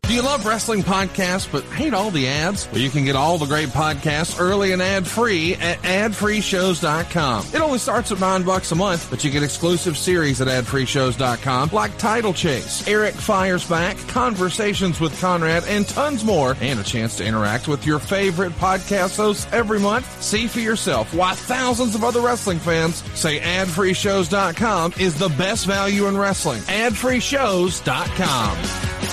Do 0.04 0.14
you 0.14 0.22
love 0.22 0.46
wrestling 0.46 0.84
podcasts 0.84 1.50
but 1.52 1.64
hate 1.64 1.94
all 1.94 2.12
the 2.12 2.28
ads? 2.28 2.70
Well, 2.72 2.82
you 2.82 2.90
can 2.92 3.04
get 3.06 3.16
all 3.16 3.38
the 3.38 3.46
great 3.48 3.70
podcasts 3.70 4.38
early 4.40 4.72
and 4.74 4.82
ad-free 4.82 5.56
at 5.56 5.78
adfreeshows.com. 5.80 7.46
It 7.54 7.62
only 7.62 7.80
starts 7.80 8.12
at 8.12 8.20
nine 8.20 8.44
bucks 8.44 8.72
a 8.74 8.76
month, 8.76 9.10
but 9.10 9.24
you 9.24 9.32
get 9.32 9.42
exclusive 9.44 9.98
series 9.98 10.42
at 10.42 10.48
adfreeshows.com 10.50 11.70
like 11.72 11.98
Title 11.98 12.34
Chase, 12.34 12.86
Eric 12.88 13.16
Fires 13.16 13.66
Back, 13.68 13.96
Conversations 14.10 15.00
with 15.00 15.18
Conrad, 15.22 15.64
and 15.68 15.88
tons 15.88 16.24
more, 16.26 16.56
and 16.62 16.80
a 16.80 16.84
chance 16.84 17.16
to 17.18 17.26
interact 17.26 17.68
with 17.70 17.88
your 17.88 17.98
favorite 17.98 18.52
podcast 18.54 19.16
hosts 19.18 19.48
every 19.54 19.80
month. 19.80 20.22
See 20.22 20.46
for 20.48 20.60
yourself 20.60 21.12
why 21.14 21.34
thousands 21.34 21.96
of 21.96 22.04
other 22.04 22.20
wrestling 22.22 22.60
fans 22.60 22.98
say 23.18 23.40
adfreeshows.com 23.40 24.94
is 25.00 25.18
the 25.18 25.30
best 25.30 25.66
value 25.66 26.08
in 26.08 26.18
wrestling. 26.18 26.60
adfreeshows.com. 26.64 29.13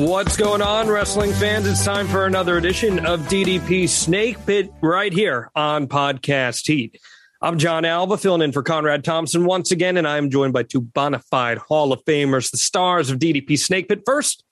What's 0.00 0.34
going 0.34 0.62
on, 0.62 0.88
wrestling 0.88 1.30
fans? 1.34 1.66
It's 1.66 1.84
time 1.84 2.08
for 2.08 2.24
another 2.24 2.56
edition 2.56 3.04
of 3.04 3.20
DDP 3.24 3.86
Snake 3.86 4.38
Pit 4.46 4.72
right 4.80 5.12
here 5.12 5.50
on 5.54 5.88
Podcast 5.88 6.66
Heat. 6.66 6.98
I'm 7.42 7.58
Jon 7.58 7.84
Alba, 7.84 8.16
filling 8.16 8.40
in 8.40 8.52
for 8.52 8.62
Conrad 8.62 9.04
Thompson 9.04 9.44
once 9.44 9.72
again, 9.72 9.98
and 9.98 10.08
I 10.08 10.16
am 10.16 10.30
joined 10.30 10.54
by 10.54 10.62
two 10.62 10.80
bona 10.80 11.18
fide 11.18 11.58
Hall 11.58 11.92
of 11.92 12.02
Famers, 12.06 12.50
the 12.50 12.56
stars 12.56 13.10
of 13.10 13.18
DDP 13.18 13.58
Snake 13.58 13.90
Pit. 13.90 14.00
First, 14.06 14.42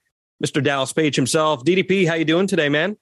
Mr. 0.45 0.63
Dallas 0.63 0.93
Page 0.93 1.17
himself. 1.17 1.65
DDP, 1.65 2.07
how 2.07 2.13
you 2.13 2.27
doing 2.27 2.47
today, 2.47 2.69
man? 2.69 2.99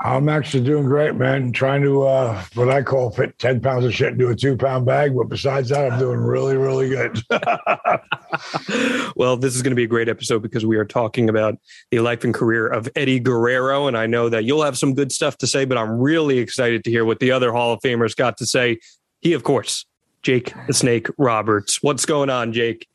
I'm 0.00 0.28
actually 0.28 0.62
doing 0.62 0.84
great, 0.84 1.14
man. 1.14 1.52
Trying 1.52 1.80
to 1.82 2.02
uh, 2.02 2.42
what 2.54 2.68
I 2.68 2.82
call 2.82 3.10
fit 3.10 3.38
10 3.38 3.60
pounds 3.60 3.86
of 3.86 3.94
shit 3.94 4.12
into 4.12 4.28
a 4.28 4.36
two 4.36 4.54
pound 4.54 4.84
bag. 4.84 5.16
But 5.16 5.28
besides 5.28 5.70
that, 5.70 5.90
I'm 5.90 5.98
doing 5.98 6.20
really, 6.20 6.56
really 6.56 6.90
good. 6.90 7.22
well, 9.16 9.38
this 9.38 9.56
is 9.56 9.62
going 9.62 9.70
to 9.70 9.76
be 9.76 9.84
a 9.84 9.88
great 9.88 10.10
episode 10.10 10.42
because 10.42 10.66
we 10.66 10.76
are 10.76 10.84
talking 10.84 11.30
about 11.30 11.56
the 11.90 12.00
life 12.00 12.24
and 12.24 12.34
career 12.34 12.66
of 12.66 12.90
Eddie 12.94 13.20
Guerrero. 13.20 13.86
And 13.86 13.96
I 13.96 14.06
know 14.06 14.28
that 14.28 14.44
you'll 14.44 14.62
have 14.62 14.76
some 14.76 14.94
good 14.94 15.12
stuff 15.12 15.38
to 15.38 15.46
say, 15.46 15.64
but 15.64 15.78
I'm 15.78 15.98
really 15.98 16.38
excited 16.38 16.84
to 16.84 16.90
hear 16.90 17.06
what 17.06 17.18
the 17.18 17.30
other 17.30 17.50
Hall 17.50 17.72
of 17.72 17.80
Famers 17.80 18.14
got 18.14 18.36
to 18.38 18.46
say. 18.46 18.78
He, 19.22 19.32
of 19.32 19.44
course, 19.44 19.86
Jake 20.20 20.52
the 20.66 20.74
Snake 20.74 21.08
Roberts. 21.16 21.82
What's 21.82 22.04
going 22.04 22.28
on, 22.28 22.52
Jake? 22.52 22.86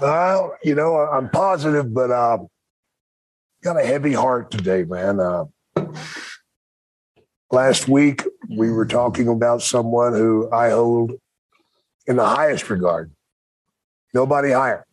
Well, 0.00 0.56
you 0.62 0.74
know, 0.74 0.96
I'm 0.96 1.28
positive, 1.28 1.92
but 1.92 2.10
uh, 2.10 2.38
got 3.62 3.78
a 3.78 3.84
heavy 3.84 4.14
heart 4.14 4.50
today, 4.50 4.84
man. 4.84 5.20
Uh, 5.20 5.44
last 7.50 7.88
week 7.88 8.24
we 8.48 8.68
mm. 8.68 8.74
were 8.74 8.86
talking 8.86 9.28
about 9.28 9.62
someone 9.62 10.12
who 10.12 10.50
I 10.52 10.70
hold 10.70 11.12
in 12.06 12.16
the 12.16 12.26
highest 12.26 12.70
regard. 12.70 13.10
Nobody 14.14 14.52
higher. 14.52 14.86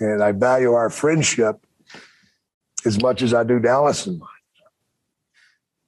And 0.00 0.22
I 0.22 0.32
value 0.32 0.72
our 0.72 0.90
friendship 0.90 1.64
as 2.84 3.00
much 3.00 3.22
as 3.22 3.32
I 3.32 3.44
do 3.44 3.60
Dallas 3.60 4.06
and 4.06 4.18
mine. 4.18 4.28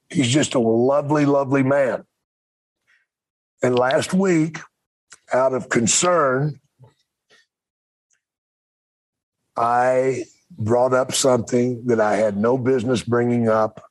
He's 0.08 0.28
just 0.28 0.55
a 0.55 0.61
lovely, 0.61 1.26
lovely 1.26 1.64
man. 1.64 2.05
And 3.62 3.76
last 3.76 4.14
week, 4.14 4.58
out 5.32 5.55
of 5.55 5.69
concern, 5.69 6.61
I 9.56 10.25
brought 10.50 10.93
up 10.93 11.12
something 11.12 11.87
that 11.87 12.00
I 12.00 12.16
had 12.16 12.37
no 12.37 12.56
business 12.56 13.02
bringing 13.02 13.49
up 13.49 13.82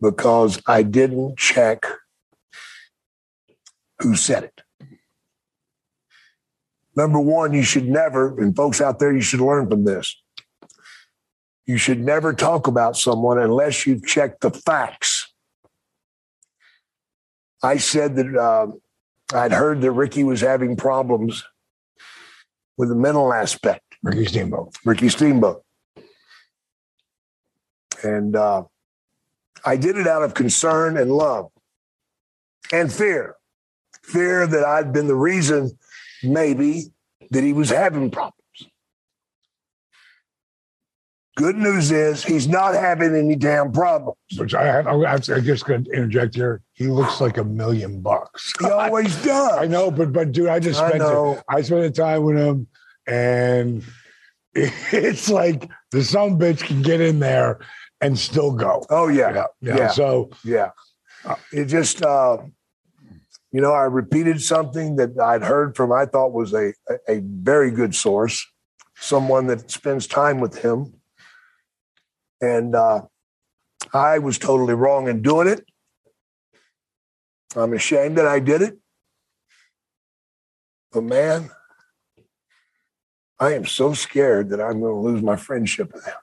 because 0.00 0.60
I 0.66 0.82
didn't 0.82 1.38
check 1.38 1.84
who 4.00 4.14
said 4.14 4.44
it. 4.44 4.62
Number 6.94 7.20
one, 7.20 7.52
you 7.52 7.62
should 7.62 7.88
never, 7.88 8.38
and 8.40 8.54
folks 8.54 8.80
out 8.80 8.98
there, 8.98 9.12
you 9.12 9.20
should 9.20 9.40
learn 9.40 9.68
from 9.68 9.84
this. 9.84 10.20
You 11.66 11.76
should 11.76 12.00
never 12.00 12.32
talk 12.32 12.66
about 12.66 12.96
someone 12.96 13.38
unless 13.38 13.86
you've 13.86 14.04
checked 14.06 14.40
the 14.40 14.50
facts. 14.50 15.32
I 17.62 17.76
said 17.76 18.16
that 18.16 18.34
uh, 18.34 18.68
I'd 19.36 19.52
heard 19.52 19.80
that 19.82 19.92
Ricky 19.92 20.24
was 20.24 20.40
having 20.40 20.76
problems 20.76 21.44
with 22.76 22.88
the 22.88 22.94
mental 22.94 23.32
aspect. 23.32 23.82
Ricky 24.02 24.24
Steamboat. 24.24 24.74
Ricky 24.84 25.08
Steamboat. 25.08 25.62
And 28.02 28.34
uh, 28.34 28.64
I 29.68 29.76
did 29.76 29.98
it 29.98 30.06
out 30.06 30.22
of 30.22 30.32
concern 30.32 30.96
and 30.96 31.12
love 31.12 31.50
and 32.72 32.90
fear. 32.90 33.34
Fear 34.02 34.46
that 34.46 34.64
I'd 34.64 34.94
been 34.94 35.08
the 35.08 35.14
reason, 35.14 35.78
maybe, 36.22 36.84
that 37.32 37.44
he 37.44 37.52
was 37.52 37.68
having 37.68 38.10
problems. 38.10 38.32
Good 41.36 41.56
news 41.56 41.90
is 41.90 42.24
he's 42.24 42.48
not 42.48 42.72
having 42.72 43.14
any 43.14 43.36
damn 43.36 43.70
problems. 43.70 44.16
Which 44.38 44.54
I 44.54 44.64
have, 44.64 44.86
I 44.86 45.18
just 45.18 45.66
going 45.66 45.84
to 45.84 45.90
interject 45.90 46.34
here. 46.34 46.62
He 46.72 46.86
looks 46.86 47.20
like 47.20 47.36
a 47.36 47.44
million 47.44 48.00
bucks. 48.00 48.54
He 48.58 48.66
always 48.70 49.22
does. 49.22 49.58
I 49.58 49.66
know, 49.66 49.90
but 49.90 50.14
but 50.14 50.32
dude, 50.32 50.48
I 50.48 50.60
just 50.60 50.80
I 50.80 50.88
spent. 50.88 51.02
I 51.46 51.60
the 51.60 51.90
time 51.90 52.22
with 52.22 52.38
him, 52.38 52.66
and 53.06 53.84
it's 54.54 55.28
like 55.28 55.70
the 55.90 56.02
some 56.02 56.38
bitch 56.38 56.62
can 56.62 56.80
get 56.80 57.02
in 57.02 57.20
there 57.20 57.60
and 58.00 58.18
still 58.18 58.52
go. 58.52 58.84
Oh 58.90 59.08
yeah, 59.08 59.32
Yeah. 59.76 59.88
So 59.88 60.30
yeah. 60.44 60.70
It 61.52 61.66
just, 61.66 62.02
uh, 62.02 62.38
you 63.50 63.60
know, 63.60 63.72
I 63.72 63.84
repeated 63.84 64.40
something 64.40 64.96
that 64.96 65.18
I'd 65.18 65.42
heard 65.42 65.76
from 65.76 65.92
I 65.92 66.06
thought 66.06 66.32
was 66.32 66.52
a 66.52 66.72
a, 66.88 67.16
a 67.16 67.20
very 67.20 67.70
good 67.70 67.94
source, 67.94 68.46
someone 68.96 69.46
that 69.48 69.70
spends 69.70 70.06
time 70.06 70.40
with 70.40 70.62
him, 70.62 70.94
and 72.40 72.74
uh, 72.74 73.02
I 73.92 74.18
was 74.18 74.38
totally 74.38 74.74
wrong 74.74 75.08
in 75.08 75.22
doing 75.22 75.48
it. 75.48 75.64
I'm 77.56 77.72
ashamed 77.72 78.18
that 78.18 78.26
I 78.26 78.40
did 78.40 78.62
it, 78.62 78.78
but 80.92 81.02
man, 81.02 81.50
I 83.40 83.54
am 83.54 83.64
so 83.64 83.94
scared 83.94 84.50
that 84.50 84.60
I'm 84.60 84.80
going 84.80 84.94
to 84.94 85.00
lose 85.00 85.22
my 85.22 85.36
friendship 85.36 85.92
with 85.94 86.04
him. 86.04 86.14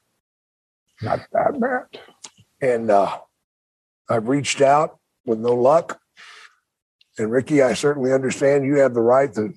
Not 1.02 1.20
that 1.32 1.60
bad. 1.60 2.02
And 2.62 2.90
uh, 2.90 3.18
I've 4.10 4.28
reached 4.28 4.62
out 4.62 5.00
with 5.26 5.40
no 5.40 5.54
luck. 5.54 6.00
And 7.18 7.32
Ricky, 7.32 7.62
I 7.62 7.74
certainly 7.74 8.12
understand 8.12 8.66
you 8.66 8.80
have 8.80 8.94
the 8.94 9.02
right 9.02 9.34
to 9.34 9.54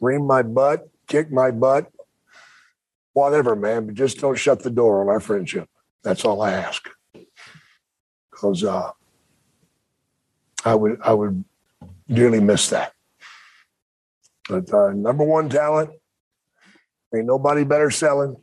ream 0.00 0.26
my 0.26 0.42
butt, 0.42 0.88
kick 1.06 1.30
my 1.30 1.50
butt, 1.50 1.90
whatever, 3.12 3.56
man. 3.56 3.86
But 3.86 3.94
just 3.94 4.20
don't 4.20 4.38
shut 4.38 4.62
the 4.62 4.70
door 4.70 5.00
on 5.00 5.08
our 5.08 5.20
friendship. 5.20 5.68
That's 6.02 6.24
all 6.24 6.42
I 6.42 6.52
ask. 6.52 6.88
Because 8.30 8.64
uh, 8.64 8.90
I 10.64 10.74
would, 10.74 11.00
I 11.02 11.14
would 11.14 11.44
dearly 12.08 12.40
miss 12.40 12.68
that. 12.70 12.92
But 14.48 14.72
uh, 14.72 14.92
number 14.92 15.24
one 15.24 15.48
talent, 15.48 15.90
ain't 17.14 17.26
nobody 17.26 17.64
better 17.64 17.90
selling 17.90 18.36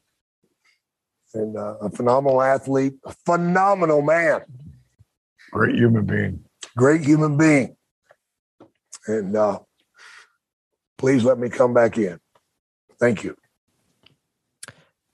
and 1.35 1.57
uh, 1.57 1.75
a 1.81 1.89
phenomenal 1.89 2.41
athlete, 2.41 2.93
a 3.05 3.13
phenomenal 3.25 4.01
man, 4.01 4.41
Great 5.51 5.75
human 5.75 6.05
being. 6.05 6.43
great 6.75 7.01
human 7.01 7.37
being. 7.37 7.75
And 9.07 9.35
uh, 9.35 9.59
please 10.97 11.23
let 11.23 11.37
me 11.37 11.49
come 11.49 11.73
back 11.73 11.97
in. 11.97 12.19
Thank 12.99 13.23
you. 13.23 13.37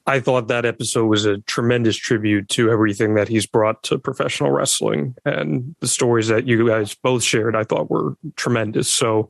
I 0.08 0.20
thought 0.20 0.48
that 0.48 0.66
episode 0.66 1.06
was 1.06 1.26
a 1.26 1.38
tremendous 1.40 1.96
tribute 1.96 2.50
to 2.50 2.72
everything 2.72 3.14
that 3.16 3.28
he's 3.28 3.46
brought 3.46 3.84
to 3.84 4.00
professional 4.00 4.50
wrestling 4.52 5.16
and 5.26 5.76
the 5.80 5.88
stories 5.88 6.28
that 6.30 6.48
you 6.48 6.68
guys 6.68 6.96
both 6.96 7.24
shared. 7.24 7.56
I 7.56 7.64
thought 7.64 7.92
were 7.92 8.16
tremendous. 8.36 8.90
So 8.94 9.30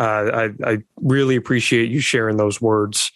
uh, 0.00 0.48
I, 0.64 0.70
I 0.72 0.78
really 0.96 1.36
appreciate 1.36 1.90
you 1.90 2.00
sharing 2.00 2.36
those 2.38 2.60
words 2.60 3.12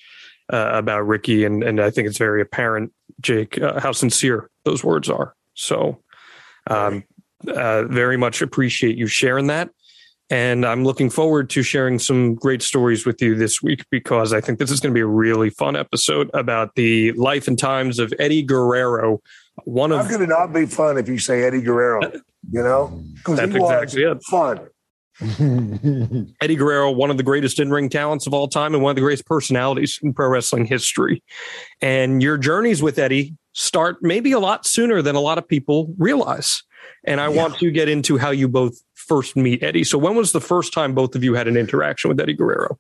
uh, 0.53 0.71
about 0.73 1.07
Ricky, 1.07 1.45
and 1.45 1.63
and 1.63 1.81
I 1.81 1.91
think 1.91 2.07
it's 2.07 2.19
very 2.19 2.43
apparent, 2.43 2.93
Jake, 3.21 3.61
uh, 3.61 3.81
how 3.81 3.93
sincere 3.93 4.51
those 4.65 4.85
words 4.85 5.09
are. 5.09 5.35
So 5.55 6.03
um, 6.69 7.05
uh, 7.49 7.85
very 7.85 8.17
much 8.17 8.43
appreciate 8.43 8.97
you 8.97 9.07
sharing 9.07 9.49
that. 9.49 9.71
And 10.31 10.65
I'm 10.65 10.85
looking 10.85 11.11
forward 11.11 11.51
to 11.51 11.63
sharing 11.63 11.99
some 11.99 12.35
great 12.35 12.63
stories 12.63 13.05
with 13.05 13.21
you 13.21 13.35
this 13.35 13.63
week 13.63 13.85
because 13.91 14.33
I 14.33 14.41
think 14.41 14.59
this 14.59 14.71
is 14.71 14.81
going 14.81 14.93
to 14.93 14.95
be 14.95 15.03
a 15.03 15.07
really 15.07 15.51
fun 15.51 15.77
episode 15.77 16.31
about 16.33 16.75
the 16.75 17.13
life 17.13 17.49
and 17.49 17.59
times 17.59 17.99
of 17.99 18.15
Eddie 18.19 18.43
Guerrero, 18.43 19.21
one 19.65 19.93
of 19.93 20.07
How 20.07 20.11
could 20.11 20.23
it 20.23 20.31
not 20.31 20.55
be 20.55 20.65
fun 20.65 20.97
if 20.97 21.07
you 21.07 21.19
say 21.19 21.43
Eddie 21.43 21.61
Guerrero? 21.61 22.01
You 22.51 22.63
know, 22.63 23.03
because 23.17 23.41
he 23.41 23.59
was 23.59 23.83
exactly 23.83 24.21
fun. 24.31 24.69
Eddie 25.21 26.57
Guerrero, 26.57 26.91
one 26.91 27.11
of 27.11 27.17
the 27.17 27.23
greatest 27.23 27.61
in 27.61 27.71
ring 27.71 27.89
talents 27.89 28.27
of 28.27 28.33
all 28.33 28.49
time 28.49 28.75
and 28.75 28.83
one 28.83 28.91
of 28.91 28.97
the 28.97 29.03
greatest 29.03 29.27
personalities 29.27 29.99
in 30.03 30.15
pro 30.15 30.29
wrestling 30.29 30.65
history. 30.65 31.23
And 31.81 32.23
your 32.23 32.39
journeys 32.39 32.83
with 32.83 32.99
Eddie 32.99 33.37
start 33.53 33.99
maybe 34.01 34.33
a 34.33 34.39
lot 34.39 34.67
sooner 34.67 35.03
than 35.03 35.15
a 35.15 35.21
lot 35.21 35.39
of 35.39 35.47
people 35.47 35.95
realize. 35.99 36.63
And 37.05 37.21
I 37.21 37.29
want 37.29 37.59
to 37.59 37.71
get 37.71 37.89
into 37.89 38.17
how 38.17 38.31
you 38.31 38.49
both 38.49 38.83
first 38.95 39.37
meet 39.37 39.63
Eddie. 39.63 39.85
So, 39.85 39.99
when 39.99 40.15
was 40.15 40.33
the 40.33 40.41
first 40.41 40.73
time 40.73 40.95
both 40.95 41.15
of 41.15 41.25
you 41.25 41.35
had 41.35 41.49
an 41.49 41.57
interaction 41.57 42.09
with 42.09 42.21
Eddie 42.21 42.35
Guerrero? 42.35 42.79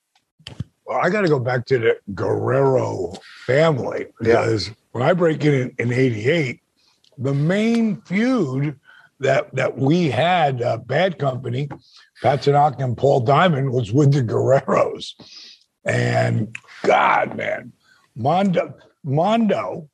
Well, 0.86 0.98
I 1.02 1.10
got 1.10 1.22
to 1.22 1.28
go 1.28 1.38
back 1.38 1.66
to 1.66 1.78
the 1.78 1.98
Guerrero 2.14 3.12
family 3.46 4.06
because 4.20 4.70
when 4.92 5.02
I 5.02 5.12
break 5.12 5.44
in 5.44 5.74
in 5.78 5.92
'88, 5.92 6.60
the 7.18 7.34
main 7.34 8.00
feud 8.02 8.78
that 9.20 9.54
that 9.54 9.78
we 9.78 10.08
had, 10.08 10.62
uh, 10.62 10.78
Bad 10.78 11.18
Company, 11.18 11.68
Pat 12.22 12.42
Tanaka 12.42 12.84
and 12.84 12.96
Paul 12.96 13.20
Diamond, 13.20 13.72
was 13.72 13.92
with 13.92 14.12
the 14.12 14.22
Guerreros, 14.22 15.14
and 15.84 16.54
God, 16.84 17.36
man, 17.36 17.72
Mando 18.16 18.74
Mando 19.04 19.88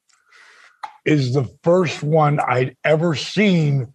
is 1.05 1.33
the 1.35 1.51
first 1.63 2.03
one 2.03 2.39
I'd 2.41 2.77
ever 2.85 3.15
seen 3.15 3.93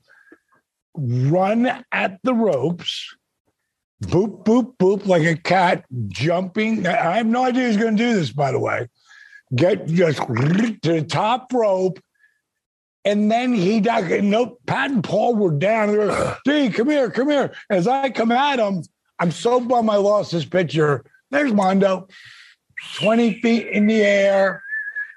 run 0.95 1.83
at 1.91 2.19
the 2.23 2.33
ropes 2.33 3.15
boop, 4.07 4.43
boop, 4.43 4.77
boop, 4.77 5.05
like 5.05 5.23
a 5.23 5.35
cat 5.35 5.85
jumping. 6.07 6.85
I 6.87 7.17
have 7.17 7.25
no 7.25 7.45
idea 7.45 7.67
he's 7.67 7.77
going 7.77 7.97
to 7.97 8.03
do 8.03 8.13
this, 8.13 8.31
by 8.31 8.51
the 8.51 8.59
way. 8.59 8.87
Get 9.55 9.87
just 9.87 10.19
to 10.19 10.77
the 10.81 11.05
top 11.07 11.51
rope. 11.53 11.99
And 13.05 13.29
then 13.29 13.53
he 13.53 13.79
got 13.79 14.09
no 14.09 14.57
Pat 14.65 14.91
and 14.91 15.03
Paul 15.03 15.35
were 15.35 15.51
down. 15.51 15.89
They 15.89 15.97
were, 15.97 16.37
D, 16.45 16.69
come 16.69 16.89
here, 16.89 17.09
come 17.09 17.29
here. 17.29 17.53
As 17.69 17.87
I 17.87 18.09
come 18.09 18.31
at 18.31 18.59
him, 18.59 18.83
I'm 19.19 19.31
so 19.31 19.59
bummed 19.59 19.89
I 19.89 19.97
lost 19.97 20.31
this 20.31 20.45
picture. 20.45 21.03
There's 21.31 21.53
Mando, 21.53 22.07
20 22.95 23.41
feet 23.41 23.67
in 23.67 23.87
the 23.87 24.01
air. 24.01 24.63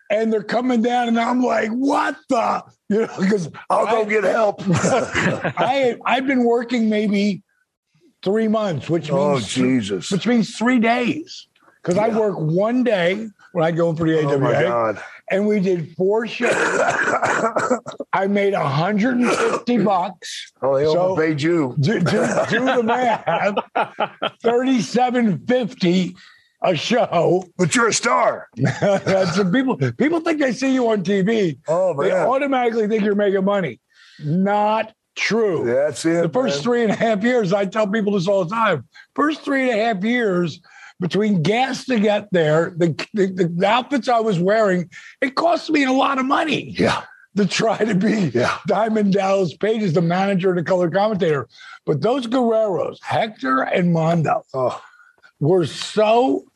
And 0.08 0.32
they're 0.32 0.44
coming 0.44 0.82
down, 0.82 1.08
and 1.08 1.18
I'm 1.18 1.42
like, 1.42 1.70
what 1.70 2.16
the? 2.28 2.62
You 2.88 3.00
know, 3.00 3.08
because 3.18 3.50
I'll 3.68 3.86
go 3.86 4.04
get 4.04 4.22
help. 4.22 4.62
I 4.68 5.96
I've 6.04 6.24
been 6.24 6.44
working 6.44 6.88
maybe 6.88 7.42
three 8.22 8.46
months, 8.46 8.88
which 8.88 9.10
oh, 9.10 9.32
means 9.32 9.44
oh, 9.44 9.46
Jesus. 9.48 10.12
which 10.12 10.24
means 10.24 10.56
three 10.56 10.78
days. 10.78 11.48
Because 11.82 11.98
I 11.98 12.16
work 12.16 12.38
one 12.38 12.84
day 12.84 13.28
when 13.50 13.64
I 13.64 13.72
go 13.72 13.90
in 13.90 13.96
for 13.96 14.06
the 14.06 14.20
Oh, 14.20 14.38
my 14.38 14.54
AWA, 14.54 14.62
God. 14.62 15.02
And 15.30 15.46
we 15.46 15.60
did 15.60 15.94
four 15.96 16.26
shows. 16.26 16.52
I 18.12 18.26
made 18.28 18.52
150 18.52 19.78
bucks. 19.78 20.52
Oh, 20.62 20.76
they 20.76 20.84
So- 20.84 20.98
overpaid 20.98 21.42
you. 21.42 21.74
Do, 21.80 21.98
do, 22.00 22.04
do 22.50 22.64
the 22.64 22.82
math. 22.84 23.56
3750 24.42 26.16
a 26.62 26.74
show. 26.76 27.44
But 27.58 27.74
you're 27.74 27.88
a 27.88 27.92
star. 27.92 28.48
What 28.80 29.52
people 29.52 29.76
people 29.76 30.20
think 30.20 30.40
they 30.40 30.52
see 30.52 30.72
you 30.72 30.88
on 30.88 31.02
TV. 31.04 31.58
Oh, 31.68 32.00
They 32.00 32.12
automatically 32.12 32.88
think 32.88 33.02
you're 33.04 33.14
making 33.14 33.44
money. 33.44 33.80
Not 34.24 34.94
true. 35.16 35.64
That's 35.66 36.04
it. 36.04 36.22
the 36.22 36.28
first 36.28 36.56
man. 36.56 36.62
three 36.62 36.82
and 36.84 36.92
a 36.92 36.94
half 36.94 37.22
years, 37.22 37.52
I 37.52 37.66
tell 37.66 37.86
people 37.86 38.12
this 38.14 38.26
all 38.28 38.44
the 38.44 38.54
time. 38.54 38.88
First 39.14 39.42
three 39.42 39.70
and 39.70 39.78
a 39.80 39.84
half 39.84 40.02
years 40.04 40.60
between 41.00 41.42
gas 41.42 41.84
to 41.86 41.98
get 42.00 42.28
there, 42.32 42.72
the, 42.76 42.88
the, 43.12 43.26
the 43.54 43.66
outfits 43.66 44.08
I 44.08 44.20
was 44.20 44.38
wearing, 44.38 44.90
it 45.20 45.34
cost 45.34 45.70
me 45.70 45.84
a 45.84 45.92
lot 45.92 46.18
of 46.18 46.26
money 46.26 46.70
Yeah. 46.70 47.02
to 47.36 47.46
try 47.46 47.76
to 47.78 47.94
be 47.94 48.30
Yeah. 48.34 48.56
Diamond 48.66 49.12
Dallas 49.12 49.54
Page 49.56 49.82
as 49.82 49.92
the 49.92 50.02
manager 50.02 50.50
and 50.50 50.58
the 50.58 50.64
color 50.64 50.90
commentator. 50.90 51.48
But 51.84 52.00
those 52.00 52.26
Guerreros, 52.26 52.98
Hector 53.02 53.62
and 53.62 53.92
Mando, 53.92 54.42
Oh, 54.54 54.80
were 55.38 55.66
so 55.66 56.46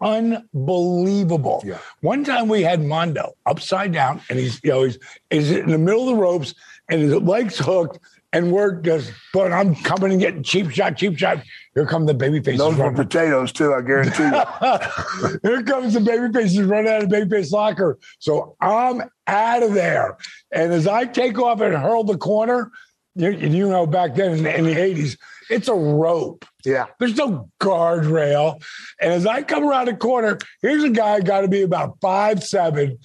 unbelievable. 0.00 1.62
Yeah. 1.64 1.78
One 2.00 2.24
time 2.24 2.48
we 2.48 2.62
had 2.62 2.82
Mando 2.84 3.34
upside 3.46 3.92
down, 3.92 4.20
and 4.28 4.38
he's 4.38 4.60
you 4.62 4.70
know 4.70 4.82
he's, 4.84 4.98
he's 5.30 5.50
in 5.50 5.70
the 5.70 5.78
middle 5.78 6.08
of 6.08 6.16
the 6.16 6.20
ropes, 6.22 6.54
and 6.88 7.00
his 7.00 7.14
legs 7.14 7.58
hooked, 7.58 7.98
and 8.32 8.50
we're 8.52 8.80
just, 8.80 9.12
but 9.32 9.52
I'm 9.52 9.74
coming 9.76 10.12
and 10.12 10.20
getting 10.20 10.42
cheap 10.42 10.70
shot, 10.70 10.96
cheap 10.96 11.18
shot. 11.18 11.42
Here 11.74 11.86
come 11.86 12.04
the 12.04 12.14
baby 12.14 12.40
faces. 12.40 12.58
Those 12.58 12.76
were 12.76 12.84
running. 12.84 12.96
potatoes 12.96 13.50
too, 13.52 13.72
I 13.72 13.80
guarantee 13.80 14.24
you. 14.24 15.38
Here 15.50 15.62
comes 15.62 15.94
the 15.94 16.00
baby 16.00 16.30
faces 16.32 16.60
running 16.62 16.92
out 16.92 17.02
of 17.02 17.08
the 17.08 17.16
baby 17.16 17.30
face 17.30 17.50
locker. 17.50 17.98
So 18.18 18.56
I'm 18.60 19.02
out 19.26 19.62
of 19.62 19.72
there. 19.72 20.18
And 20.52 20.72
as 20.72 20.86
I 20.86 21.06
take 21.06 21.38
off 21.38 21.60
and 21.62 21.74
hurl 21.74 22.04
the 22.04 22.18
corner, 22.18 22.70
you, 23.14 23.30
you 23.30 23.68
know, 23.68 23.86
back 23.86 24.14
then 24.14 24.32
in 24.32 24.42
the, 24.42 24.56
in 24.56 24.64
the 24.64 24.74
80s, 24.74 25.16
it's 25.50 25.68
a 25.68 25.74
rope. 25.74 26.44
yeah. 26.64 26.86
There's 26.98 27.16
no 27.16 27.50
guardrail. 27.60 28.62
And 29.00 29.12
as 29.12 29.26
I 29.26 29.42
come 29.42 29.64
around 29.64 29.86
the 29.86 29.96
corner, 29.96 30.38
here's 30.62 30.84
a 30.84 30.90
guy 30.90 31.20
got 31.20 31.42
to 31.42 31.48
be 31.48 31.62
about 31.62 31.98
five 32.00 32.42
seven, 32.42 32.98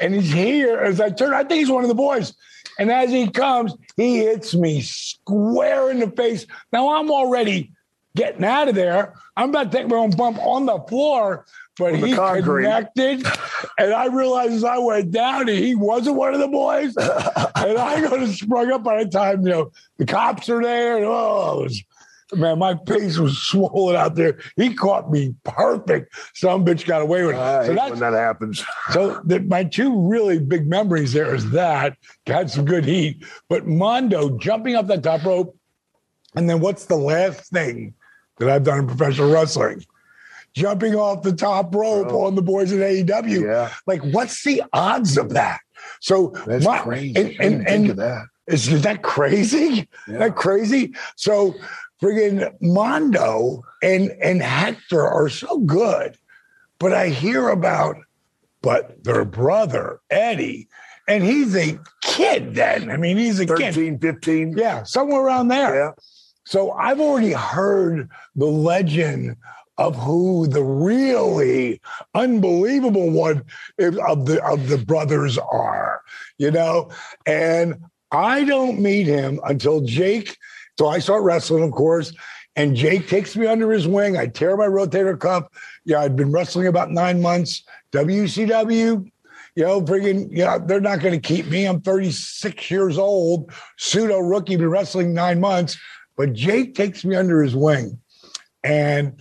and 0.00 0.14
he's 0.14 0.30
here. 0.30 0.78
As 0.78 1.00
I 1.00 1.10
turn, 1.10 1.32
I 1.32 1.44
think 1.44 1.60
he's 1.60 1.70
one 1.70 1.84
of 1.84 1.88
the 1.88 1.94
boys. 1.94 2.34
And 2.78 2.90
as 2.90 3.10
he 3.10 3.30
comes, 3.30 3.74
he 3.96 4.18
hits 4.18 4.54
me 4.54 4.82
square 4.82 5.90
in 5.90 6.00
the 6.00 6.10
face. 6.10 6.46
Now 6.72 6.94
I'm 6.94 7.10
already 7.10 7.72
getting 8.16 8.44
out 8.44 8.68
of 8.68 8.74
there. 8.74 9.14
I'm 9.36 9.50
about 9.50 9.70
to 9.70 9.78
take 9.78 9.88
my 9.88 9.96
own 9.96 10.10
bump 10.10 10.38
on 10.38 10.66
the 10.66 10.78
floor, 10.88 11.46
but 11.78 11.94
he 11.94 12.14
concrete. 12.14 12.64
connected. 12.64 13.24
And 13.78 13.92
I 13.92 14.06
realized 14.06 14.54
as 14.54 14.64
I 14.64 14.78
went 14.78 15.12
down, 15.12 15.46
he 15.46 15.74
wasn't 15.74 16.16
one 16.16 16.34
of 16.34 16.40
the 16.40 16.48
boys. 16.48 16.96
and 16.96 17.78
I 17.78 18.00
got 18.00 18.16
to 18.16 18.26
sprung 18.28 18.72
up 18.72 18.82
by 18.82 19.04
the 19.04 19.10
time, 19.10 19.42
you 19.42 19.50
know, 19.50 19.72
the 19.98 20.06
cops 20.06 20.48
are 20.48 20.62
there. 20.62 20.96
And, 20.96 21.06
oh, 21.06 21.60
it 21.60 21.62
was, 21.64 21.84
man, 22.34 22.58
my 22.58 22.78
face 22.86 23.18
was 23.18 23.38
swollen 23.38 23.94
out 23.94 24.14
there. 24.14 24.38
He 24.56 24.74
caught 24.74 25.10
me 25.10 25.34
perfect. 25.44 26.14
Some 26.34 26.64
bitch 26.64 26.86
got 26.86 27.02
away 27.02 27.24
with 27.24 27.36
it. 27.36 27.40
I 27.40 27.66
so 27.66 27.74
that's 27.74 27.90
when 27.90 28.00
that 28.00 28.14
happens. 28.14 28.64
so 28.90 29.20
the, 29.24 29.40
my 29.40 29.64
two 29.64 30.00
really 30.08 30.38
big 30.38 30.66
memories 30.66 31.12
there 31.12 31.34
is 31.34 31.50
that 31.50 31.96
had 32.26 32.50
some 32.50 32.64
good 32.64 32.86
heat, 32.86 33.24
but 33.48 33.66
Mando 33.66 34.38
jumping 34.38 34.74
up 34.74 34.86
that 34.86 35.02
top 35.02 35.24
rope, 35.24 35.56
and 36.34 36.48
then 36.48 36.60
what's 36.60 36.86
the 36.86 36.96
last 36.96 37.50
thing 37.50 37.94
that 38.38 38.48
I've 38.48 38.64
done 38.64 38.80
in 38.80 38.86
professional 38.86 39.30
wrestling? 39.30 39.84
Jumping 40.54 40.94
off 40.94 41.22
the 41.22 41.34
top 41.34 41.74
rope 41.74 42.08
Bro. 42.08 42.26
on 42.26 42.34
the 42.34 42.42
boys 42.42 42.72
at 42.72 42.78
AEW. 42.78 43.44
Yeah. 43.44 43.72
Like, 43.86 44.02
what's 44.04 44.42
the 44.42 44.62
odds 44.72 45.18
of 45.18 45.30
that? 45.34 45.60
So 46.00 46.32
That's 46.46 46.64
my- 46.64 46.78
crazy. 46.78 47.14
And, 47.16 47.28
didn't 47.28 47.40
and, 47.42 47.66
think 47.66 47.88
of 47.90 47.96
that. 47.96 48.26
is, 48.46 48.68
is 48.68 48.82
that 48.82 49.02
crazy? 49.02 49.88
Yeah. 50.08 50.18
That 50.18 50.36
crazy? 50.36 50.94
So 51.16 51.54
friggin' 52.02 52.54
Mando 52.60 53.62
and 53.82 54.10
and 54.22 54.42
Hector 54.42 55.06
are 55.06 55.28
so 55.28 55.58
good, 55.58 56.16
but 56.78 56.92
I 56.92 57.08
hear 57.08 57.48
about 57.48 57.96
but 58.62 59.02
their 59.04 59.24
brother 59.24 60.00
Eddie, 60.10 60.68
and 61.06 61.22
he's 61.22 61.54
a 61.54 61.78
kid 62.02 62.54
then. 62.54 62.90
I 62.90 62.96
mean, 62.96 63.16
he's 63.16 63.38
a 63.40 63.46
kid. 63.46 63.74
13, 63.74 63.98
15. 63.98 64.56
Yeah, 64.58 64.82
somewhere 64.82 65.20
around 65.22 65.48
there. 65.48 65.74
Yeah. 65.74 65.90
So 66.46 66.70
I've 66.72 67.00
already 67.00 67.32
heard 67.32 68.08
the 68.36 68.46
legend 68.46 69.36
of 69.78 69.96
who 69.96 70.46
the 70.46 70.62
really 70.62 71.80
unbelievable 72.14 73.10
one 73.10 73.44
of 73.78 74.26
the 74.26 74.40
of 74.42 74.68
the 74.68 74.78
brothers 74.78 75.36
are, 75.36 76.00
you 76.38 76.50
know, 76.50 76.90
and 77.26 77.74
I 78.12 78.44
don't 78.44 78.80
meet 78.80 79.06
him 79.06 79.40
until 79.44 79.80
Jake. 79.82 80.38
So 80.78 80.86
I 80.86 81.00
start 81.00 81.24
wrestling, 81.24 81.64
of 81.64 81.72
course, 81.72 82.12
and 82.54 82.76
Jake 82.76 83.08
takes 83.08 83.36
me 83.36 83.46
under 83.46 83.70
his 83.72 83.88
wing. 83.88 84.16
I 84.16 84.26
tear 84.26 84.56
my 84.56 84.66
rotator 84.66 85.18
cuff. 85.18 85.48
Yeah, 85.84 86.00
I'd 86.00 86.16
been 86.16 86.32
wrestling 86.32 86.68
about 86.68 86.90
nine 86.90 87.20
months. 87.20 87.64
WCW, 87.92 89.10
you 89.56 89.64
know, 89.64 89.80
friggin', 89.82 90.28
yeah, 90.30 90.58
they're 90.58 90.80
not 90.80 91.00
going 91.00 91.20
to 91.20 91.34
keep 91.34 91.46
me. 91.46 91.64
I'm 91.66 91.80
36 91.80 92.70
years 92.70 92.98
old, 92.98 93.50
pseudo 93.78 94.18
rookie, 94.18 94.56
been 94.56 94.70
wrestling 94.70 95.12
nine 95.12 95.40
months. 95.40 95.76
But 96.16 96.32
Jake 96.32 96.74
takes 96.74 97.04
me 97.04 97.14
under 97.16 97.42
his 97.42 97.54
wing. 97.54 97.98
And 98.64 99.20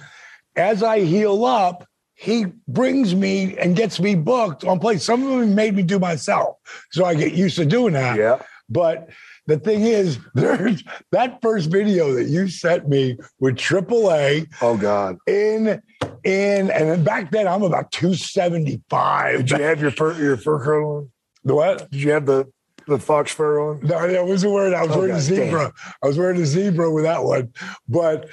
as 0.56 0.82
I 0.84 1.02
heal 1.02 1.46
up, 1.46 1.88
he 2.14 2.46
brings 2.68 3.14
me 3.14 3.58
and 3.58 3.76
gets 3.76 4.00
me 4.00 4.16
booked 4.16 4.64
on 4.64 4.80
plays. 4.80 5.04
Some 5.04 5.24
of 5.24 5.40
them 5.40 5.54
made 5.54 5.76
me 5.76 5.84
do 5.84 6.00
myself. 6.00 6.56
So 6.92 7.04
I 7.06 7.14
get 7.14 7.34
used 7.34 7.58
to 7.58 7.66
doing 7.66 7.94
that. 7.94 8.18
Yeah. 8.18 8.40
But 8.70 9.10
the 9.48 9.60
thing 9.60 9.82
is, 9.82 10.18
there's 10.34 10.84
that 11.12 11.42
first 11.42 11.70
video 11.70 12.14
that 12.14 12.26
you 12.26 12.48
sent 12.48 12.88
me 12.88 13.18
with 13.40 13.56
AAA 13.56 14.48
Oh 14.62 14.78
God. 14.78 15.18
in 15.28 15.82
in 16.24 16.72
and 16.72 16.90
then 16.90 17.04
back 17.04 17.30
then 17.32 17.48
I'm 17.48 17.62
about 17.62 17.92
275. 17.92 19.46
Did 19.46 19.52
you 19.52 19.64
have 19.64 19.82
your 19.82 19.92
fur 19.92 20.14
your 20.14 20.38
fur 20.38 20.64
coat 20.64 20.98
on? 20.98 21.12
The 21.44 21.54
what? 21.54 21.92
Did 21.92 22.02
you 22.02 22.12
have 22.12 22.26
the 22.26 22.46
the 22.88 23.00
fox 23.00 23.32
fur 23.32 23.60
on? 23.60 23.80
No, 23.84 23.96
I 23.96 24.22
wasn't 24.22 24.54
wearing. 24.54 24.74
I 24.74 24.84
was 24.84 24.92
Oh, 24.92 25.00
wearing 25.00 25.16
a 25.16 25.20
God 25.20 25.28
damn. 25.28 25.36
zebra. 25.46 25.74
I 26.04 26.08
was 26.08 26.18
wearing 26.18 26.42
a 26.42 26.46
zebra 26.46 26.92
with 26.92 27.04
that 27.04 27.24
one. 27.24 27.52
But 27.88 28.30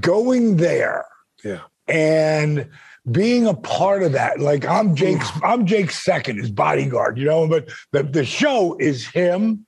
going 0.00 0.56
there, 0.56 1.04
Yeah. 1.44 1.60
and 1.86 2.68
being 3.10 3.46
a 3.46 3.54
part 3.54 4.02
of 4.02 4.12
that, 4.12 4.40
like 4.40 4.66
I'm 4.66 4.94
Jake's, 4.94 5.28
I'm 5.42 5.66
Jake's 5.66 6.02
second, 6.02 6.38
his 6.38 6.50
bodyguard, 6.50 7.16
you 7.18 7.24
know. 7.26 7.46
But 7.48 7.68
the 7.92 8.02
the 8.02 8.24
show 8.24 8.76
is 8.78 9.06
him 9.06 9.64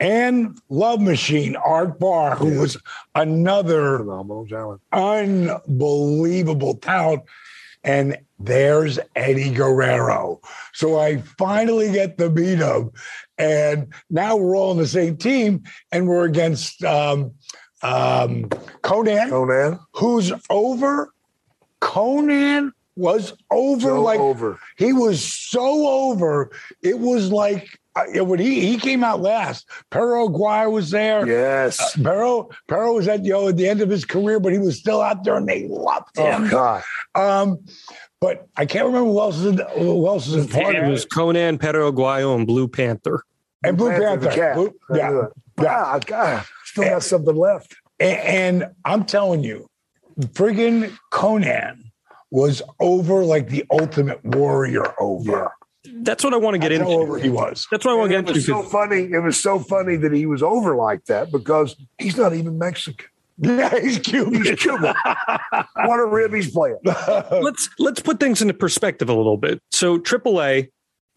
and 0.00 0.58
Love 0.68 1.00
Machine 1.00 1.54
Art 1.56 1.98
Barr, 2.00 2.34
who 2.34 2.58
was 2.60 2.76
another 3.14 3.98
Phenomenal 3.98 4.46
talent. 4.46 4.80
unbelievable 4.92 6.74
talent. 6.76 7.22
And 7.84 8.16
there's 8.38 8.98
Eddie 9.16 9.50
Guerrero. 9.50 10.40
So 10.72 10.98
I 10.98 11.18
finally 11.38 11.92
get 11.92 12.18
the 12.18 12.30
beat 12.30 12.58
him. 12.58 12.90
And 13.38 13.92
now 14.10 14.36
we're 14.36 14.56
all 14.56 14.70
on 14.70 14.76
the 14.76 14.86
same 14.86 15.16
team 15.16 15.64
and 15.90 16.06
we're 16.08 16.24
against 16.24 16.82
um, 16.84 17.32
um, 17.82 18.44
Konnan, 18.82 19.30
Konnan. 19.30 19.80
who's 19.94 20.32
over. 20.50 21.12
Konnan 21.80 22.70
was 22.94 23.32
over 23.50 23.80
So 23.80 24.02
like 24.02 24.20
over. 24.20 24.58
he 24.76 24.92
was 24.92 25.22
so 25.22 25.88
over. 25.88 26.50
It 26.82 26.98
was 26.98 27.32
like 27.32 27.80
when 28.14 28.38
he, 28.38 28.60
he 28.60 28.78
came 28.78 29.04
out 29.04 29.20
last. 29.20 29.68
Perro 29.90 30.28
Aguayo 30.28 30.70
was 30.70 30.90
there. 30.90 31.26
Yes. 31.26 31.96
Perro, 31.96 32.48
Perro 32.68 32.94
was 32.94 33.08
at 33.08 33.24
you 33.24 33.32
know 33.32 33.48
at 33.48 33.56
the 33.56 33.68
end 33.68 33.80
of 33.80 33.90
his 33.90 34.04
career, 34.04 34.40
but 34.40 34.52
he 34.52 34.58
was 34.58 34.78
still 34.78 35.00
out 35.00 35.24
there, 35.24 35.36
and 35.36 35.48
they 35.48 35.66
loved 35.68 36.16
him. 36.16 36.44
Oh 36.44 36.48
God. 36.50 36.82
Um, 37.14 37.58
but 38.20 38.46
I 38.56 38.66
can't 38.66 38.86
remember 38.86 39.10
who 39.10 39.20
else 39.20 39.36
is 39.38 39.46
in, 39.46 39.58
who 39.76 40.06
else 40.06 40.28
is 40.28 40.46
in 40.46 40.48
part 40.48 40.74
It 40.74 40.84
of 40.84 40.90
was. 40.90 41.04
Konnan, 41.04 41.60
Pedro 41.60 41.90
Aguayo, 41.90 42.36
and 42.36 42.46
Blue 42.46 42.68
Panther. 42.68 43.24
And 43.64 43.76
Blue 43.76 43.90
Panther, 43.90 44.28
Panther. 44.28 44.54
Blue- 44.54 44.96
yeah, 44.96 45.26
yeah. 45.60 45.84
Ah, 45.84 45.98
God. 45.98 46.44
Still 46.64 46.84
got 46.84 47.02
something 47.02 47.36
left. 47.36 47.76
And, 48.00 48.62
and 48.62 48.74
I'm 48.84 49.04
telling 49.04 49.44
you, 49.44 49.66
friggin' 50.18 50.96
Konnan 51.12 51.82
was 52.30 52.62
over 52.80 53.24
like 53.24 53.48
the 53.48 53.64
ultimate 53.70 54.24
warrior 54.24 54.94
over. 55.00 55.52
That's 56.00 56.24
what 56.24 56.34
I 56.34 56.38
want 56.38 56.54
to 56.54 56.58
get 56.58 56.70
That's 56.70 56.80
into. 56.82 56.92
how 56.92 57.00
over 57.02 57.18
he 57.18 57.28
was. 57.30 57.66
That's 57.70 57.84
what 57.84 57.92
I 57.92 57.94
want 57.96 58.10
to 58.10 58.16
And 58.18 58.26
get 58.26 58.34
it 58.36 58.38
was 58.38 58.48
into. 58.48 58.62
so 58.62 58.68
funny. 58.68 59.02
It 59.12 59.22
was 59.22 59.40
so 59.40 59.58
funny 59.58 59.96
that 59.96 60.12
he 60.12 60.26
was 60.26 60.42
over 60.42 60.74
like 60.76 61.04
that 61.06 61.30
because 61.30 61.76
he's 61.98 62.16
not 62.16 62.34
even 62.34 62.58
Mexican. 62.58 63.06
Yeah, 63.38 63.78
he's 63.80 63.98
Cuban. 63.98 64.34
He's 64.44 64.58
Cuban. 64.60 64.94
what 65.74 65.98
a 66.00 66.06
rib 66.06 66.32
he's 66.34 66.50
playing. 66.50 66.78
let's 66.84 67.68
let's 67.78 68.00
put 68.00 68.20
things 68.20 68.40
into 68.42 68.54
perspective 68.54 69.08
a 69.08 69.14
little 69.14 69.36
bit. 69.36 69.60
So 69.70 69.98
AAA 69.98 70.68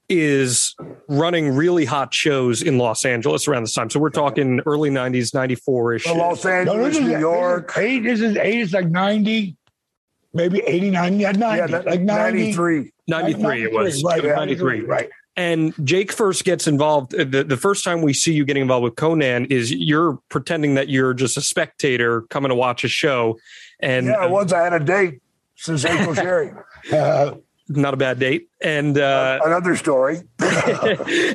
is 0.08 0.75
running 1.08 1.55
really 1.55 1.84
hot 1.86 2.13
shows 2.13 2.62
in 2.62 2.77
Los 2.77 3.05
Angeles 3.05 3.48
around 3.48 3.63
this 3.63 3.74
time. 3.74 3.89
So 3.89 4.00
we're 4.00 4.12
talking 4.12 4.62
early 4.65 4.91
90s, 4.91 5.34
94 5.34 5.94
ish. 5.96 6.03
From 6.03 6.17
Los 6.20 6.46
No, 6.46 6.51
Angeles, 6.51 6.94
this 6.94 6.98
is 6.98 7.10
New 7.12 7.20
York. 7.20 7.74
This 7.74 7.77
is 7.77 7.84
eight. 7.84 8.00
This 8.03 8.22
is 8.22 8.38
eight. 8.38 8.60
It's 8.62 8.74
like 8.74 8.88
ninety, 8.88 9.58
maybe 10.36 10.60
eighty-nine. 10.68 11.20
Yeah, 11.20 11.32
ninety. 11.32 11.62
Yeah, 11.62 11.68
that- 11.80 11.86
like 11.88 12.01
90, 12.01 12.39
93. 12.54 12.92
93 13.08 13.63
it 13.63 13.72
was. 13.74 14.04
Right, 14.04 14.24
yeah, 14.24 14.36
93. 14.36 14.82
Right. 14.82 15.10
And 15.38 15.74
Jake 15.84 16.12
first 16.13 16.46
gets 16.46 16.65
involved. 16.65 17.13
uh, 17.13 17.24
The, 17.25 17.44
the 17.44 17.58
first 17.58 17.84
time 17.84 18.01
we 18.01 18.13
see 18.13 18.32
you 18.34 18.46
getting 18.46 18.62
involved 18.62 18.84
with 18.86 18.96
Konnan 18.96 19.51
is 19.51 19.70
you're 19.72 20.18
pretending 20.30 20.75
that 20.75 20.88
you're 20.88 21.13
just 21.13 21.36
a 21.38 21.42
spectator 21.42 22.22
coming 22.30 22.50
to 22.50 22.56
watch 22.56 22.84
a 22.86 22.88
show. 22.88 23.38
And 23.82 24.06
Yeah, 24.08 24.27
once 24.27 24.54
I 24.54 24.63
had 24.63 24.74
a 24.74 24.80
date 24.80 25.20
since 25.56 25.84
April 25.94 26.13
Sherri. 26.15 26.51
Uh, 26.92 27.36
not 27.68 27.94
a 27.94 27.98
bad 27.98 28.18
date. 28.20 28.48
And 28.62 28.98
uh, 28.98 29.39
Another 29.44 29.75
story. 29.75 30.22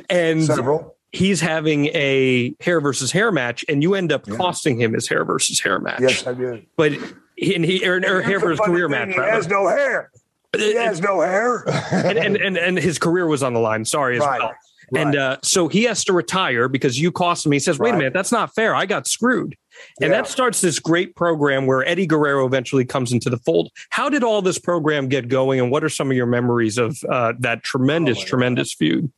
and 0.09 0.43
Several. 0.43 0.95
he's 1.11 1.41
having 1.41 1.85
a 1.87 2.55
hair 2.59 2.81
versus 2.81 3.11
hair 3.11 3.31
match, 3.31 3.63
and 3.69 3.83
you 3.83 3.93
end 3.95 4.11
up 4.11 4.27
costing 4.27 4.79
him 4.81 4.93
his 4.93 5.07
hair 5.07 5.25
versus 5.25 5.59
hair 5.59 5.79
match. 5.79 5.99
Yes, 6.01 6.25
I 6.25 6.33
did. 6.33 6.65
but 6.75 6.93
he, 6.93 6.99
and 7.41 7.65
he 7.65 7.87
or, 7.87 7.97
or 7.97 8.21
hair 8.21 8.39
The 8.39 8.45
versus 8.45 8.59
career 8.65 8.87
thing, 8.89 9.09
match. 9.09 9.15
He 9.15 9.21
has 9.21 9.47
no 9.47 9.67
hair. 9.67 10.11
He 10.55 10.75
has 10.75 11.01
no 11.01 11.21
hair. 11.21 11.63
and, 11.91 12.17
and, 12.17 12.37
and 12.37 12.57
and 12.57 12.77
his 12.77 12.99
career 12.99 13.25
was 13.27 13.41
on 13.43 13.53
the 13.53 13.59
line. 13.59 13.85
Sorry 13.85 14.17
as 14.17 14.21
Right. 14.21 14.41
well. 14.41 14.53
And 14.93 15.15
uh, 15.15 15.37
so 15.41 15.69
he 15.69 15.83
has 15.83 16.03
to 16.03 16.11
retire 16.13 16.67
because 16.67 16.99
you 16.99 17.13
cost 17.13 17.45
him. 17.45 17.53
He 17.53 17.59
says, 17.59 17.79
"Wait 17.79 17.93
a 17.93 17.97
minute, 17.97 18.11
that's 18.13 18.31
not 18.33 18.53
fair. 18.53 18.75
I 18.75 18.85
got 18.85 19.07
screwed." 19.07 19.55
And 20.01 20.11
Yeah. 20.11 20.17
that 20.17 20.27
starts 20.27 20.59
this 20.59 20.79
great 20.79 21.15
program 21.15 21.65
where 21.65 21.87
Eddie 21.87 22.05
Guerrero 22.05 22.45
eventually 22.45 22.83
comes 22.83 23.13
into 23.13 23.29
the 23.29 23.37
fold. 23.37 23.71
How 23.91 24.09
did 24.09 24.21
all 24.21 24.41
this 24.41 24.59
program 24.59 25.07
get 25.07 25.29
going, 25.29 25.61
and 25.61 25.71
what 25.71 25.81
are 25.85 25.89
some 25.89 26.11
of 26.11 26.17
your 26.17 26.25
memories 26.25 26.77
of 26.77 27.01
uh, 27.09 27.31
that 27.39 27.63
tremendous, 27.63 28.17
Oh, 28.17 28.19
my 28.19 28.23
God. 28.23 28.27
tremendous 28.29 28.73
feud? 28.73 29.11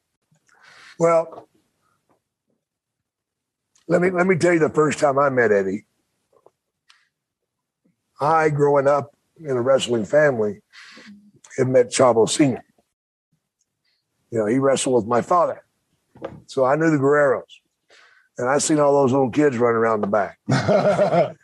Well, 0.99 1.49
let 3.87 3.99
me 3.99 4.11
let 4.11 4.27
me 4.27 4.35
tell 4.37 4.53
you 4.53 4.59
the 4.59 4.69
first 4.69 4.99
time 4.99 5.17
I 5.17 5.29
met 5.29 5.51
Eddie. 5.51 5.85
I, 8.19 8.49
growing 8.49 8.87
up 8.87 9.11
in 9.37 9.51
a 9.51 9.61
wrestling 9.61 10.05
family, 10.05 10.61
had 11.57 11.67
met 11.67 11.89
Chavo 11.89 12.29
Senior. 12.29 12.63
You 14.31 14.39
know, 14.39 14.45
he 14.47 14.57
wrestled 14.57 14.95
with 14.95 15.05
my 15.05 15.21
father, 15.21 15.63
so 16.47 16.65
I 16.65 16.75
knew 16.75 16.89
the 16.89 16.97
Guerreros, 16.97 17.43
and 18.37 18.49
I 18.49 18.57
seen 18.57 18.79
all 18.79 18.93
those 18.93 19.11
little 19.11 19.29
kids 19.29 19.57
running 19.57 19.77
around 19.77 20.01
the 20.01 20.07
back. 20.07 20.39
and 20.47 20.57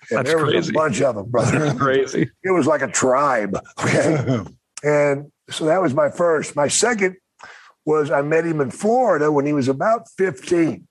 That's 0.09 0.29
there 0.29 0.43
was 0.43 0.53
crazy. 0.53 0.69
a 0.71 0.73
bunch 0.73 1.01
of 1.01 1.15
them, 1.15 1.29
brother. 1.29 1.73
Crazy. 1.77 2.31
it 2.43 2.51
was 2.51 2.65
like 2.65 2.81
a 2.81 2.87
tribe. 2.87 3.59
Okay. 3.83 4.43
and 4.83 5.31
so 5.49 5.65
that 5.65 5.81
was 5.81 5.93
my 5.93 6.09
first. 6.09 6.55
My 6.55 6.67
second 6.67 7.17
was 7.85 8.09
I 8.09 8.21
met 8.23 8.45
him 8.45 8.59
in 8.59 8.71
Florida 8.71 9.31
when 9.31 9.45
he 9.45 9.53
was 9.53 9.67
about 9.67 10.09
15. 10.17 10.87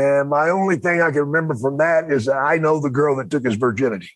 And 0.00 0.30
my 0.30 0.48
only 0.48 0.76
thing 0.76 1.02
I 1.02 1.10
can 1.10 1.20
remember 1.20 1.54
from 1.54 1.76
that 1.76 2.10
is 2.10 2.24
that 2.24 2.36
I 2.36 2.56
know 2.56 2.80
the 2.80 2.88
girl 2.88 3.16
that 3.16 3.30
took 3.30 3.44
his 3.44 3.56
virginity. 3.56 4.10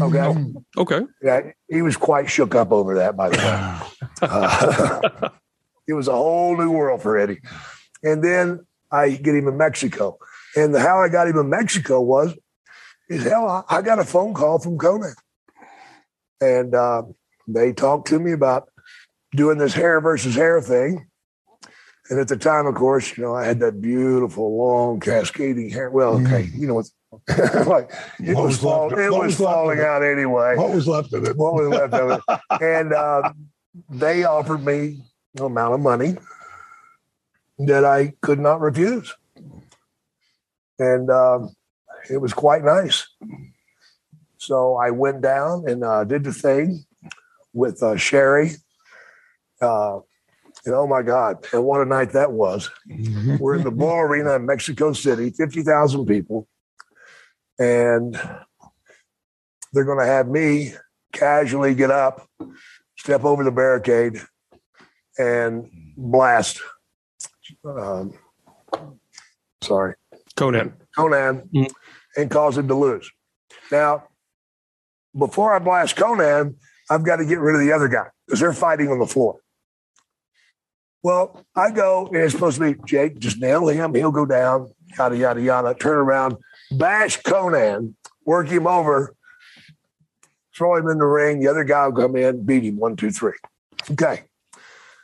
Okay. 0.00 0.44
Okay. 0.78 1.00
Yeah, 1.22 1.50
he 1.68 1.82
was 1.82 1.96
quite 1.96 2.30
shook 2.30 2.54
up 2.54 2.72
over 2.72 2.94
that, 2.94 3.16
by 3.16 3.28
the 3.28 3.36
way. 3.36 3.92
Uh, 4.22 5.28
it 5.86 5.92
was 5.92 6.08
a 6.08 6.12
whole 6.12 6.56
new 6.56 6.70
world 6.70 7.02
for 7.02 7.18
Eddie. 7.18 7.40
And 8.02 8.24
then 8.24 8.64
I 8.90 9.10
get 9.10 9.34
him 9.34 9.46
in 9.46 9.58
Mexico. 9.58 10.16
And 10.56 10.74
the, 10.74 10.80
how 10.80 11.02
I 11.02 11.10
got 11.10 11.28
him 11.28 11.36
in 11.36 11.50
Mexico 11.50 12.00
was, 12.00 12.34
is 13.10 13.24
hell, 13.24 13.46
I, 13.46 13.76
I 13.76 13.82
got 13.82 13.98
a 13.98 14.04
phone 14.04 14.32
call 14.32 14.58
from 14.58 14.78
Konnan. 14.78 15.12
And 16.40 16.74
uh, 16.74 17.02
they 17.46 17.74
talked 17.74 18.08
to 18.08 18.18
me 18.18 18.32
about 18.32 18.70
doing 19.32 19.58
this 19.58 19.74
hair 19.74 20.00
versus 20.00 20.34
hair 20.34 20.62
thing. 20.62 21.06
And 22.08 22.20
at 22.20 22.28
the 22.28 22.36
time, 22.36 22.66
of 22.66 22.74
course, 22.76 23.16
you 23.16 23.24
know, 23.24 23.34
I 23.34 23.44
had 23.44 23.58
that 23.60 23.80
beautiful, 23.80 24.56
long, 24.56 25.00
cascading 25.00 25.70
hair. 25.70 25.90
Well, 25.90 26.20
okay, 26.20 26.48
you 26.54 26.66
know, 26.68 26.74
what's 26.74 26.92
like 27.66 27.90
it 28.20 28.34
What 28.34 28.44
was, 28.44 28.54
was 28.54 28.58
fall, 28.58 28.92
it 28.92 29.10
was 29.10 29.26
was 29.26 29.36
falling 29.36 29.78
it? 29.78 29.84
out 29.84 30.02
anyway 30.02 30.54
what 30.56 30.74
was 30.74 30.86
left 30.86 31.14
of 31.14 31.24
it? 31.24 31.36
what 31.36 31.54
was 31.54 31.68
left 31.68 31.94
of 31.94 32.10
it. 32.10 32.40
And 32.62 32.92
uh, 32.92 33.32
they 33.88 34.24
offered 34.24 34.64
me 34.64 35.02
an 35.36 35.44
amount 35.44 35.74
of 35.74 35.80
money 35.80 36.16
that 37.60 37.84
I 37.84 38.12
could 38.20 38.38
not 38.38 38.60
refuse. 38.60 39.14
And 40.78 41.08
um, 41.10 41.54
it 42.10 42.18
was 42.18 42.34
quite 42.34 42.64
nice. 42.64 43.08
So 44.36 44.76
I 44.76 44.90
went 44.90 45.22
down 45.22 45.68
and 45.68 45.82
uh, 45.82 46.04
did 46.04 46.24
the 46.24 46.32
thing 46.32 46.84
with 47.54 47.82
uh, 47.82 47.96
Sherri. 47.96 48.50
Uh, 49.60 50.00
and 50.66 50.74
oh 50.74 50.86
my 50.86 51.02
God, 51.02 51.46
and 51.52 51.64
what 51.64 51.80
a 51.80 51.84
night 51.84 52.12
that 52.12 52.32
was. 52.32 52.70
We're 53.38 53.54
in 53.54 53.64
the 53.64 53.70
Ball 53.70 54.00
Arena 54.00 54.34
in 54.34 54.46
Mexico 54.46 54.92
City, 54.92 55.30
50,000 55.30 56.04
people. 56.06 56.48
And 57.58 58.14
they're 59.72 59.84
going 59.84 60.00
to 60.00 60.06
have 60.06 60.28
me 60.28 60.74
casually 61.12 61.74
get 61.74 61.90
up, 61.90 62.28
step 62.98 63.24
over 63.24 63.44
the 63.44 63.50
barricade, 63.52 64.20
and 65.18 65.70
blast. 65.96 66.60
Um, 67.64 68.12
sorry, 69.62 69.94
Konnan. 70.36 70.72
Konnan, 70.98 71.48
Mm. 71.54 71.72
and 72.16 72.30
cause 72.30 72.58
him 72.58 72.68
to 72.68 72.74
lose. 72.74 73.10
Now, 73.70 74.08
before 75.16 75.54
I 75.54 75.58
blast 75.60 75.96
Konnan, 75.96 76.56
I've 76.90 77.04
got 77.04 77.16
to 77.16 77.24
get 77.24 77.38
rid 77.38 77.54
of 77.54 77.60
the 77.60 77.72
other 77.72 77.88
guy 77.88 78.06
because 78.26 78.40
they're 78.40 78.52
fighting 78.52 78.88
on 78.90 78.98
the 78.98 79.06
floor. 79.06 79.38
Well, 81.06 81.40
I 81.54 81.70
go, 81.70 82.08
and 82.08 82.16
it's 82.16 82.32
supposed 82.32 82.58
to 82.58 82.74
be 82.74 82.80
Jake, 82.84 83.20
just 83.20 83.38
nail 83.38 83.68
him, 83.68 83.94
he'll 83.94 84.10
go 84.10 84.26
down, 84.26 84.72
yada, 84.98 85.16
yada, 85.16 85.40
yada, 85.40 85.72
turn 85.72 85.98
around, 85.98 86.36
bash 86.72 87.22
Konnan, 87.22 87.94
work 88.24 88.48
him 88.48 88.66
over, 88.66 89.14
throw 90.52 90.74
him 90.74 90.88
in 90.88 90.98
the 90.98 91.04
ring. 91.04 91.38
The 91.38 91.46
other 91.46 91.62
guy 91.62 91.86
will 91.86 92.02
come 92.02 92.16
in, 92.16 92.44
beat 92.44 92.64
him 92.64 92.78
one, 92.78 92.96
two, 92.96 93.12
three. 93.12 93.34
Okay. 93.92 94.24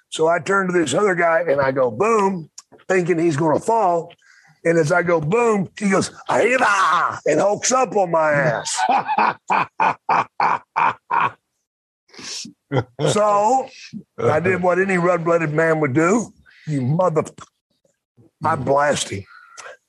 So 0.09 0.27
I 0.27 0.41
turn 0.41 0.67
to 0.67 0.73
this 0.73 0.93
other 0.93 1.15
guy 1.15 1.45
and 1.49 1.61
I 1.61 1.71
go, 1.71 1.89
boom, 1.93 2.51
thinking 2.89 3.21
he's 3.21 3.37
going 3.37 3.57
to 3.57 3.65
fall. 3.65 4.13
And 4.65 4.79
as 4.79 4.91
I 4.91 5.05
go, 5.05 5.21
boom, 5.21 5.69
he 5.79 5.89
goes, 5.89 6.11
"Arriba," 6.29 7.21
and 7.27 7.39
hulks 7.39 7.71
up 7.71 7.95
on 7.95 8.11
my 8.11 8.33
ass. 8.33 8.77
so 13.11 13.69
I 14.19 14.41
did 14.41 14.63
what 14.63 14.79
any 14.79 14.99
red 14.99 15.25
blooded 15.25 15.53
man 15.53 15.81
would 15.81 15.93
do. 15.93 16.33
You 16.67 16.83
mother. 16.83 17.25
I 18.45 18.57
mm. 18.57 18.65
blast 18.65 19.11
him. 19.11 19.25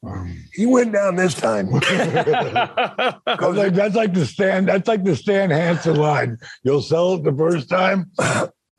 Um. 0.06 0.43
He 0.54 0.65
went 0.65 0.91
down 0.91 1.15
this 1.15 1.34
time. 1.34 1.69
That's 1.82 3.22
like, 3.26 3.74
that's 3.74 3.96
like 3.96 4.13
the 4.13 4.26
stand. 4.26 4.67
That's 4.67 4.88
like 4.88 5.04
the 5.04 5.15
Stan 5.15 5.50
Hansen 5.50 5.96
line. 5.96 6.38
You'll 6.63 6.82
sell 6.82 7.13
it 7.13 7.24
the 7.24 7.34
first 7.34 7.69
time, 7.69 8.12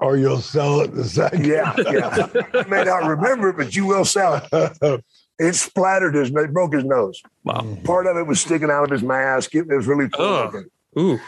or 0.01 0.17
you'll 0.17 0.40
sell 0.40 0.81
it 0.83 0.95
the 0.95 1.05
second. 1.05 1.47
Yeah, 1.47 1.75
yeah. 1.79 2.29
You 2.53 2.64
may 2.69 2.85
not 2.85 3.05
remember 3.05 3.51
it, 3.51 3.57
but 3.57 3.75
you 3.75 3.87
will 3.87 4.05
sell 4.05 4.47
it. 4.53 5.05
It 5.38 5.55
splattered 5.55 6.14
his, 6.14 6.31
it 6.31 6.53
broke 6.53 6.75
his 6.75 6.85
nose. 6.85 7.21
Wow. 7.43 7.77
Part 7.85 8.07
of 8.07 8.17
it 8.17 8.27
was 8.27 8.40
sticking 8.40 8.71
out 8.71 8.85
of 8.85 8.90
his 8.90 9.03
mask. 9.03 9.55
It, 9.55 9.67
was 9.67 9.87
really 9.87 10.09
cool. 10.09 10.64
Ooh. 10.99 11.19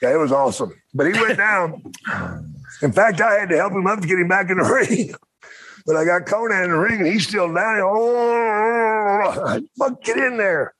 Yeah, 0.00 0.14
it 0.14 0.18
was 0.18 0.32
awesome. 0.32 0.72
But 0.94 1.06
he 1.06 1.20
went 1.20 1.38
down. 1.38 1.82
In 2.82 2.92
fact, 2.92 3.20
I 3.20 3.34
had 3.40 3.48
to 3.48 3.56
help 3.56 3.72
him 3.72 3.86
up 3.86 4.00
to 4.00 4.06
get 4.06 4.18
him 4.18 4.28
back 4.28 4.50
in 4.50 4.58
the 4.58 4.64
ring. 4.88 5.14
But 5.86 5.96
I 5.96 6.04
got 6.04 6.26
Konnan 6.26 6.64
in 6.64 6.70
the 6.70 6.78
ring 6.78 7.00
and 7.00 7.06
he's 7.06 7.26
still 7.26 7.52
down. 7.52 7.80
Oh, 7.82 9.60
fuck, 9.78 10.02
get 10.02 10.18
in 10.18 10.36
there. 10.36 10.74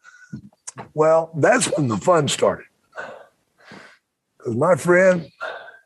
Well, 0.94 1.32
that's 1.36 1.66
when 1.76 1.88
the 1.88 1.96
fun 1.96 2.28
started. 2.28 2.66
Because, 4.38 4.56
my 4.56 4.76
friend, 4.76 5.28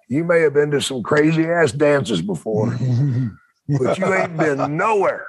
you 0.08 0.24
may 0.24 0.40
have 0.40 0.54
been 0.54 0.70
to 0.70 0.80
some 0.80 1.02
crazy 1.02 1.44
ass 1.44 1.72
dances 1.72 2.22
before, 2.22 2.70
but 3.68 3.98
you 3.98 4.14
ain't 4.14 4.36
been 4.36 4.76
nowhere 4.76 5.26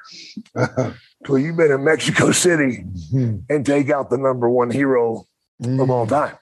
till 1.26 1.40
you've 1.40 1.58
been 1.58 1.72
in 1.72 1.84
Mexico 1.84 2.32
City 2.32 2.86
and 3.50 3.66
take 3.66 3.90
out 3.90 4.10
the 4.10 4.18
number 4.18 4.50
one 4.50 4.70
hero 4.70 5.26
of 5.64 5.90
all 5.90 6.06
time. 6.06 6.38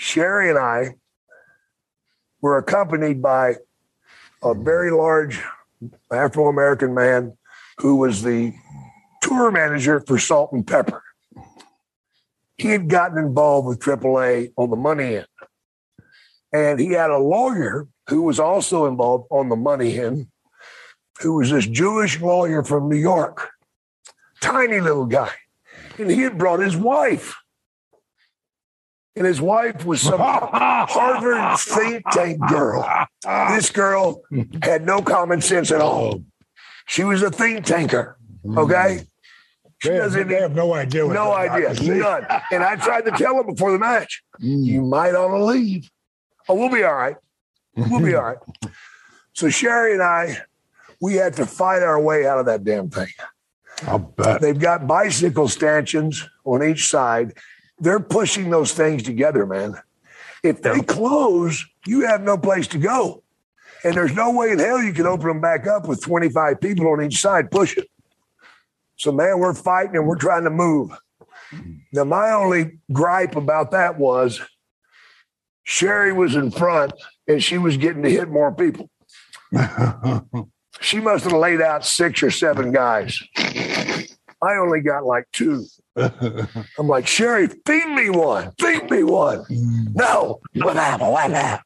Sherri 0.00 0.48
and 0.48 0.58
I 0.58 0.94
were 2.40 2.56
accompanied 2.56 3.20
by 3.20 3.56
a 4.42 4.54
very 4.54 4.90
large 4.90 5.42
Afro 6.10 6.48
American 6.48 6.94
man 6.94 7.36
who 7.76 7.96
was 7.96 8.22
the 8.22 8.54
tour 9.20 9.50
manager 9.50 10.00
for 10.00 10.18
Salt-N-Pepa. 10.18 11.02
He 12.56 12.68
had 12.68 12.88
gotten 12.88 13.18
involved 13.18 13.68
with 13.68 13.78
AAA 13.78 14.52
on 14.56 14.70
the 14.70 14.76
money 14.76 15.16
end. 15.16 15.26
And 16.50 16.80
he 16.80 16.92
had 16.92 17.10
a 17.10 17.18
lawyer 17.18 17.86
who 18.08 18.22
was 18.22 18.40
also 18.40 18.86
involved 18.86 19.26
on 19.30 19.50
the 19.50 19.56
money 19.56 20.00
end, 20.00 20.28
who 21.20 21.34
was 21.34 21.50
this 21.50 21.66
Jewish 21.66 22.18
lawyer 22.22 22.64
from 22.64 22.88
New 22.88 22.96
York, 22.96 23.50
tiny 24.40 24.80
little 24.80 25.06
guy. 25.06 25.32
And 25.98 26.10
he 26.10 26.22
had 26.22 26.38
brought 26.38 26.60
his 26.60 26.76
wife. 26.76 27.36
And 29.16 29.26
his 29.26 29.40
wife 29.40 29.84
was 29.84 30.00
some 30.00 30.20
Harvard 30.22 31.58
think 31.58 32.04
tank 32.12 32.40
girl. 32.48 32.88
This 33.50 33.70
girl 33.70 34.22
had 34.62 34.86
no 34.86 35.02
common 35.02 35.40
sense 35.40 35.70
at 35.70 35.80
all. 35.80 36.22
She 36.86 37.04
was 37.04 37.22
a 37.22 37.30
think 37.30 37.64
tanker. 37.64 38.16
Okay. 38.56 39.02
She 39.78 39.88
They 39.88 39.94
have, 39.94 40.04
doesn't 40.04 40.28
they 40.28 40.40
have 40.40 40.54
no 40.54 40.74
idea. 40.74 41.04
No 41.06 41.32
idea. 41.32 41.66
about 41.66 41.76
to 41.76 41.84
see. 41.84 41.90
None. 41.90 42.26
And 42.52 42.62
I 42.62 42.76
tried 42.76 43.04
to 43.06 43.12
tell 43.12 43.36
her 43.36 43.44
before 43.44 43.72
the 43.72 43.78
match, 43.78 44.22
mm. 44.40 44.64
you 44.64 44.82
might 44.82 45.14
ought 45.14 45.36
to 45.36 45.44
leave. 45.44 45.90
Oh, 46.48 46.54
we'll 46.54 46.70
be 46.70 46.82
all 46.82 46.94
right. 46.94 47.16
We'll 47.76 48.02
be 48.02 48.14
all 48.14 48.24
right. 48.24 48.38
So 49.32 49.48
Sherri 49.48 49.94
and 49.94 50.02
I, 50.02 50.38
we 51.00 51.14
had 51.14 51.34
to 51.34 51.46
fight 51.46 51.82
our 51.82 51.98
way 51.98 52.26
out 52.26 52.40
of 52.40 52.46
that 52.46 52.64
damn 52.64 52.90
thing. 52.90 53.08
I'll 53.86 54.00
bet. 54.00 54.42
They've 54.42 54.58
got 54.58 54.86
bicycle 54.86 55.48
stanchions 55.48 56.28
on 56.44 56.62
each 56.62 56.88
side. 56.88 57.38
They're 57.80 58.00
pushing 58.00 58.50
those 58.50 58.72
things 58.72 59.02
together, 59.02 59.46
man. 59.46 59.76
If 60.42 60.62
they 60.62 60.80
close, 60.80 61.64
you 61.86 62.06
have 62.06 62.22
no 62.22 62.38
place 62.38 62.66
to 62.68 62.78
go. 62.78 63.22
And 63.84 63.94
there's 63.94 64.14
no 64.14 64.32
way 64.32 64.50
in 64.50 64.58
hell 64.58 64.82
you 64.82 64.92
can 64.92 65.06
open 65.06 65.28
them 65.28 65.40
back 65.40 65.66
up 65.66 65.88
with 65.88 66.02
25 66.02 66.60
people 66.60 66.88
on 66.88 67.02
each 67.02 67.20
side 67.20 67.50
pushing. 67.50 67.84
So, 68.96 69.12
man, 69.12 69.38
we're 69.38 69.54
fighting 69.54 69.96
and 69.96 70.06
we're 70.06 70.16
trying 70.16 70.44
to 70.44 70.50
move. 70.50 70.90
Now, 71.92 72.04
my 72.04 72.32
only 72.32 72.78
gripe 72.92 73.34
about 73.36 73.70
that 73.70 73.98
was 73.98 74.40
Sherri 75.64 76.12
was 76.12 76.36
in 76.36 76.50
front 76.50 76.92
and 77.26 77.42
she 77.42 77.58
was 77.58 77.76
getting 77.76 78.02
to 78.02 78.10
hit 78.10 78.28
more 78.28 78.52
people. 78.52 78.90
She 80.80 80.98
must 80.98 81.24
have 81.24 81.34
laid 81.34 81.60
out 81.60 81.84
six 81.84 82.22
or 82.22 82.30
seven 82.30 82.72
guys. 82.72 83.22
I 84.42 84.56
only 84.56 84.80
got 84.80 85.04
like 85.04 85.26
two. 85.32 85.64
I'm 85.96 86.88
like, 86.88 87.06
Sherri, 87.06 87.48
feed 87.66 87.88
me 87.88 88.10
one. 88.10 88.52
Feed 88.58 88.90
me 88.90 89.02
one. 89.04 89.44
No, 89.94 90.40
what 90.54 90.76
happened? 90.76 91.12
What 91.12 91.30
happened? 91.30 91.64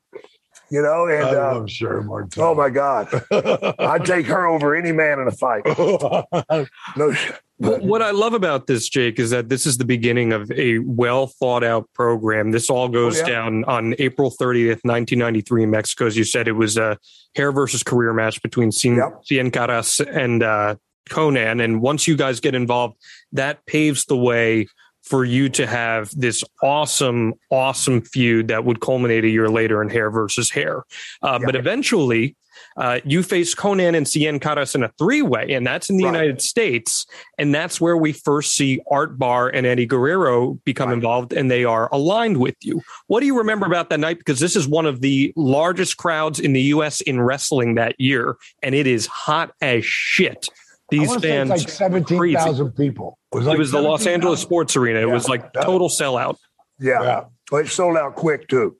You 0.70 0.82
know, 0.82 1.06
and 1.06 1.24
I 1.24 1.30
uh, 1.30 1.54
love 1.54 1.70
Sherri 1.70 2.02
Martel. 2.02 2.44
oh 2.44 2.54
my 2.54 2.70
God, 2.70 3.08
I'd 3.78 4.04
take 4.04 4.26
her 4.26 4.46
over 4.46 4.74
any 4.74 4.92
man 4.92 5.20
in 5.20 5.28
a 5.28 5.32
fight. 5.32 5.62
No, 6.96 7.12
sh- 7.12 7.32
what 7.58 8.02
I 8.02 8.10
love 8.10 8.34
about 8.34 8.66
this, 8.66 8.88
Jake, 8.88 9.18
is 9.18 9.30
that 9.30 9.48
this 9.48 9.66
is 9.66 9.78
the 9.78 9.84
beginning 9.84 10.32
of 10.32 10.50
a 10.50 10.78
well 10.78 11.28
thought 11.28 11.62
out 11.62 11.88
program. 11.94 12.50
This 12.50 12.68
all 12.68 12.88
goes 12.88 13.20
oh, 13.20 13.26
yeah. 13.26 13.32
down 13.32 13.64
on 13.64 13.94
April 13.98 14.30
30th, 14.30 14.82
1993 14.82 15.62
in 15.62 15.70
Mexico. 15.70 16.06
As 16.06 16.16
you 16.16 16.24
said, 16.24 16.48
it 16.48 16.52
was 16.52 16.76
a 16.76 16.98
hair 17.36 17.52
versus 17.52 17.82
career 17.82 18.12
match 18.12 18.42
between 18.42 18.70
Cien, 18.70 18.96
yep. 18.96 19.22
Cien 19.24 19.52
Caras 19.52 20.00
and 20.00 20.42
uh, 20.42 20.74
Konnan. 21.10 21.62
And 21.62 21.80
once 21.80 22.06
you 22.06 22.16
guys 22.16 22.40
get 22.40 22.54
involved, 22.54 22.96
that 23.32 23.64
paves 23.66 24.04
the 24.06 24.16
way 24.16 24.66
for 25.02 25.24
you 25.24 25.50
to 25.50 25.66
have 25.66 26.10
this 26.16 26.42
awesome, 26.62 27.34
awesome 27.50 28.00
feud 28.00 28.48
that 28.48 28.64
would 28.64 28.80
culminate 28.80 29.24
a 29.24 29.28
year 29.28 29.50
later 29.50 29.82
in 29.82 29.90
hair 29.90 30.10
versus 30.10 30.50
hair. 30.50 30.82
Uh, 31.22 31.38
But 31.44 31.56
eventually, 31.56 32.36
uh, 32.76 33.00
you 33.04 33.22
face 33.22 33.54
Konnan 33.54 33.96
and 33.96 34.06
Cien 34.06 34.40
Caras 34.40 34.74
in 34.74 34.82
a 34.82 34.90
three 34.98 35.22
way, 35.22 35.52
and 35.52 35.66
that's 35.66 35.90
in 35.90 35.96
the 35.96 36.04
right. 36.04 36.12
United 36.12 36.42
States. 36.42 37.06
And 37.38 37.54
that's 37.54 37.80
where 37.80 37.96
we 37.96 38.12
first 38.12 38.56
see 38.56 38.80
Art 38.90 39.18
Barr 39.18 39.48
and 39.48 39.66
Eddie 39.66 39.86
Guerrero 39.86 40.54
become 40.64 40.88
right. 40.88 40.94
involved, 40.94 41.32
and 41.32 41.50
they 41.50 41.64
are 41.64 41.88
aligned 41.92 42.38
with 42.38 42.56
you. 42.62 42.80
What 43.06 43.20
do 43.20 43.26
you 43.26 43.36
remember 43.36 43.66
about 43.66 43.90
that 43.90 44.00
night? 44.00 44.18
Because 44.18 44.40
this 44.40 44.56
is 44.56 44.66
one 44.66 44.86
of 44.86 45.02
the 45.02 45.32
largest 45.36 45.96
crowds 45.96 46.40
in 46.40 46.52
the 46.52 46.62
U.S. 46.62 47.00
in 47.02 47.20
wrestling 47.20 47.74
that 47.74 47.94
year, 48.00 48.36
and 48.62 48.74
it 48.74 48.86
is 48.86 49.06
hot 49.06 49.52
as 49.60 49.84
shit. 49.84 50.48
These 50.90 51.16
fans, 51.16 51.50
like 51.50 51.68
seventeen 51.68 52.34
thousand 52.34 52.72
people. 52.72 53.18
It 53.32 53.36
was, 53.36 53.46
like 53.46 53.56
it 53.56 53.58
was 53.58 53.70
the 53.70 53.80
Los 53.80 54.06
Angeles 54.06 54.40
Sports 54.40 54.76
Arena. 54.76 55.00
It 55.00 55.08
yeah. 55.08 55.14
was 55.14 55.28
like 55.28 55.52
total 55.52 55.88
sellout. 55.88 56.36
Yeah. 56.78 57.02
yeah. 57.02 57.24
Well, 57.50 57.62
it 57.62 57.68
sold 57.68 57.96
out 57.96 58.16
quick 58.16 58.48
too. 58.48 58.76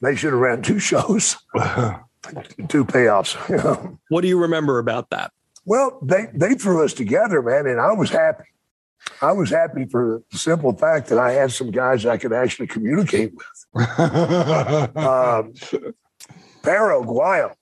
They 0.00 0.14
should 0.14 0.32
have 0.32 0.40
ran 0.40 0.62
two 0.62 0.78
shows. 0.90 1.36
two 2.68 2.84
payoffs. 2.84 3.98
What 4.08 4.20
do 4.20 4.28
you 4.28 4.40
remember 4.40 4.78
about 4.78 5.10
that? 5.10 5.32
Well, 5.64 5.98
they 6.02 6.26
they 6.32 6.54
threw 6.54 6.84
us 6.84 6.92
together, 6.92 7.42
man, 7.42 7.66
and 7.66 7.80
I 7.80 7.92
was 7.92 8.10
happy. 8.10 8.44
I 9.20 9.32
was 9.32 9.50
happy 9.50 9.86
for 9.86 10.22
the 10.30 10.38
simple 10.38 10.72
fact 10.76 11.08
that 11.08 11.18
I 11.18 11.32
had 11.32 11.52
some 11.52 11.70
guys 11.70 12.06
I 12.06 12.16
could 12.16 12.32
actually 12.32 12.68
communicate 12.68 13.32
with. 13.34 13.88
um, 14.96 15.52
Perro 16.62 17.02
Aguayo, 17.02 17.54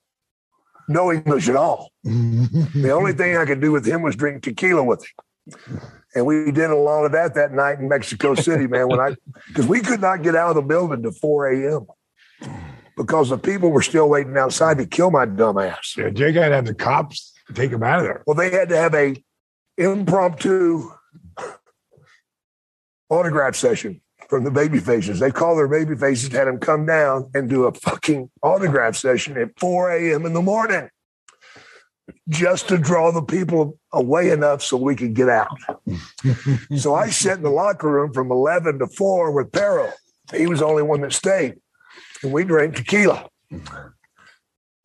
no 0.90 1.12
English 1.12 1.48
at 1.48 1.57
all. 1.57 1.90
the 2.05 2.90
only 2.92 3.12
thing 3.12 3.37
I 3.37 3.46
could 3.46 3.61
do 3.61 3.72
with 3.72 3.87
him 3.87 4.03
was 4.03 4.16
drink 4.16 4.42
tequila 4.42 4.85
with 4.85 5.05
him. 5.05 5.81
And 6.14 6.26
we 6.26 6.50
did 6.50 6.70
a 6.70 6.76
lot 6.76 7.05
of 7.05 7.12
that 7.12 7.35
that 7.35 7.53
night 7.53 7.79
in 7.79 7.88
Mexico 7.88 8.35
City, 8.35 8.66
man. 8.66 8.88
When 8.88 9.00
I, 9.00 9.16
because 9.48 9.66
we 9.66 9.81
could 9.81 10.00
not 10.00 10.22
get 10.22 10.37
out 10.37 10.50
of 10.50 10.57
the 10.57 10.62
building 10.62 11.03
to 11.05 11.12
4 11.12 11.48
a.m 11.48 11.87
because 13.00 13.31
the 13.31 13.38
people 13.38 13.70
were 13.70 13.81
still 13.81 14.11
waiting 14.11 14.37
outside 14.37 14.76
to 14.76 14.85
kill 14.85 15.11
my 15.11 15.24
dumb 15.24 15.57
ass. 15.57 15.94
Yeah, 15.96 16.11
Jake 16.11 16.35
had 16.35 16.50
to 16.50 16.55
have 16.57 16.66
the 16.66 16.74
cops 16.74 17.33
take 17.55 17.70
him 17.70 17.83
out 17.83 18.00
of 18.00 18.05
there. 18.05 18.22
Well, 18.26 18.37
they 18.37 18.50
had 18.50 18.68
to 18.68 18.76
have 18.76 18.94
a 18.94 19.16
impromptu 19.79 20.90
autograph 23.09 23.57
session 23.57 24.03
from 24.31 24.45
the 24.45 24.51
baby 24.51 24.79
faces. 24.79 25.19
They 25.19 25.31
called 25.31 25.59
their 25.59 25.69
baby 25.69 25.97
faces, 25.97 26.33
had 26.33 26.47
them 26.47 26.59
come 26.59 26.87
down 26.87 27.31
and 27.35 27.51
do 27.51 27.64
a 27.64 27.75
fucking 27.75 28.31
autograph 28.43 28.97
session 28.97 29.37
at 29.37 29.59
4 29.59 29.90
a.m. 29.90 30.25
in 30.25 30.33
the 30.33 30.40
morning 30.40 30.88
just 32.29 32.69
to 32.69 32.79
draw 32.79 33.11
the 33.11 33.23
people 33.23 33.79
away 33.93 34.31
enough 34.31 34.62
so 34.62 34.77
we 34.77 34.95
could 34.95 35.14
get 35.14 35.29
out. 35.29 35.49
so 36.77 36.95
I 36.95 37.11
sat 37.11 37.38
in 37.38 37.43
the 37.43 37.51
locker 37.51 37.90
room 37.90 38.12
from 38.12 38.31
11 38.31 38.79
to 38.79 38.87
4 38.87 39.33
with 39.33 39.53
Perro. 39.53 39.93
He 40.33 40.47
was 40.47 40.61
the 40.61 40.66
only 40.66 40.85
one 40.85 41.01
that 41.01 41.12
stayed 41.12 41.57
and 42.23 42.33
we 42.33 42.45
drank 42.45 42.77
tequila. 42.77 43.29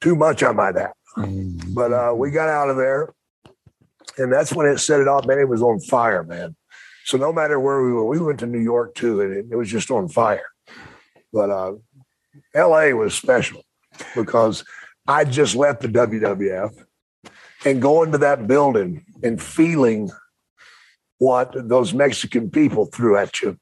Too 0.01 0.15
much, 0.15 0.43
I 0.43 0.51
might 0.51 0.75
add. 0.75 0.93
But 1.73 1.93
uh, 1.93 2.13
we 2.15 2.31
got 2.31 2.49
out 2.49 2.69
of 2.69 2.77
there, 2.77 3.13
and 4.17 4.31
that's 4.31 4.53
when 4.53 4.67
it 4.67 4.79
set 4.79 4.99
it 4.99 5.07
off. 5.07 5.25
Man, 5.25 5.39
it 5.39 5.47
was 5.47 5.61
on 5.61 5.79
fire, 5.79 6.23
man. 6.23 6.55
So 7.05 7.17
no 7.17 7.31
matter 7.31 7.59
where 7.59 7.83
we 7.83 7.93
were, 7.93 8.05
we 8.05 8.19
went 8.19 8.39
to 8.39 8.47
New 8.47 8.59
York 8.59 8.95
too, 8.95 9.21
and 9.21 9.33
it, 9.33 9.45
it 9.51 9.55
was 9.55 9.69
just 9.69 9.91
on 9.91 10.09
fire. 10.09 10.45
But 11.31 11.49
uh, 11.49 11.73
L.A. 12.53 12.93
was 12.93 13.13
special 13.13 13.63
because 14.15 14.63
I 15.07 15.23
just 15.23 15.55
left 15.55 15.81
the 15.81 15.87
WWF 15.87 16.71
and 17.63 17.81
going 17.81 18.11
to 18.11 18.17
that 18.19 18.47
building 18.47 19.05
and 19.23 19.41
feeling 19.41 20.09
what 21.17 21.53
those 21.55 21.93
Mexican 21.93 22.49
people 22.49 22.85
threw 22.85 23.17
at 23.17 23.41
you 23.41 23.57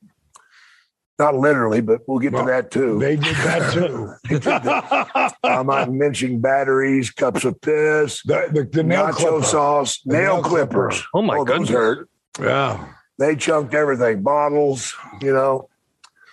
not 1.19 1.35
literally, 1.35 1.81
but 1.81 2.01
we'll 2.07 2.19
get 2.19 2.33
well, 2.33 2.45
to 2.45 2.51
that 2.51 2.71
too. 2.71 2.99
They 2.99 3.15
did 3.15 3.35
that 3.35 3.73
too. 5.21 5.37
I'm 5.43 5.67
not 5.67 5.91
mentioning 5.91 6.41
batteries, 6.41 7.11
cups 7.11 7.45
of 7.45 7.59
piss, 7.61 8.21
the, 8.23 8.49
the, 8.51 8.63
the 8.71 8.83
nail 8.83 9.07
nacho 9.07 9.15
clipper. 9.15 9.43
sauce, 9.43 10.01
the 10.05 10.13
nail, 10.13 10.35
nail 10.35 10.43
clippers. 10.43 10.95
Clipper. 10.95 11.07
Oh 11.13 11.21
my 11.21 11.37
oh, 11.37 11.45
goodness. 11.45 11.69
hurt. 11.69 12.09
Yeah. 12.39 12.93
They 13.19 13.35
chunked 13.35 13.73
everything. 13.73 14.23
Bottles, 14.23 14.95
you 15.21 15.33
know. 15.33 15.69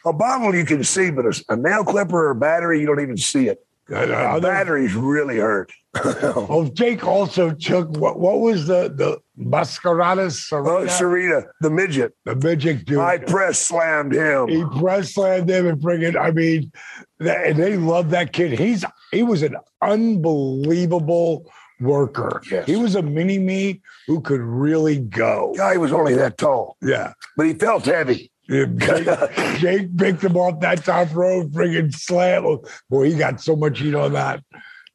A 0.07 0.13
bottle 0.15 0.55
you 0.55 0.65
can 0.65 0.83
see, 0.83 1.11
but 1.11 1.27
a, 1.27 1.45
a 1.51 1.57
nail 1.57 1.85
clipper 1.85 2.31
or 2.31 2.35
battery, 2.35 2.81
you 2.81 2.87
don't 2.87 3.01
even 3.01 3.19
see 3.19 3.49
it. 3.49 3.65
Uh, 3.93 4.39
batteries 4.41 4.95
really 4.95 5.39
hurt. 5.39 5.73
oh, 6.05 6.71
Jake 6.73 7.05
also 7.05 7.51
took 7.51 7.91
what? 7.97 8.21
What 8.21 8.39
was 8.39 8.69
the 8.69 8.93
the 8.95 9.19
Mascaradas? 9.37 10.49
Sarita? 10.49 10.67
Oh, 10.69 10.87
Sarita, 10.87 11.47
the 11.61 11.71
midget. 11.71 12.15
The 12.25 12.37
midget 12.37 12.85
dude. 12.85 12.99
I 12.99 13.19
press 13.19 13.59
slammed 13.59 14.13
him. 14.13 14.49
He 14.49 14.65
press 14.79 15.15
slammed 15.15 15.51
him 15.51 15.67
and 15.67 15.81
bring 15.81 16.03
it. 16.03 16.17
I 16.17 16.31
mean, 16.31 16.71
that, 17.19 17.45
and 17.45 17.59
they 17.59 17.77
love 17.77 18.11
that 18.11 18.33
kid. 18.33 18.59
He's 18.59 18.85
he 19.11 19.25
was 19.25 19.43
an 19.43 19.57
unbelievable 19.83 21.51
worker. 21.81 22.43
Yes. 22.51 22.67
He 22.67 22.77
was 22.77 22.95
a 22.95 23.03
mini 23.03 23.39
me 23.39 23.81
who 24.07 24.21
could 24.21 24.41
really 24.41 24.99
go. 24.99 25.53
Yeah, 25.57 25.73
he 25.73 25.79
was 25.79 25.93
only 25.93 26.15
that 26.15 26.39
tall. 26.39 26.77
Yeah, 26.83 27.13
but 27.37 27.47
he 27.47 27.55
felt 27.55 27.85
heavy. 27.85 28.31
Jake, 28.51 29.07
Jake 29.59 29.97
picked 29.97 30.25
him 30.25 30.37
off 30.37 30.61
that 30.61 30.85
top 30.85 31.15
road, 31.15 31.53
friggin' 31.53 31.95
slam. 31.95 32.59
Boy, 32.89 33.11
he 33.13 33.17
got 33.17 33.41
so 33.41 33.55
much 33.55 33.79
heat 33.79 33.95
on 33.95 34.13
that. 34.13 34.43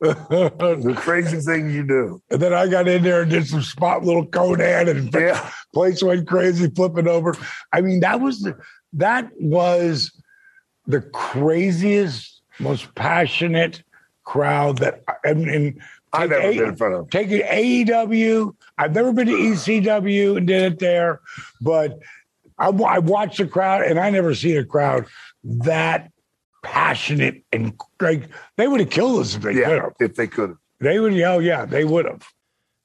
the 0.02 0.94
crazy 0.98 1.40
thing 1.40 1.70
you 1.70 1.88
do. 1.88 2.22
And 2.30 2.42
then 2.42 2.54
I 2.54 2.68
got 2.68 2.88
in 2.88 3.02
there 3.02 3.22
and 3.22 3.32
did 3.32 3.48
some 3.48 3.62
spot 3.62 4.04
little 4.04 4.28
Konnan 4.28 4.90
and 4.90 5.14
yeah. 5.14 5.50
place 5.74 6.04
went 6.04 6.28
crazy, 6.28 6.70
flipping 6.70 7.08
over. 7.08 7.34
I 7.72 7.80
mean, 7.80 8.02
that 8.02 8.20
was 8.20 8.42
the, 8.42 8.58
that 8.94 9.30
was 9.40 10.12
the 10.86 11.02
craziest, 11.02 12.42
most 12.60 12.94
passionate 12.96 13.84
crowd 14.26 14.80
that 14.80 15.04
I 15.24 15.34
mean. 15.34 15.82
I've 16.16 16.30
never 16.30 16.48
a, 16.48 16.58
been 16.58 16.70
in 16.70 16.76
front 16.76 16.96
of. 16.96 17.10
Taking 17.10 17.42
AEW, 17.42 18.56
I've 18.78 18.94
never 18.94 19.14
been 19.14 19.28
to 19.28 19.34
ECW 19.34 20.38
and 20.38 20.48
did 20.48 20.74
it 20.74 20.80
there, 20.80 21.22
but 21.62 22.00
I, 22.58 22.70
I 22.70 23.00
watched 23.00 23.38
the 23.38 23.48
crowd, 23.48 23.84
and 23.84 24.00
I 24.00 24.10
never 24.10 24.34
seen 24.34 24.58
a 24.58 24.66
crowd 24.66 25.06
that 25.44 26.12
passionate 26.64 27.44
and 27.54 27.80
like 28.02 28.28
they 28.58 28.68
would 28.68 28.80
have 28.80 28.90
killed 28.90 29.22
us 29.22 29.36
if 29.36 29.44
they 29.44 29.54
yeah, 29.54 29.68
could 29.68 29.82
have. 29.82 29.94
If 30.00 30.16
they 30.16 30.28
could 30.28 30.50
have. 30.50 30.58
They 30.80 31.00
would, 31.00 31.14
oh 31.22 31.40
yeah, 31.40 31.66
they 31.66 31.86
would 31.86 32.06
have. 32.06 32.28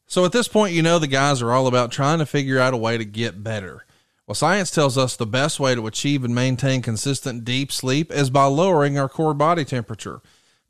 So 0.07 0.25
at 0.25 0.33
this 0.33 0.49
point, 0.49 0.75
you 0.75 0.83
know 0.83 0.99
the 0.99 1.07
guys 1.07 1.41
are 1.41 1.53
all 1.53 1.67
about 1.67 1.91
trying 1.91 2.19
to 2.19 2.27
figure 2.27 2.59
out 2.59 2.75
a 2.75 2.77
way 2.77 2.99
to 2.99 3.05
get 3.05 3.43
better. 3.43 3.87
Well, 4.27 4.35
science 4.35 4.71
tells 4.71 4.99
us 4.99 5.17
the 5.17 5.27
best 5.27 5.59
way 5.59 5.75
to 5.75 5.87
achieve 5.87 6.25
and 6.25 6.35
maintain 6.35 6.83
consistent 6.83 7.45
deep 7.45 7.73
sleep 7.73 8.13
is 8.13 8.31
by 8.31 8.45
lowering 8.45 8.99
our 8.99 9.09
core 9.09 9.35
body 9.35 9.65
temperature. 9.65 10.21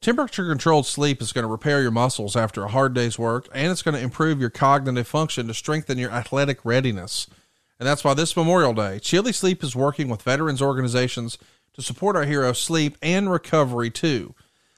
Temperature 0.01 0.49
controlled 0.49 0.87
sleep 0.87 1.21
is 1.21 1.33
going 1.33 1.45
to 1.45 1.51
repair 1.51 1.83
your 1.83 1.91
muscles 1.91 2.35
after 2.35 2.65
a 2.65 2.69
hard 2.69 2.95
day's 2.95 3.19
work, 3.19 3.49
and 3.53 3.71
it's 3.71 3.83
going 3.83 3.95
to 3.95 4.01
improve 4.01 4.41
your 4.41 4.49
cognitive 4.49 5.07
function 5.07 5.47
to 5.47 5.53
strengthen 5.53 5.99
your 5.99 6.11
athletic 6.11 6.65
readiness. 6.65 7.27
And 7.79 7.87
that's 7.87 8.03
why 8.03 8.15
this 8.15 8.35
Memorial 8.35 8.73
Day, 8.73 8.99
Chili 8.99 9.33
Sleep 9.33 9.63
is 9.63 9.77
working 9.77 10.09
with 10.09 10.23
veterans 10.23 10.63
organizations 10.63 11.37
to 11.75 11.83
support 11.83 12.17
our 12.17 12.25
heroes' 12.25 12.61
sleep 12.61 12.97
and 13.03 13.31
recovery 13.31 13.91
too. 13.91 14.35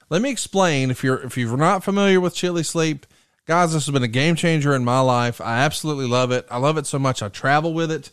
Let 0.09 0.21
me 0.21 0.29
explain 0.29 0.91
if 0.91 1.05
you're 1.05 1.23
if 1.23 1.37
you're 1.37 1.55
not 1.55 1.85
familiar 1.85 2.19
with 2.19 2.35
Chili 2.35 2.63
Sleep, 2.63 3.05
guys, 3.45 3.71
this 3.71 3.85
has 3.85 3.93
been 3.93 4.03
a 4.03 4.09
game 4.09 4.35
changer 4.35 4.75
in 4.75 4.83
my 4.83 4.99
life. 4.99 5.39
I 5.39 5.59
absolutely 5.59 6.05
love 6.05 6.31
it. 6.31 6.45
I 6.51 6.57
love 6.57 6.77
it 6.77 6.85
so 6.85 6.99
much 6.99 7.23
I 7.23 7.29
travel 7.29 7.73
with 7.73 7.91
it. 7.91 8.11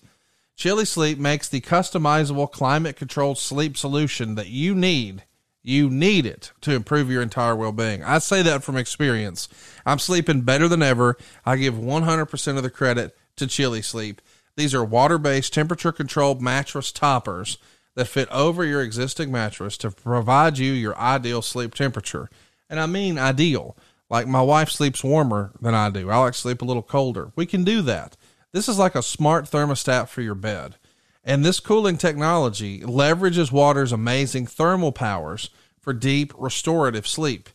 Chili 0.54 0.84
Sleep 0.84 1.18
makes 1.18 1.48
the 1.48 1.60
customizable 1.60 2.50
climate 2.50 2.94
controlled 2.94 3.38
sleep 3.38 3.76
solution 3.76 4.36
that 4.36 4.48
you 4.48 4.76
need. 4.76 5.24
You 5.62 5.90
need 5.90 6.24
it 6.24 6.52
to 6.62 6.72
improve 6.72 7.10
your 7.10 7.22
entire 7.22 7.54
well 7.54 7.72
being. 7.72 8.02
I 8.02 8.18
say 8.18 8.42
that 8.42 8.62
from 8.62 8.76
experience. 8.76 9.48
I'm 9.84 9.98
sleeping 9.98 10.40
better 10.42 10.68
than 10.68 10.82
ever. 10.82 11.16
I 11.44 11.56
give 11.56 11.74
100% 11.74 12.56
of 12.56 12.62
the 12.62 12.70
credit 12.70 13.16
to 13.36 13.46
Chili 13.46 13.82
Sleep. 13.82 14.20
These 14.56 14.74
are 14.74 14.84
water 14.84 15.18
based, 15.18 15.52
temperature 15.52 15.92
controlled 15.92 16.40
mattress 16.40 16.92
toppers 16.92 17.58
that 17.94 18.06
fit 18.06 18.28
over 18.30 18.64
your 18.64 18.82
existing 18.82 19.30
mattress 19.30 19.76
to 19.78 19.90
provide 19.90 20.58
you 20.58 20.72
your 20.72 20.96
ideal 20.96 21.42
sleep 21.42 21.74
temperature. 21.74 22.30
And 22.68 22.80
I 22.80 22.86
mean 22.86 23.18
ideal. 23.18 23.76
Like 24.08 24.26
my 24.26 24.42
wife 24.42 24.70
sleeps 24.70 25.04
warmer 25.04 25.52
than 25.60 25.74
I 25.74 25.90
do. 25.90 26.10
I 26.10 26.18
like 26.18 26.32
to 26.32 26.38
sleep 26.38 26.62
a 26.62 26.64
little 26.64 26.82
colder. 26.82 27.32
We 27.36 27.46
can 27.46 27.64
do 27.64 27.82
that. 27.82 28.16
This 28.52 28.68
is 28.68 28.78
like 28.78 28.94
a 28.94 29.02
smart 29.02 29.44
thermostat 29.44 30.08
for 30.08 30.22
your 30.22 30.34
bed. 30.34 30.76
And 31.22 31.44
this 31.44 31.60
cooling 31.60 31.98
technology 31.98 32.80
leverages 32.80 33.52
water's 33.52 33.92
amazing 33.92 34.46
thermal 34.46 34.92
powers 34.92 35.50
for 35.80 35.92
deep 35.92 36.32
restorative 36.36 37.06
sleep. 37.06 37.48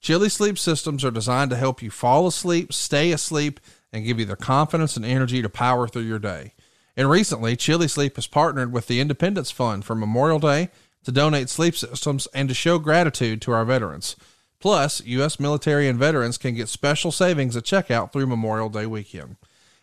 Chili 0.00 0.28
sleep 0.28 0.58
systems 0.58 1.04
are 1.04 1.12
designed 1.12 1.50
to 1.50 1.56
help 1.56 1.82
you 1.82 1.90
fall 1.90 2.26
asleep, 2.26 2.72
stay 2.72 3.12
asleep, 3.12 3.60
and 3.92 4.04
give 4.04 4.18
you 4.18 4.24
the 4.24 4.36
confidence 4.36 4.96
and 4.96 5.04
energy 5.04 5.42
to 5.42 5.48
power 5.48 5.86
through 5.86 6.02
your 6.02 6.18
day. 6.18 6.54
And 6.96 7.08
recently, 7.08 7.56
Chili 7.56 7.88
Sleep 7.88 8.16
has 8.16 8.26
partnered 8.26 8.72
with 8.72 8.86
the 8.86 9.00
Independence 9.00 9.50
Fund 9.50 9.84
for 9.84 9.94
Memorial 9.94 10.38
Day 10.38 10.70
to 11.04 11.12
donate 11.12 11.48
sleep 11.48 11.76
systems 11.76 12.26
and 12.34 12.48
to 12.48 12.54
show 12.54 12.78
gratitude 12.78 13.40
to 13.42 13.52
our 13.52 13.64
veterans. 13.64 14.16
Plus, 14.60 15.00
U.S. 15.04 15.40
military 15.40 15.88
and 15.88 15.98
veterans 15.98 16.38
can 16.38 16.54
get 16.54 16.68
special 16.68 17.10
savings 17.10 17.56
at 17.56 17.64
checkout 17.64 18.12
through 18.12 18.26
Memorial 18.26 18.68
Day 18.68 18.86
weekend. 18.86 19.36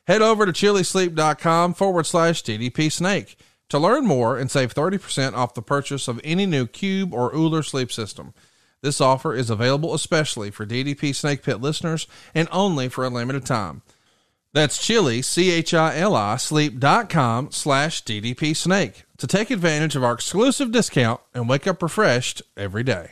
Head 0.09 0.23
over 0.23 0.47
to 0.47 0.51
chilisleep.com 0.51 1.75
forward 1.75 2.07
slash 2.07 2.41
DDP 2.41 2.91
Snake 2.91 3.37
to 3.69 3.77
learn 3.77 4.07
more 4.07 4.39
and 4.39 4.49
save 4.49 4.73
30% 4.73 5.35
off 5.35 5.53
the 5.53 5.61
purchase 5.61 6.07
of 6.07 6.19
any 6.23 6.47
new 6.47 6.65
Cube 6.65 7.13
or 7.13 7.31
Ooler 7.31 7.61
sleep 7.61 7.91
system. 7.91 8.33
This 8.81 9.01
offer 9.01 9.35
is 9.35 9.51
available 9.51 9.93
especially 9.93 10.49
for 10.49 10.65
DDP 10.65 11.13
Snake 11.13 11.43
Pit 11.43 11.61
listeners 11.61 12.07
and 12.33 12.49
only 12.51 12.89
for 12.89 13.05
a 13.05 13.09
limited 13.11 13.45
time. 13.45 13.83
That's 14.51 14.83
chili, 14.83 15.21
C-H-I-L-I, 15.21 16.37
sleep.com 16.37 17.51
slash 17.51 18.03
DDP 18.03 18.57
Snake 18.57 19.03
to 19.19 19.27
take 19.27 19.51
advantage 19.51 19.95
of 19.95 20.03
our 20.03 20.13
exclusive 20.13 20.71
discount 20.71 21.21
and 21.35 21.47
wake 21.47 21.67
up 21.67 21.83
refreshed 21.83 22.41
every 22.57 22.81
day. 22.81 23.11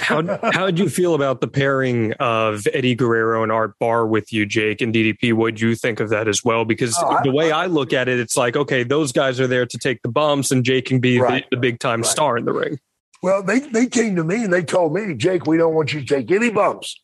How 0.00 0.22
how 0.52 0.64
did 0.66 0.78
you 0.78 0.88
feel 0.88 1.14
about 1.14 1.42
the 1.42 1.48
pairing 1.48 2.14
of 2.14 2.66
Eddie 2.72 2.94
Guerrero 2.94 3.42
and 3.42 3.52
Art 3.52 3.74
Barr 3.78 4.06
with 4.06 4.32
you, 4.32 4.46
Jake, 4.46 4.80
and 4.80 4.94
DDP? 4.94 5.34
What 5.34 5.56
do 5.56 5.68
you 5.68 5.74
think 5.74 6.00
of 6.00 6.08
that 6.08 6.26
as 6.26 6.42
well? 6.42 6.64
Because 6.64 6.96
Oh, 6.98 7.06
I- 7.08 7.22
the 7.22 7.30
way 7.32 7.52
I 7.52 7.66
look 7.66 7.92
at 7.92 8.08
it, 8.08 8.18
it's 8.18 8.34
like 8.36 8.56
okay, 8.56 8.82
those 8.82 9.12
guys 9.12 9.38
are 9.40 9.46
there 9.46 9.66
to 9.66 9.78
take 9.78 10.00
the 10.00 10.08
bumps, 10.08 10.50
and 10.50 10.64
Jake 10.64 10.86
can 10.86 11.00
be 11.00 11.18
Right. 11.20 11.44
the, 11.50 11.56
the 11.56 11.60
big 11.60 11.80
time 11.80 12.00
Right. 12.00 12.10
star 12.10 12.38
in 12.38 12.46
the 12.46 12.52
ring. 12.54 12.78
Well, 13.22 13.42
they, 13.42 13.60
they 13.60 13.86
came 13.86 14.16
to 14.16 14.24
me 14.24 14.44
and 14.44 14.52
they 14.52 14.62
told 14.62 14.94
me, 14.94 15.14
Jake, 15.14 15.46
we 15.46 15.56
don't 15.58 15.74
want 15.74 15.92
you 15.92 16.00
to 16.00 16.06
take 16.06 16.30
any 16.30 16.50
bumps. 16.50 17.00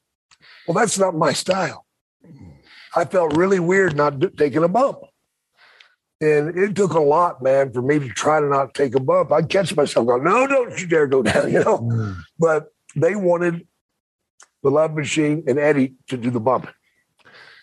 Well, 0.67 0.75
that's 0.75 0.99
not 0.99 1.15
my 1.15 1.33
style. 1.33 1.87
I 2.97 3.05
felt 3.05 3.37
really 3.37 3.61
weird 3.61 3.95
not 3.97 4.19
do- 4.19 4.31
taking 4.31 4.63
a 4.65 4.69
bump. 4.69 4.99
And 6.21 6.57
it 6.59 6.75
took 6.77 6.93
a 6.93 7.01
lot, 7.01 7.43
man, 7.43 7.73
for 7.73 7.81
me 7.81 7.99
to 7.99 8.09
try 8.09 8.41
to 8.41 8.47
not 8.47 8.75
take 8.75 8.95
a 8.95 9.01
bump. 9.01 9.33
I'd 9.33 9.49
catch 9.49 9.75
myself 9.75 10.07
going, 10.07 10.25
no, 10.25 10.47
don't 10.47 10.79
you 10.79 10.87
dare 10.87 11.07
go 11.07 11.23
down, 11.23 11.51
you 11.51 11.65
know. 11.65 11.79
Mm. 11.79 12.17
But 12.39 12.69
they 12.95 13.15
wanted 13.17 13.67
the 14.63 14.71
Love 14.71 14.95
Machine 14.95 15.45
and 15.47 15.59
Eddie 15.59 15.95
to 16.09 16.17
do 16.19 16.31
the 16.31 16.41
bumping. 16.41 16.75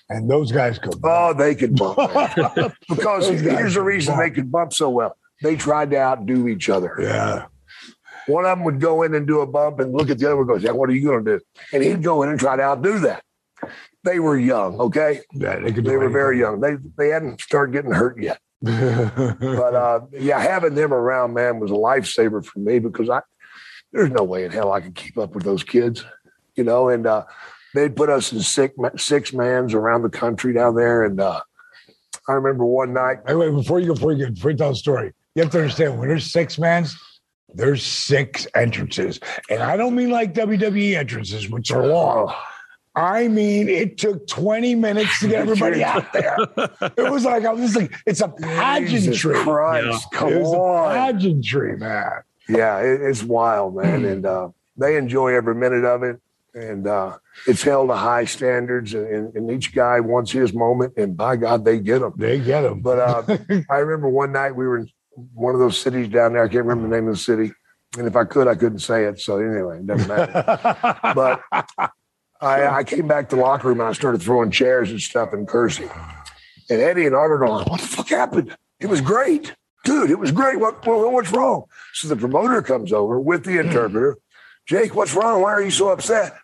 And 0.09 0.29
those 0.29 0.51
guys 0.51 0.79
could. 0.79 0.95
Oh, 1.03 1.33
they 1.33 1.53
could 1.53 1.75
bump. 1.75 1.97
because 2.89 3.27
here's 3.27 3.73
the 3.75 3.81
reason 3.81 4.15
bump. 4.15 4.23
they 4.23 4.33
could 4.33 4.51
bump 4.51 4.73
so 4.73 4.89
well. 4.89 5.17
They 5.43 5.55
tried 5.55 5.91
to 5.91 5.97
outdo 5.97 6.47
each 6.47 6.69
other. 6.69 6.95
Yeah. 6.99 7.45
One 8.27 8.45
of 8.45 8.57
them 8.57 8.63
would 8.65 8.79
go 8.79 9.03
in 9.03 9.13
and 9.13 9.27
do 9.27 9.41
a 9.41 9.47
bump 9.47 9.79
and 9.79 9.93
look 9.93 10.09
at 10.09 10.17
the 10.17 10.25
other 10.25 10.37
one 10.37 10.49
and 10.49 10.61
go, 10.61 10.65
"Yeah, 10.67 10.71
what 10.71 10.89
are 10.89 10.93
you 10.93 11.03
going 11.03 11.23
to 11.23 11.37
do? 11.37 11.45
And 11.73 11.83
he'd 11.83 12.03
go 12.03 12.23
in 12.23 12.29
and 12.29 12.39
try 12.39 12.55
to 12.55 12.63
outdo 12.63 12.99
that. 12.99 13.23
They 14.03 14.19
were 14.19 14.37
young, 14.37 14.79
okay? 14.79 15.21
Yeah, 15.33 15.59
they 15.59 15.71
could 15.71 15.85
They 15.85 15.97
were 15.97 16.09
very 16.09 16.39
young. 16.39 16.59
They 16.59 16.77
they 16.97 17.09
hadn't 17.09 17.41
started 17.41 17.73
getting 17.73 17.91
hurt 17.91 18.21
yet. 18.21 18.39
But 18.61 19.75
uh, 19.75 20.01
yeah, 20.11 20.39
having 20.39 20.75
them 20.75 20.93
around, 20.93 21.33
man, 21.33 21.59
was 21.59 21.71
a 21.71 21.75
lifesaver 21.75 22.45
for 22.45 22.59
me 22.59 22.79
because 22.79 23.09
I 23.09 23.21
there's 23.91 24.09
no 24.09 24.23
way 24.23 24.45
in 24.45 24.51
hell 24.51 24.71
I 24.71 24.81
could 24.81 24.95
keep 24.95 25.17
up 25.17 25.33
with 25.33 25.43
those 25.43 25.63
kids, 25.63 26.03
you 26.55 26.63
know. 26.63 26.89
And 26.89 27.05
uh, 27.05 27.25
they'd 27.73 27.95
put 27.95 28.09
us 28.09 28.31
in 28.31 28.41
six 28.41 28.75
six 28.97 29.33
mans 29.33 29.73
around 29.73 30.03
the 30.03 30.09
country 30.09 30.53
down 30.53 30.75
there. 30.75 31.03
And 31.03 31.19
uh, 31.19 31.41
I 32.27 32.33
remember 32.33 32.65
one 32.65 32.93
night, 32.93 33.19
Hey, 33.25 33.35
wait, 33.35 33.51
before 33.51 33.79
you 33.79 33.87
go, 33.87 33.93
before 33.93 34.11
you 34.11 34.25
get 34.25 34.35
before 34.35 34.51
you 34.51 34.57
tell 34.57 34.69
the 34.69 34.75
story, 34.75 35.13
you 35.35 35.43
have 35.43 35.51
to 35.51 35.59
understand 35.59 35.99
when 35.99 36.09
there's 36.09 36.31
six 36.31 36.57
mans, 36.57 36.97
there's 37.53 37.85
six 37.85 38.47
entrances. 38.55 39.19
And 39.49 39.61
I 39.61 39.77
don't 39.77 39.95
mean 39.95 40.09
like 40.09 40.33
WWE 40.33 40.95
entrances, 40.95 41.49
which 41.49 41.71
are 41.71 41.85
long. 41.85 42.33
I 42.97 43.27
mean, 43.27 43.69
it 43.69 43.97
took 43.97 44.27
20 44.27 44.73
minutes 44.75 45.19
to 45.19 45.27
get 45.27 45.41
everybody 45.41 45.83
out 45.83 46.11
there. 46.13 46.35
It 46.97 47.11
was 47.11 47.23
like, 47.25 47.45
I 47.45 47.53
was 47.53 47.75
like, 47.75 47.93
it's 48.05 48.21
a 48.21 48.27
Jesus 48.27 48.41
pageantry. 48.41 49.35
Christ, 49.35 50.07
come 50.11 50.33
It 50.33 50.39
was 50.41 50.53
on. 50.53 50.91
a 50.91 50.93
pageantry, 50.95 51.77
man. 51.77 52.21
Yeah, 52.49 52.79
it, 52.79 53.01
it's 53.01 53.23
wild, 53.23 53.75
man, 53.75 54.03
and 54.05 54.25
uh, 54.25 54.49
they 54.77 54.97
enjoy 54.97 55.33
every 55.33 55.53
minute 55.55 55.85
of 55.85 56.01
it. 56.03 56.19
And 56.53 56.87
uh, 56.87 57.17
it's 57.45 57.61
held 57.61 57.89
to 57.89 57.95
high 57.95 58.25
standards, 58.25 58.95
and, 58.95 59.05
and, 59.07 59.35
and 59.35 59.51
each 59.51 59.75
guy 59.75 59.99
wants 59.99 60.31
his 60.31 60.53
moment, 60.53 60.93
and 60.97 61.15
by 61.15 61.35
God, 61.35 61.63
they 61.65 61.77
get 61.77 61.99
them. 61.99 62.13
They 62.17 62.39
get 62.39 62.61
them. 62.61 62.79
But 62.81 62.97
uh, 62.97 63.37
I 63.69 63.77
remember 63.77 64.09
one 64.09 64.31
night 64.31 64.55
we 64.55 64.65
were 64.65 64.79
in 64.79 64.89
one 65.35 65.53
of 65.53 65.59
those 65.59 65.77
cities 65.77 66.07
down 66.07 66.33
there. 66.33 66.43
I 66.43 66.47
can't 66.47 66.65
remember 66.65 66.89
the 66.89 66.95
name 66.95 67.07
of 67.09 67.13
the 67.13 67.19
city, 67.21 67.51
and 67.95 68.07
if 68.07 68.15
I 68.15 68.23
could, 68.23 68.47
I 68.47 68.55
couldn't 68.55 68.79
say 68.79 69.03
it. 69.03 69.19
So 69.19 69.37
anyway, 69.37 69.79
it 69.79 69.85
doesn't 69.87 70.07
matter. 70.07 70.99
but 71.13 71.91
I, 72.41 72.67
I 72.67 72.83
came 72.83 73.07
back 73.07 73.29
to 73.29 73.35
the 73.35 73.41
locker 73.41 73.67
room 73.67 73.79
and 73.79 73.89
I 73.89 73.93
started 73.93 74.21
throwing 74.21 74.51
chairs 74.51 74.91
and 74.91 75.01
stuff 75.01 75.33
and 75.33 75.47
cursing. 75.47 75.89
And 76.69 76.81
Eddie 76.81 77.05
and 77.05 77.15
Art 77.15 77.31
are 77.31 77.37
going, 77.37 77.65
"What 77.65 77.81
the 77.81 77.87
fuck 77.87 78.09
happened? 78.09 78.55
It 78.79 78.87
was 78.87 79.01
great, 79.01 79.55
dude. 79.85 80.11
It 80.11 80.19
was 80.19 80.31
great. 80.31 80.59
What, 80.59 80.85
what 80.85 81.11
what's 81.11 81.31
wrong?" 81.31 81.65
So 81.93 82.07
the 82.07 82.15
promoter 82.15 82.61
comes 82.61 82.91
over 82.91 83.19
with 83.19 83.45
the 83.45 83.59
interpreter. 83.59 84.17
Jake, 84.65 84.93
what's 84.93 85.13
wrong? 85.15 85.41
Why 85.41 85.51
are 85.53 85.61
you 85.61 85.71
so 85.71 85.89
upset? 85.89 86.35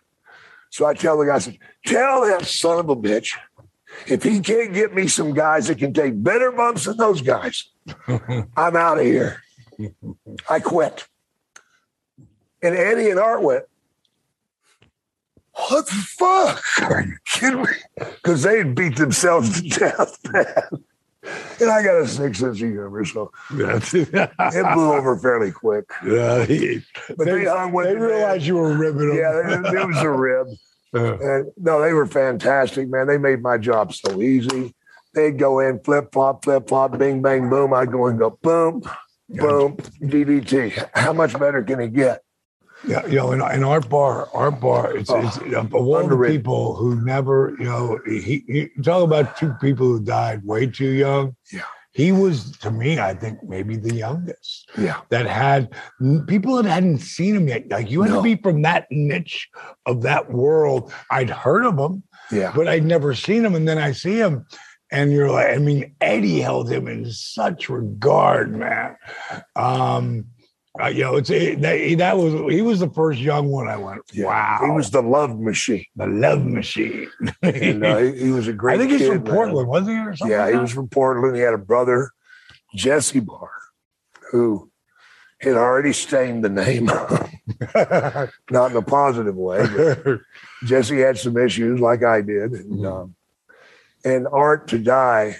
So 0.70 0.86
I 0.86 0.94
tell 0.94 1.18
the 1.18 1.26
guy, 1.26 1.36
I 1.36 1.38
said, 1.38 1.58
"Tell 1.86 2.22
that 2.22 2.46
son 2.46 2.78
of 2.78 2.88
a 2.88 2.96
bitch 2.96 3.34
if 4.06 4.22
he 4.22 4.40
can't 4.40 4.72
get 4.72 4.94
me 4.94 5.06
some 5.06 5.34
guys 5.34 5.68
that 5.68 5.78
can 5.78 5.92
take 5.92 6.20
better 6.20 6.50
bumps 6.50 6.84
than 6.84 6.96
those 6.96 7.20
guys, 7.20 7.68
I'm 8.56 8.76
out 8.76 8.98
of 8.98 9.04
here. 9.04 9.42
I 10.48 10.60
quit." 10.60 11.06
And 12.62 12.74
Eddie 12.74 13.10
and 13.10 13.20
Art 13.20 13.42
went, 13.42 13.64
what 15.56 15.86
the 15.86 15.92
fuck? 15.92 16.62
Are 16.90 17.02
you 17.02 17.16
kidding 17.26 17.62
me? 17.62 17.68
Because 17.98 18.42
they 18.42 18.58
had 18.58 18.74
beat 18.74 18.96
themselves 18.96 19.60
to 19.60 19.68
death, 19.68 20.18
man. 20.32 20.84
And 21.60 21.70
I 21.70 21.82
got 21.82 21.96
a 22.02 22.06
six 22.06 22.38
sense 22.40 22.60
of 22.60 22.68
humor, 22.68 23.04
so 23.04 23.30
it 23.50 24.74
blew 24.74 24.92
over 24.92 25.16
fairly 25.18 25.52
quick. 25.52 25.84
Yeah, 26.04 26.44
he- 26.44 26.82
But 27.16 27.24
they, 27.26 27.38
they, 27.38 27.44
hung 27.46 27.72
with 27.72 27.86
they 27.86 27.94
man. 27.94 28.02
realized 28.02 28.44
you 28.44 28.56
were 28.56 28.76
ribbing 28.76 29.08
them. 29.08 29.16
Yeah, 29.16 29.72
it, 29.82 29.86
was 29.86 30.02
a 30.02 30.10
rib. 30.10 30.48
And 30.92 31.50
no, 31.56 31.80
they 31.80 31.92
were 31.92 32.06
fantastic, 32.06 32.88
man. 32.88 33.08
They 33.08 33.18
made 33.18 33.42
my 33.42 33.58
job 33.58 33.92
so 33.92 34.22
easy. 34.22 34.76
They'd 35.12 35.36
go 35.40 35.58
in, 35.58 35.80
flip 35.80 36.10
flop, 36.12 36.44
flip 36.44 36.68
flop, 36.68 36.96
bing 36.98 37.20
bang 37.20 37.50
boom. 37.50 37.74
I'd 37.74 37.90
go 37.90 38.06
and 38.06 38.16
go 38.16 38.38
boom, 38.42 38.82
boom, 39.28 39.76
DDT. 40.00 40.88
How 40.94 41.12
much 41.12 41.36
better 41.36 41.64
can 41.64 41.80
it 41.80 41.94
get? 41.94 42.22
Yeah, 42.86 43.06
you 43.06 43.16
know, 43.16 43.32
in, 43.32 43.40
in 43.54 43.64
Art 43.64 43.88
Barr, 43.88 44.28
Art 44.34 44.60
Barr, 44.60 44.96
it's, 44.96 45.10
Oh, 45.10 45.20
it's 45.20 45.36
of 45.54 45.74
all 45.74 46.06
the 46.06 46.16
people 46.28 46.74
who 46.76 47.02
never, 47.04 47.54
you 47.58 47.64
know, 47.64 47.98
he, 48.06 48.44
he 48.46 48.68
talk 48.82 49.02
about 49.04 49.36
two 49.36 49.54
people 49.60 49.86
who 49.86 50.00
died 50.00 50.44
way 50.44 50.66
too 50.66 50.90
young. 50.90 51.34
Yeah. 51.52 51.62
He 51.92 52.10
was, 52.10 52.50
to 52.58 52.70
me, 52.72 52.98
I 52.98 53.14
think 53.14 53.42
maybe 53.44 53.76
the 53.76 53.94
youngest 53.94 54.68
Yeah. 54.76 55.00
that 55.10 55.26
had 55.26 55.70
people 56.26 56.56
that 56.60 56.68
hadn't 56.68 56.98
seen 56.98 57.36
him 57.36 57.46
yet. 57.48 57.68
Like 57.70 57.88
you 57.90 58.02
had 58.02 58.10
No. 58.10 58.16
to 58.16 58.22
be 58.22 58.34
from 58.36 58.62
that 58.62 58.86
niche 58.90 59.48
of 59.86 60.02
that 60.02 60.32
world. 60.32 60.92
I'd 61.10 61.30
heard 61.30 61.64
of 61.64 61.78
him, 61.78 62.02
Yeah. 62.32 62.52
but 62.54 62.66
I'd 62.68 62.84
never 62.84 63.14
seen 63.14 63.44
him. 63.44 63.54
And 63.54 63.66
then 63.68 63.78
I 63.78 63.92
see 63.92 64.18
him, 64.18 64.44
and 64.90 65.12
you're 65.12 65.30
like, 65.30 65.54
I 65.54 65.58
mean, 65.58 65.94
Eddie 66.00 66.40
held 66.40 66.70
him 66.70 66.88
in 66.88 67.10
such 67.12 67.68
regard, 67.68 68.56
man. 68.56 68.96
Um, 69.56 70.26
uh, 70.80 70.88
know, 70.90 71.16
it's 71.16 71.30
it, 71.30 71.60
that, 71.60 71.98
that 71.98 72.16
was 72.16 72.52
he 72.52 72.60
was 72.62 72.80
the 72.80 72.90
first 72.90 73.20
young 73.20 73.48
one. 73.48 73.68
I 73.68 73.76
went, 73.76 74.02
Yeah. 74.12 74.26
wow, 74.26 74.58
He 74.64 74.70
was 74.70 74.90
the 74.90 75.02
love 75.02 75.38
machine. 75.38 75.84
the 75.94 76.06
love 76.06 76.44
machine. 76.44 77.08
And 77.42 77.84
uh, 77.84 77.98
he, 77.98 78.24
he 78.24 78.30
was 78.30 78.48
a 78.48 78.52
great 78.52 78.74
I 78.74 78.78
think 78.78 78.90
he's 78.90 79.06
from 79.06 79.22
man. 79.22 79.32
Portland, 79.34 79.68
wasn't 79.68 79.90
he, 79.90 80.04
or 80.04 80.16
something? 80.16 80.32
Yeah, 80.36 80.50
he 80.50 80.56
was 80.56 80.72
from 80.72 80.88
Portland. 80.88 81.36
He 81.36 81.42
had 81.42 81.54
a 81.54 81.58
brother, 81.58 82.10
Jesse 82.74 83.20
Barr, 83.20 83.50
who 84.32 84.70
had 85.40 85.54
already 85.54 85.92
stained 85.92 86.44
the 86.44 86.48
name, 86.48 86.86
not 88.50 88.70
in 88.70 88.76
a 88.76 88.82
positive 88.82 89.36
way. 89.36 89.66
But 89.76 90.20
Jesse 90.64 90.98
had 90.98 91.18
some 91.18 91.36
issues, 91.36 91.78
like 91.80 92.02
I 92.02 92.20
did, 92.20 92.52
and 92.52 92.86
um, 92.86 93.14
and 94.04 94.26
Art 94.26 94.68
to 94.68 94.78
die 94.78 95.36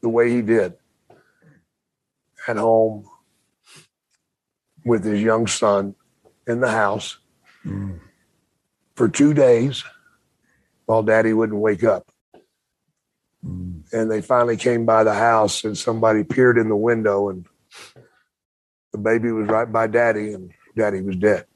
the 0.00 0.08
way 0.08 0.30
he 0.30 0.42
did 0.42 0.74
at 2.48 2.56
home 2.56 3.04
with 4.86 5.04
his 5.04 5.20
young 5.20 5.48
son 5.48 5.94
in 6.46 6.60
the 6.60 6.70
house 6.70 7.18
mm. 7.66 7.98
for 8.94 9.08
two 9.08 9.34
days 9.34 9.84
while 10.86 11.02
Daddy 11.02 11.32
wouldn't 11.32 11.58
wake 11.58 11.82
up. 11.82 12.08
Mm. 13.44 13.82
And 13.92 14.10
they 14.10 14.22
finally 14.22 14.56
came 14.56 14.86
by 14.86 15.04
the 15.04 15.14
house, 15.14 15.64
and 15.64 15.76
somebody 15.76 16.22
peered 16.22 16.56
in 16.56 16.68
the 16.68 16.76
window, 16.76 17.28
and 17.28 17.46
the 18.92 18.98
baby 18.98 19.32
was 19.32 19.48
right 19.48 19.70
by 19.70 19.88
daddy, 19.88 20.32
and 20.32 20.52
daddy 20.76 21.02
was 21.02 21.16
dead. 21.16 21.46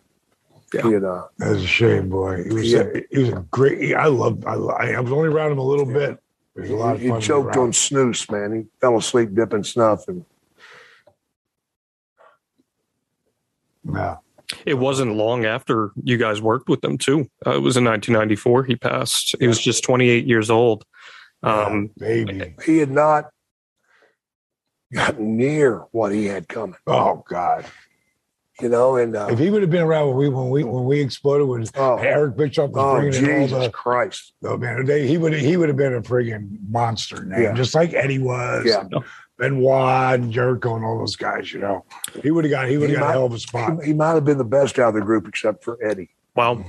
Yeah. 0.75 0.87
You 0.87 0.97
uh, 0.97 1.01
know, 1.01 1.29
That's 1.39 1.63
a 1.63 1.67
shame, 1.67 2.09
boy. 2.09 2.45
He 2.45 2.53
was 2.53 2.73
Yeah. 2.73 2.81
a, 2.95 3.03
he 3.11 3.19
was 3.21 3.29
a 3.31 3.47
great. 3.51 3.95
I 3.95 4.07
loved. 4.07 4.45
I, 4.45 4.55
I 4.55 5.01
was 5.01 5.13
only 5.13 5.29
around 5.29 5.53
him 5.53 5.59
a 5.59 5.65
little 5.65 5.87
bit. 5.87 6.19
It 6.57 6.71
a 6.71 6.77
lot 6.77 6.97
of 6.97 7.01
he, 7.01 7.09
fun. 7.09 7.21
he 7.21 7.27
choked 7.27 7.57
on 7.57 7.73
snooze, 7.73 8.29
man. 8.31 8.53
He 8.55 8.67
fell 8.81 8.97
asleep 8.97 9.35
dipping 9.35 9.65
snuff, 9.65 10.07
and 10.09 10.25
Yeah. 13.85 14.17
It 14.67 14.75
wasn't 14.75 15.15
long 15.15 15.45
after 15.45 15.93
you 16.03 16.17
guys 16.17 16.43
worked 16.43 16.69
with 16.69 16.81
them 16.81 16.99
too. 16.99 17.29
Uh, 17.47 17.53
it 17.57 17.61
was 17.61 17.77
in 17.77 17.85
1994. 17.85 18.65
He 18.65 18.75
passed. 18.77 19.37
He 19.39 19.47
was 19.47 19.61
just 19.61 19.85
28 19.85 20.27
years 20.27 20.51
old. 20.51 20.85
Um, 21.43 21.91
baby. 21.97 22.55
he 22.67 22.79
had 22.79 22.91
not 22.91 23.31
gotten 24.93 25.37
near 25.37 25.85
what 25.93 26.13
he 26.13 26.27
had 26.27 26.49
coming. 26.49 26.77
Oh 26.87 27.25
God. 27.29 27.65
You 28.61 28.69
know, 28.69 28.97
and 28.97 29.17
uh, 29.17 29.29
If 29.31 29.39
he 29.39 29.49
would 29.49 29.63
have 29.63 29.71
been 29.71 29.83
around 29.85 30.09
when 30.09 30.17
we 30.19 30.29
when 30.29 30.51
we 30.51 30.65
when 30.65 30.85
we 30.85 31.01
exploded 31.01 31.49
with 31.49 31.71
Oh. 31.79 31.97
Eric 31.97 32.37
Bischoff 32.37 32.71
was 32.71 32.79
oh 32.85 33.01
bringing 33.01 33.25
all 33.41 33.47
Jesus 33.47 33.65
the 33.65 33.71
Christ, 33.71 34.35
oh 34.45 34.59
man 34.59 34.85
they, 34.85 35.07
he 35.07 35.17
would 35.17 35.33
he 35.33 35.57
would 35.57 35.69
have 35.71 35.79
been 35.79 35.95
a 35.95 36.03
friggin' 36.03 36.59
monster 36.69 37.25
name 37.25 37.41
Yeah. 37.41 37.55
just 37.55 37.75
like 37.75 37.95
Eddie 37.95 38.19
was 38.19 38.67
Yeah. 38.67 38.85
And 39.41 39.57
Benoit 39.57 40.21
and 40.21 40.33
Jericho 40.33 40.77
and 40.77 40.85
all 40.85 40.99
those 40.99 41.17
guys 41.17 41.53
you 41.53 41.61
know 41.61 41.85
he 42.23 42.31
would 42.31 42.45
have 42.45 42.51
got 42.51 42.69
he 42.69 42.77
would 42.79 42.91
have 42.91 42.99
got 42.99 43.05
might- 43.07 43.11
a 43.11 43.13
hell 43.13 43.27
of 43.27 43.33
a 43.33 43.39
spot 43.39 43.81
he, 43.83 43.89
he 43.89 43.93
might 43.93 44.13
have 44.15 44.25
been 44.25 44.39
the 44.39 44.45
best 44.45 44.79
out 44.79 44.89
of 44.89 44.95
the 44.95 45.01
group 45.01 45.27
except 45.29 45.65
for 45.65 45.79
Eddie. 45.85 46.11
well, 46.35 46.65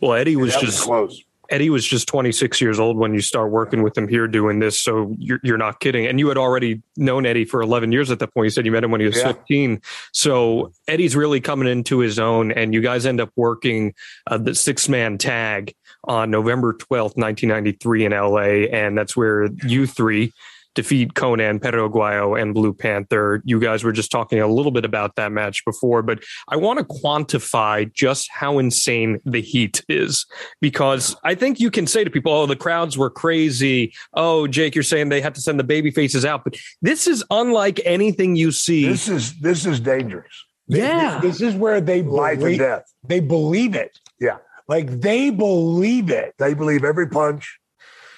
well, 0.00 0.12
Eddie 0.14 0.36
was 0.36 0.52
That 0.54 0.60
just 0.62 0.82
close. 0.82 1.22
Eddie 1.48 1.70
was 1.70 1.84
just 1.84 2.06
26 2.06 2.60
years 2.60 2.78
old 2.78 2.96
when 2.96 3.12
you 3.12 3.20
start 3.20 3.50
working 3.50 3.82
with 3.82 3.98
him 3.98 4.06
here 4.06 4.28
doing 4.28 4.60
this. 4.60 4.78
So 4.78 5.16
you're, 5.18 5.40
you're 5.42 5.58
not 5.58 5.80
kidding. 5.80 6.06
And 6.06 6.20
you 6.20 6.28
had 6.28 6.38
already 6.38 6.80
known 6.96 7.26
Eddie 7.26 7.44
for 7.44 7.60
11 7.60 7.90
years 7.90 8.08
at 8.12 8.20
that 8.20 8.32
point. 8.32 8.44
You 8.44 8.50
said 8.50 8.66
you 8.66 8.70
met 8.70 8.84
him 8.84 8.92
when 8.92 9.00
he 9.00 9.08
was 9.08 9.16
Yeah. 9.16 9.32
15. 9.32 9.80
So 10.12 10.70
Eddie's 10.86 11.16
really 11.16 11.40
coming 11.40 11.66
into 11.66 11.98
his 11.98 12.20
own, 12.20 12.52
and 12.52 12.72
you 12.72 12.80
guys 12.80 13.04
end 13.04 13.20
up 13.20 13.30
working 13.34 13.94
uh, 14.28 14.38
the 14.38 14.54
six 14.54 14.88
man 14.88 15.18
tag 15.18 15.74
on 16.04 16.30
November 16.30 16.72
12th, 16.72 17.16
1993 17.16 18.04
in 18.04 18.12
LA. 18.12 18.38
And 18.70 18.96
that's 18.96 19.16
where 19.16 19.46
you 19.66 19.88
three 19.88 20.32
defeat 20.74 21.14
Konnan, 21.14 21.60
Perro 21.60 21.88
Aguayo, 21.88 22.40
and 22.40 22.54
Blue 22.54 22.72
Panther. 22.72 23.42
You 23.44 23.58
guys 23.60 23.82
were 23.84 23.92
just 23.92 24.10
talking 24.10 24.40
a 24.40 24.46
little 24.46 24.72
bit 24.72 24.84
about 24.84 25.16
that 25.16 25.32
match 25.32 25.64
before, 25.64 26.02
but 26.02 26.22
I 26.48 26.56
want 26.56 26.78
to 26.78 26.84
quantify 26.84 27.92
just 27.92 28.28
how 28.32 28.58
insane 28.58 29.18
the 29.24 29.40
heat 29.40 29.82
is 29.88 30.26
because 30.60 31.16
I 31.24 31.34
think 31.34 31.60
you 31.60 31.70
can 31.70 31.86
say 31.86 32.04
to 32.04 32.10
people, 32.10 32.32
oh, 32.32 32.46
the 32.46 32.56
crowds 32.56 32.96
were 32.96 33.10
crazy. 33.10 33.92
Oh, 34.14 34.46
Jake, 34.46 34.74
you're 34.74 34.84
saying 34.84 35.08
they 35.08 35.20
had 35.20 35.34
to 35.34 35.40
send 35.40 35.58
the 35.58 35.64
baby 35.64 35.90
faces 35.90 36.24
out, 36.24 36.44
but 36.44 36.54
this 36.82 37.06
is 37.06 37.24
unlike 37.30 37.80
anything 37.84 38.36
you 38.36 38.52
see. 38.52 38.86
This 38.86 39.08
is 39.08 39.38
this 39.40 39.66
is 39.66 39.80
dangerous. 39.80 40.32
yeah. 40.68 41.18
this 41.20 41.40
is 41.40 41.54
where 41.54 41.80
they 41.80 42.02
Life 42.02 42.42
and 42.42 42.58
death. 42.58 42.84
they 43.04 43.20
believe 43.20 43.74
it 43.74 43.98
Yeah. 44.20 44.36
like 44.68 45.00
they 45.00 45.30
believe 45.30 46.10
it 46.10 46.34
They 46.38 46.54
believe 46.54 46.84
every 46.84 47.08
punch. 47.08 47.58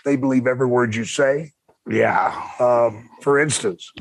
They 0.05 0.17
believe 0.17 0.47
every 0.47 0.67
word 0.67 0.95
you 0.95 1.05
say. 1.05 1.53
Yeah 1.88 2.51
Um, 2.59 3.09
for 3.21 3.38
instance, 3.38 3.92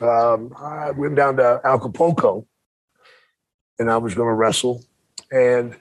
um, 0.00 0.54
I 0.58 0.90
went 0.90 1.16
down 1.16 1.36
to 1.36 1.60
Acapulco 1.64 2.46
and 3.78 3.90
I 3.90 3.96
was 3.98 4.14
going 4.14 4.28
to 4.28 4.34
wrestle. 4.34 4.84
And 5.30 5.76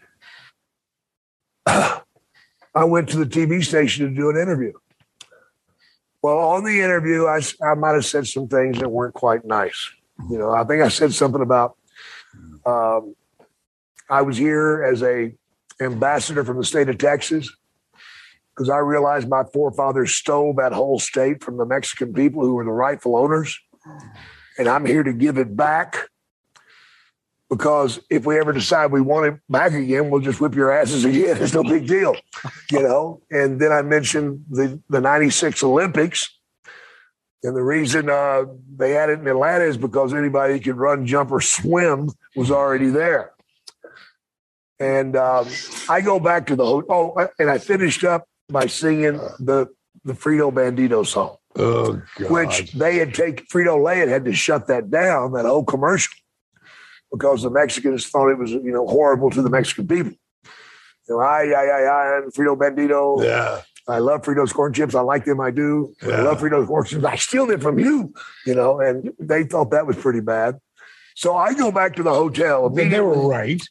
I 1.66 2.02
went 2.76 3.10
to 3.10 3.18
the 3.18 3.26
TV 3.26 3.64
station 3.64 4.10
to 4.10 4.16
do 4.16 4.30
an 4.30 4.38
interview. 4.38 4.74
Well, 6.22 6.40
on 6.40 6.64
the 6.64 6.82
interview, 6.82 7.28
I, 7.28 7.42
I 7.64 7.76
might 7.76 7.94
have 7.94 8.06
said 8.06 8.26
some 8.28 8.48
things 8.48 8.80
that 8.80 8.90
weren't 8.90 9.14
quite 9.14 9.46
nice. 9.46 9.92
You 10.30 10.40
know, 10.40 10.52
I 10.52 10.64
think 10.64 10.82
I 10.82 10.88
said 10.88 11.14
something 11.14 11.42
about 11.42 11.78
um, 12.66 13.16
I 14.10 14.22
was 14.24 14.38
here 14.38 14.84
as 14.84 15.04
a 15.04 15.34
ambassador 15.80 16.44
from 16.44 16.58
the 16.58 16.64
state 16.64 16.90
of 16.90 16.98
Texas 16.98 17.52
because 18.56 18.70
I 18.70 18.78
realized 18.78 19.28
my 19.28 19.44
forefathers 19.44 20.14
stole 20.14 20.54
that 20.56 20.72
whole 20.72 20.98
state 20.98 21.44
from 21.44 21.58
the 21.58 21.66
Mexican 21.66 22.14
people 22.14 22.44
who 22.44 22.56
were 22.56 22.64
the 22.64 22.72
rightful 22.72 23.18
owners. 23.18 23.60
And 24.58 24.70
I'm 24.70 24.86
here 24.86 25.04
to 25.04 25.12
give 25.12 25.38
it 25.38 25.56
back 25.56 26.10
because 27.50 28.00
if 28.10 28.26
we 28.26 28.40
ever 28.40 28.54
decide 28.54 28.92
we 28.92 29.02
want 29.02 29.26
it 29.28 29.40
back 29.50 29.74
again, 29.74 30.10
we'll 30.10 30.22
just 30.22 30.40
whip 30.40 30.56
your 30.56 30.72
asses 30.72 31.04
again. 31.04 31.38
It's 31.42 31.54
no 31.54 31.64
big 31.64 31.86
deal, 31.86 32.16
you 32.72 32.82
know. 32.82 33.22
And 33.30 33.60
then 33.60 33.72
I 33.72 33.82
mentioned 33.82 34.46
the, 34.50 34.82
the 34.90 35.02
96 35.02 35.62
Olympics. 35.64 36.32
And 37.44 37.56
the 37.56 37.62
reason 37.62 38.10
uh, 38.10 38.46
they 38.76 38.92
had 38.92 39.10
it 39.10 39.20
in 39.20 39.28
Atlanta 39.28 39.66
is 39.66 39.78
because 39.78 40.14
anybody 40.14 40.54
who 40.54 40.60
could 40.62 40.78
run, 40.78 41.06
jump, 41.06 41.32
or 41.32 41.42
swim 41.42 42.10
was 42.36 42.50
already 42.50 42.88
there. 42.88 43.34
And 44.80 45.16
um, 45.16 45.48
I 45.88 46.02
go 46.02 46.20
back 46.20 46.48
to 46.48 46.56
the. 46.56 46.64
Oh, 46.64 47.28
and 47.38 47.50
I 47.50 47.60
finished 47.60 48.04
up 48.04 48.28
by 48.50 48.68
singing 48.68 49.18
the 49.40 49.68
the 50.04 50.14
Frito 50.14 50.54
Bandito 50.54 51.06
song, 51.06 51.38
oh 51.58 52.02
which 52.30 52.72
they 52.74 52.98
had 52.98 53.14
taken. 53.14 53.46
Frito 53.48 53.82
Lay 53.82 54.00
had 54.00 54.10
had 54.10 54.26
to 54.26 54.34
shut 54.34 54.68
that 54.68 54.90
down, 54.90 55.34
that 55.34 55.46
whole 55.46 55.64
commercial, 55.64 56.14
because 57.12 57.44
the 57.44 57.50
Mexicans 57.50 58.08
thought 58.08 58.30
it 58.30 58.38
was 58.38 58.52
you 58.52 58.72
know 58.72 58.86
horrible 58.88 59.30
to 59.32 59.42
the 59.42 59.50
Mexican 59.50 59.88
people. 59.88 60.14
You 61.08 61.16
know, 61.16 61.20
I, 61.22 61.44
I, 61.44 61.66
I, 61.66 61.82
I, 61.82 62.18
and 62.18 62.34
Frito 62.34 62.58
Bandito. 62.58 63.24
yeah 63.24 63.62
I 63.88 64.00
love 64.00 64.24
Fritos 64.24 64.52
corn 64.54 64.74
chips. 64.74 64.96
I 64.96 65.02
like 65.02 65.26
them. 65.26 65.40
I 65.40 65.52
do. 65.52 65.94
I 66.02 66.22
love 66.22 66.40
Fritos 66.40 66.68
corn 66.68 66.86
chips. 66.86 67.04
I 67.04 67.16
steal 67.18 67.46
them 67.46 67.60
from 67.60 67.78
you, 67.78 68.14
you 68.46 68.56
know, 68.56 68.80
and 68.80 69.14
they 69.20 69.44
thought 69.44 69.72
that 69.72 69.86
was 69.86 69.96
pretty 69.96 70.22
bad. 70.22 70.60
So 71.16 71.36
I 71.36 71.54
go 71.54 71.72
back 71.72 71.96
to 71.96 72.04
the 72.04 72.14
hotel. 72.14 72.70
they, 72.70 72.90
they 72.90 73.00
were 73.00 73.28
right 73.28 73.62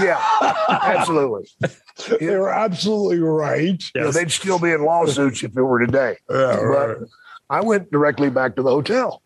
Yeah, 0.00 0.20
absolutely. 0.68 1.48
they 2.20 2.34
were 2.34 2.50
absolutely 2.50 3.18
right 3.18 3.82
You 3.94 4.00
know, 4.00 4.10
they'd 4.10 4.32
still 4.32 4.58
be 4.58 4.72
in 4.72 4.84
lawsuits 4.84 5.44
if 5.44 5.56
it 5.56 5.62
were 5.62 5.84
today. 5.84 6.16
yeah 6.30 6.56
right. 6.56 6.96
But 6.98 7.08
I 7.50 7.60
went 7.60 7.92
directly 7.92 8.30
back 8.30 8.56
to 8.56 8.62
the 8.62 8.70
hotel. 8.70 9.22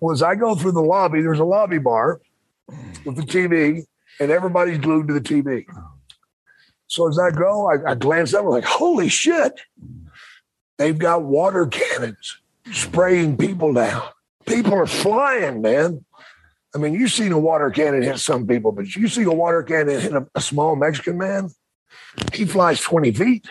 Well, 0.00 0.12
as 0.12 0.22
I 0.22 0.34
go 0.34 0.54
through 0.54 0.72
the 0.72 0.82
lobby, 0.82 1.20
there's 1.20 1.38
a 1.38 1.44
lobby 1.44 1.76
bar 1.78 2.22
with 3.04 3.16
the 3.16 3.22
TV, 3.22 3.84
and 4.18 4.30
everybody's 4.30 4.78
glued 4.78 5.08
to 5.08 5.14
the 5.14 5.20
TV. 5.20 5.66
So 6.86 7.06
as 7.08 7.18
I 7.18 7.30
go, 7.30 7.70
I, 7.70 7.92
I 7.92 7.94
glance 7.94 8.32
up, 8.32 8.44
I'm 8.44 8.50
like, 8.50 8.64
holy 8.64 9.10
shit. 9.10 9.60
They've 10.78 10.98
got 10.98 11.24
water 11.24 11.66
cannons 11.66 12.38
spraying 12.72 13.36
people 13.36 13.74
down. 13.74 14.02
People 14.46 14.74
are 14.74 14.86
flying, 14.86 15.60
man. 15.60 16.06
I 16.74 16.78
mean, 16.78 16.94
you've 16.94 17.10
seen 17.10 17.32
a 17.32 17.38
water 17.38 17.70
cannon 17.70 18.02
hit 18.02 18.18
some 18.18 18.46
people, 18.46 18.72
but 18.72 18.94
you 18.94 19.08
see 19.08 19.24
a 19.24 19.32
water 19.32 19.62
cannon 19.62 20.00
hit 20.00 20.12
a, 20.12 20.26
a 20.34 20.40
small 20.40 20.76
Mexican 20.76 21.18
man, 21.18 21.50
he 22.32 22.44
flies 22.44 22.80
20 22.80 23.12
feet 23.12 23.48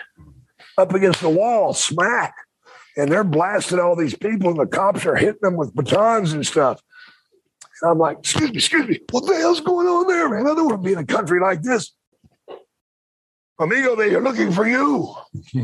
up 0.78 0.94
against 0.94 1.20
the 1.20 1.28
wall, 1.28 1.74
smack. 1.74 2.34
And 2.96 3.10
they're 3.10 3.24
blasting 3.24 3.78
all 3.78 3.94
these 3.94 4.16
people, 4.16 4.50
and 4.50 4.58
the 4.58 4.66
cops 4.66 5.06
are 5.06 5.16
hitting 5.16 5.38
them 5.42 5.56
with 5.56 5.74
batons 5.74 6.32
and 6.32 6.44
stuff. 6.46 6.80
And 7.82 7.92
I'm 7.92 7.98
like, 7.98 8.18
excuse 8.18 8.50
me, 8.50 8.56
excuse 8.56 8.88
me, 8.88 9.00
what 9.10 9.26
the 9.26 9.36
hell's 9.36 9.60
going 9.60 9.86
on 9.86 10.06
there, 10.06 10.28
man? 10.28 10.46
I 10.46 10.54
don't 10.54 10.66
want 10.66 10.82
to 10.82 10.86
be 10.86 10.92
in 10.92 10.98
a 10.98 11.06
country 11.06 11.40
like 11.40 11.62
this. 11.62 11.94
Amigo, 13.58 13.94
they 13.94 14.14
are 14.14 14.22
looking 14.22 14.50
for 14.50 14.66
you. 14.66 15.14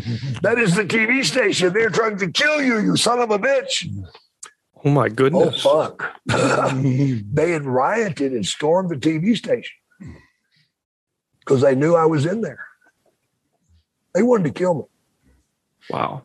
that 0.42 0.58
is 0.58 0.74
the 0.74 0.84
TV 0.84 1.24
station. 1.24 1.72
They're 1.72 1.90
trying 1.90 2.18
to 2.18 2.30
kill 2.30 2.62
you, 2.62 2.78
you 2.78 2.96
son 2.96 3.18
of 3.18 3.30
a 3.30 3.38
bitch. 3.38 3.86
Oh 4.86 4.90
my 4.90 5.08
goodness! 5.08 5.66
Oh, 5.66 5.88
goodness. 5.88 6.70
fuck. 6.70 7.24
they 7.34 7.50
had 7.50 7.64
rioted 7.64 8.32
and 8.32 8.46
stormed 8.46 8.88
the 8.88 8.94
TV 8.94 9.36
station 9.36 9.74
because 11.40 11.60
they 11.60 11.74
knew 11.74 11.96
I 11.96 12.06
was 12.06 12.24
in 12.24 12.40
there. 12.40 12.64
They 14.14 14.22
wanted 14.22 14.44
to 14.44 14.50
kill 14.50 14.74
me. 14.74 14.84
Wow. 15.90 16.22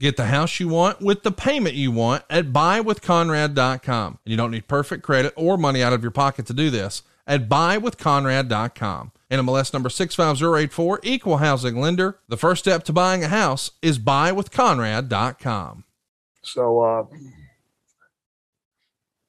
Get 0.00 0.16
the 0.16 0.26
house 0.26 0.58
you 0.58 0.66
want 0.68 1.00
with 1.00 1.22
the 1.22 1.30
payment 1.30 1.76
you 1.76 1.92
want 1.92 2.24
at 2.28 2.52
buywithconrad.com. 2.52 4.18
And 4.24 4.30
you 4.30 4.36
don't 4.36 4.50
need 4.50 4.66
perfect 4.66 5.04
credit 5.04 5.32
or 5.36 5.56
money 5.56 5.80
out 5.80 5.92
of 5.92 6.02
your 6.02 6.10
pocket 6.10 6.46
to 6.46 6.52
do 6.52 6.70
this 6.70 7.02
at 7.28 7.48
buywithconrad.com. 7.48 9.12
NMLS 9.30 9.72
number 9.72 9.88
65084, 9.88 11.00
equal 11.04 11.36
housing 11.36 11.80
lender. 11.80 12.18
The 12.28 12.36
first 12.36 12.64
step 12.64 12.82
to 12.84 12.92
buying 12.92 13.22
a 13.22 13.28
house 13.28 13.70
is 13.82 14.00
buywithconrad.com. 14.00 15.84
So 16.42 16.80
uh, 16.80 17.04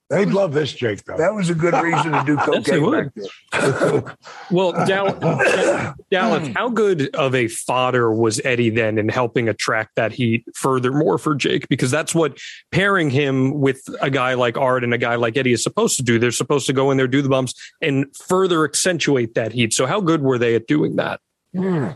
They'd 0.10 0.30
love 0.30 0.54
this, 0.54 0.72
Jake, 0.72 1.04
though. 1.04 1.18
that 1.18 1.34
was 1.34 1.50
a 1.50 1.56
good 1.56 1.74
reason 1.74 2.12
to 2.12 2.24
do 2.26 2.34
Yes, 2.48 2.66
cocaine 2.68 3.12
then. 3.52 4.04
Well, 4.52 4.72
Dallas, 4.86 5.94
Dallas, 6.12 6.48
how 6.56 6.70
good 6.70 7.16
of 7.16 7.34
a 7.34 7.48
fodder 7.48 8.14
was 8.14 8.40
Eddie 8.46 8.70
then 8.70 9.00
in 9.00 9.10
helping 9.10 9.50
attract 9.50 9.96
that 9.96 10.12
heat 10.12 10.46
furthermore 10.54 11.18
for 11.18 11.34
Jake? 11.34 11.68
Because 11.70 11.90
that's 11.90 12.14
what 12.14 12.38
pairing 12.72 13.10
him 13.10 13.60
with 13.60 13.82
a 14.00 14.12
guy 14.12 14.36
like 14.36 14.58
Art 14.58 14.84
and 14.84 14.94
a 14.94 15.00
guy 15.00 15.16
like 15.16 15.38
Eddie 15.38 15.54
is 15.54 15.64
supposed 15.64 15.98
to 15.98 16.04
do. 16.04 16.20
They're 16.20 16.32
supposed 16.32 16.68
to 16.68 16.74
go 16.74 16.92
in 16.92 16.98
there, 16.98 17.08
do 17.08 17.24
the 17.24 17.30
bumps, 17.30 17.56
and 17.82 18.06
further 18.16 18.64
accentuate 18.64 19.34
that 19.34 19.54
heat. 19.54 19.74
So, 19.74 19.88
how 19.88 20.02
good 20.02 20.22
were 20.22 20.38
they 20.38 20.54
at 20.54 20.68
doing 20.68 20.98
that? 20.98 21.20
Hmm. 21.56 21.90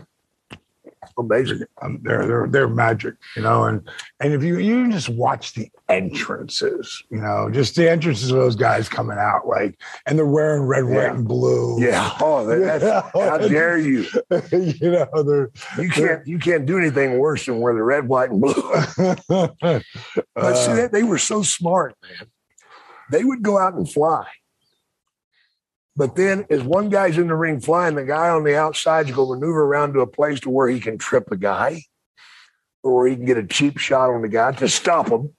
Amazing. 1.18 1.64
Um, 1.82 1.98
they're 2.02 2.26
they're 2.26 2.46
they're 2.48 2.68
magic, 2.68 3.14
you 3.36 3.42
know. 3.42 3.64
And 3.64 3.88
and 4.20 4.32
if 4.32 4.42
you 4.42 4.58
you 4.58 4.90
just 4.90 5.08
watch 5.08 5.54
the 5.54 5.68
entrances, 5.88 7.02
you 7.10 7.18
know, 7.18 7.50
just 7.50 7.74
the 7.76 7.90
entrances 7.90 8.30
of 8.30 8.36
those 8.36 8.56
guys 8.56 8.88
coming 8.88 9.18
out, 9.18 9.46
like, 9.46 9.80
and 10.06 10.18
they're 10.18 10.26
wearing 10.26 10.62
red, 10.64 10.84
white, 10.84 11.10
and 11.16 11.26
blue. 11.26 11.80
Yeah. 11.82 12.10
Oh, 12.22 12.44
that, 12.46 12.80
that's, 12.80 13.12
how 13.14 13.38
dare 13.38 13.78
you? 13.78 14.06
you 14.52 14.90
know, 14.90 15.22
they're 15.22 15.50
You 15.78 15.88
can't 15.88 16.26
you 16.26 16.38
can't 16.38 16.66
do 16.66 16.76
anything 16.78 17.18
worse 17.18 17.46
than 17.46 17.60
wear 17.60 17.74
the 17.74 17.82
red, 17.82 18.06
white, 18.06 18.30
and 18.30 18.40
blue. 18.40 18.52
But 20.34 20.54
see 20.56 20.72
Uh, 20.72 20.74
that 20.76 20.90
they 20.92 21.02
were 21.02 21.18
so 21.18 21.42
smart, 21.42 21.96
man. 22.02 22.28
They 23.10 23.24
would 23.24 23.42
go 23.42 23.58
out 23.58 23.74
and 23.74 23.90
fly. 23.90 24.26
But 26.00 26.16
then 26.16 26.46
as 26.48 26.62
one 26.62 26.88
guy's 26.88 27.18
in 27.18 27.26
the 27.26 27.34
ring 27.34 27.60
flying, 27.60 27.94
the 27.94 28.06
guy 28.06 28.30
on 28.30 28.42
the 28.42 28.56
outside's 28.56 29.10
going 29.10 29.28
to 29.28 29.34
maneuver 29.34 29.64
around 29.64 29.92
to 29.92 30.00
a 30.00 30.06
place 30.06 30.40
to 30.40 30.48
where 30.48 30.66
he 30.66 30.80
can 30.80 30.96
trip 30.96 31.30
a 31.30 31.36
guy 31.36 31.82
or 32.82 33.06
he 33.06 33.16
can 33.16 33.26
get 33.26 33.36
a 33.36 33.46
cheap 33.46 33.76
shot 33.76 34.08
on 34.08 34.22
the 34.22 34.28
guy 34.28 34.52
to 34.52 34.66
stop 34.66 35.10
him. 35.10 35.34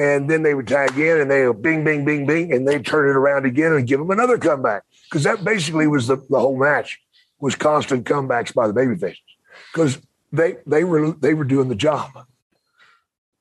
And 0.00 0.28
then 0.28 0.42
they 0.42 0.52
would 0.52 0.66
tag 0.66 0.98
in 0.98 1.20
and 1.20 1.30
they 1.30 1.42
go 1.42 1.52
bing, 1.52 1.84
bing, 1.84 2.04
bing, 2.04 2.26
bing, 2.26 2.52
and 2.52 2.66
they 2.66 2.80
turn 2.80 3.08
it 3.08 3.14
around 3.14 3.46
again 3.46 3.72
and 3.72 3.86
give 3.86 4.00
him 4.00 4.10
another 4.10 4.36
comeback. 4.36 4.82
Because 5.08 5.22
that 5.22 5.44
basically 5.44 5.86
was 5.86 6.08
the, 6.08 6.16
the 6.28 6.40
whole 6.40 6.58
match 6.58 6.98
was 7.38 7.54
constant 7.54 8.04
comebacks 8.04 8.52
by 8.52 8.66
the 8.66 8.74
babyfaces. 8.74 9.20
Because 9.72 10.00
they 10.32 10.56
they 10.66 10.82
were 10.82 11.12
they 11.12 11.34
were 11.34 11.44
doing 11.44 11.68
the 11.68 11.76
job. 11.76 12.10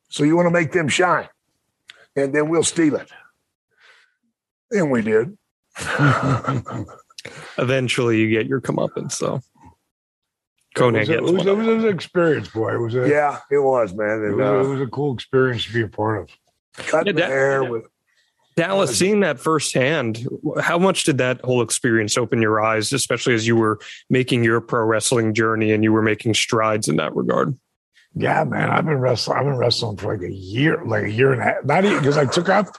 So 0.08 0.24
you 0.24 0.36
want 0.36 0.46
to 0.46 0.52
make 0.52 0.72
them 0.72 0.88
shine, 0.88 1.30
and 2.16 2.32
then 2.32 2.48
we'll 2.48 2.62
steal 2.62 2.98
it. 2.98 3.10
And 4.72 4.92
we 4.92 5.02
did. 5.02 5.38
Eventually, 7.58 8.20
you 8.20 8.30
get 8.30 8.46
your 8.48 8.62
comeuppance. 8.62 9.14
So 9.14 9.36
it 9.36 9.42
Konnan 10.76 11.00
was, 11.00 11.10
a, 11.10 11.12
gets 11.14 11.18
it, 11.18 11.34
was, 11.34 11.34
one. 11.34 11.48
it 11.48 11.56
was 11.58 11.84
an 11.84 11.90
experience, 11.90 12.50
boy. 12.50 12.74
It 12.76 12.80
was 12.80 12.96
a 12.96 13.08
Yeah, 13.10 13.40
it 13.52 13.60
was, 13.60 13.94
man. 13.94 14.24
it 14.24 14.28
And, 14.28 14.36
was, 14.38 14.46
a, 14.46 14.54
it 14.60 14.66
uh, 14.66 14.70
was 14.70 14.82
a 14.82 14.88
cool 14.88 15.14
experience 15.14 15.66
to 15.66 15.74
be 15.74 15.82
a 15.84 15.88
part 15.88 16.22
of. 16.24 16.30
cutting 16.88 17.08
Yeah, 17.08 17.14
the 17.14 17.20
that- 17.22 17.30
hair 17.30 17.64
with 17.64 17.84
Dallas, 18.58 18.98
seeing 18.98 19.20
that 19.20 19.38
firsthand, 19.38 20.26
how 20.62 20.78
much 20.80 21.04
did 21.04 21.18
that 21.18 21.42
whole 21.42 21.62
experience 21.62 22.18
open 22.18 22.42
your 22.42 22.62
eyes, 22.64 22.94
especially 22.94 23.34
as 23.34 23.46
you 23.46 23.58
were 23.58 23.80
making 24.10 24.46
your 24.46 24.62
pro 24.62 24.82
wrestling 24.86 25.34
journey 25.34 25.74
and 25.74 25.84
you 25.84 25.92
were 25.92 26.02
making 26.02 26.34
strides 26.36 26.88
in 26.88 26.96
that 26.96 27.14
regard? 27.18 27.54
Yeah, 28.18 28.46
man, 28.46 28.70
I've 28.70 28.86
been 28.86 29.00
wrestling. 29.00 29.38
I've 29.38 29.44
been 29.44 29.58
wrestling 29.58 29.98
for 29.98 30.14
like 30.14 30.24
a 30.24 30.34
year, 30.34 30.82
like 30.86 31.04
a 31.04 31.12
year 31.12 31.34
and 31.34 31.42
a 31.42 31.44
half. 31.44 31.66
Not 31.66 31.84
even 31.84 32.00
because 32.00 32.18
I 32.18 32.26
took 32.26 32.48
off 32.48 32.70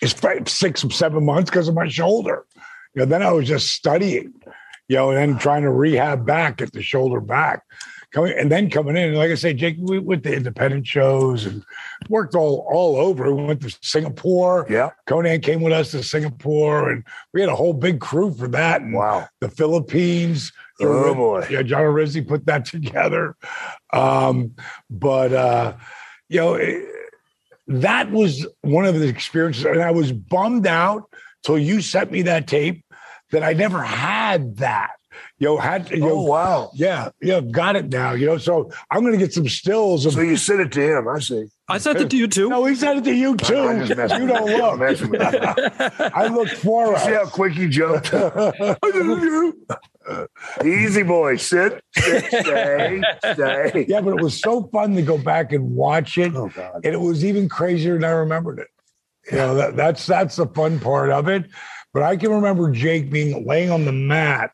it's 0.00 0.14
six, 0.50 0.84
seven 0.90 1.24
months 1.24 1.50
because 1.50 1.68
of 1.68 1.74
my 1.74 1.86
shoulder. 1.86 2.46
You 2.94 3.00
know, 3.00 3.04
then 3.06 3.22
I 3.22 3.30
was 3.30 3.46
just 3.46 3.72
studying, 3.72 4.32
you 4.88 4.96
know, 4.96 5.10
and 5.10 5.18
then 5.18 5.38
trying 5.38 5.62
to 5.62 5.70
rehab 5.70 6.24
back, 6.24 6.56
get 6.58 6.72
the 6.72 6.82
shoulder 6.82 7.20
back. 7.20 7.62
Coming 8.16 8.32
and 8.38 8.50
then 8.50 8.70
coming 8.70 8.96
in, 8.96 9.12
like 9.12 9.30
I 9.30 9.34
say, 9.34 9.52
Jake, 9.52 9.76
we 9.78 9.98
went 9.98 10.22
to 10.22 10.34
independent 10.34 10.86
shows 10.86 11.44
and 11.44 11.62
worked 12.08 12.34
all 12.34 12.66
all 12.72 12.96
over. 12.96 13.30
We 13.34 13.44
went 13.44 13.60
to 13.60 13.76
Singapore. 13.82 14.66
yeah. 14.70 14.88
Konnan 15.06 15.42
came 15.42 15.60
with 15.60 15.74
us 15.74 15.90
to 15.90 16.02
Singapore, 16.02 16.88
and 16.90 17.04
we 17.34 17.42
had 17.42 17.50
a 17.50 17.54
whole 17.54 17.74
big 17.74 18.00
crew 18.00 18.32
for 18.32 18.48
that. 18.48 18.80
And 18.80 18.94
Wow. 18.94 19.28
the 19.42 19.50
Philippines. 19.50 20.50
Oh, 20.80 21.14
boy. 21.14 21.46
Yeah, 21.50 21.60
John 21.60 21.84
Rizzi 21.84 22.22
put 22.22 22.46
that 22.46 22.64
together. 22.74 23.36
Um, 23.92 24.54
but 24.88 25.34
uh, 25.34 25.74
you 26.30 26.40
know, 26.40 26.54
it- 26.54 26.88
that 27.68 28.10
was 28.10 28.46
one 28.62 28.86
of 28.86 28.98
the 28.98 29.08
experiences, 29.08 29.66
and 29.66 29.82
I 29.82 29.90
was 29.90 30.10
bummed 30.10 30.66
out 30.66 31.02
till 31.44 31.58
you 31.58 31.82
sent 31.82 32.10
me 32.12 32.22
that 32.22 32.46
tape 32.46 32.82
that 33.32 33.42
I 33.42 33.52
never 33.52 33.82
had 33.82 34.56
that. 34.56 34.92
You 35.38 35.48
know, 35.48 35.58
had 35.58 35.90
you 35.90 36.02
Oh 36.02 36.08
know, 36.08 36.22
wow. 36.22 36.70
yeah, 36.74 37.10
yeah, 37.20 37.40
got 37.42 37.76
it 37.76 37.90
now. 37.90 38.12
You 38.12 38.24
know, 38.26 38.38
so 38.38 38.70
I'm 38.90 39.00
going 39.00 39.12
to 39.12 39.18
get 39.18 39.34
some 39.34 39.46
stills 39.48 40.06
of. 40.06 40.14
So 40.14 40.20
you 40.22 40.36
sent 40.38 40.60
it 40.60 40.72
to 40.72 40.96
him. 40.98 41.08
I 41.08 41.18
see. 41.18 41.46
I 41.68 41.76
sent 41.78 42.00
it 42.00 42.08
to 42.10 42.16
you 42.16 42.26
too. 42.26 42.48
no, 42.48 42.64
he 42.64 42.74
sent 42.74 42.98
it 43.00 43.04
to 43.04 43.14
you 43.14 43.36
too. 43.36 43.54
I'm 43.56 43.80
You 43.80 43.86
don't 44.26 44.48
you. 44.48 44.62
I'm 44.62 44.78
look. 44.78 44.80
with 44.80 45.00
you. 45.02 45.14
I 45.18 46.28
look 46.28 46.48
for 46.48 46.94
us. 46.94 47.04
See 47.04 47.12
how 47.12 47.26
quick 47.26 47.52
he 47.54 47.68
jumped. 47.68 48.14
Easy 50.64 51.02
boy. 51.02 51.36
Sit, 51.36 51.82
sit, 51.96 52.24
stay, 52.26 53.02
stay. 53.34 53.86
Yeah, 53.88 54.00
but 54.00 54.10
it 54.16 54.22
was 54.22 54.40
so 54.40 54.68
fun 54.72 54.94
to 54.94 55.02
go 55.02 55.18
back 55.18 55.52
and 55.52 55.74
watch 55.74 56.16
it. 56.18 56.34
Oh 56.34 56.48
God. 56.48 56.80
and 56.84 56.94
it 56.94 57.00
was 57.00 57.24
even 57.24 57.48
crazier 57.48 57.94
than 57.94 58.04
I 58.04 58.10
remembered 58.10 58.60
it. 58.60 58.68
You 59.30 59.38
know, 59.38 59.54
that, 59.56 59.76
that's 59.76 60.06
that's 60.06 60.36
the 60.36 60.46
fun 60.46 60.78
part 60.78 61.10
of 61.10 61.28
it. 61.28 61.46
But 61.92 62.02
I 62.04 62.16
can 62.16 62.30
remember 62.30 62.70
Jake 62.70 63.10
being 63.10 63.46
laying 63.46 63.70
on 63.70 63.84
the 63.84 63.92
mat, 63.92 64.52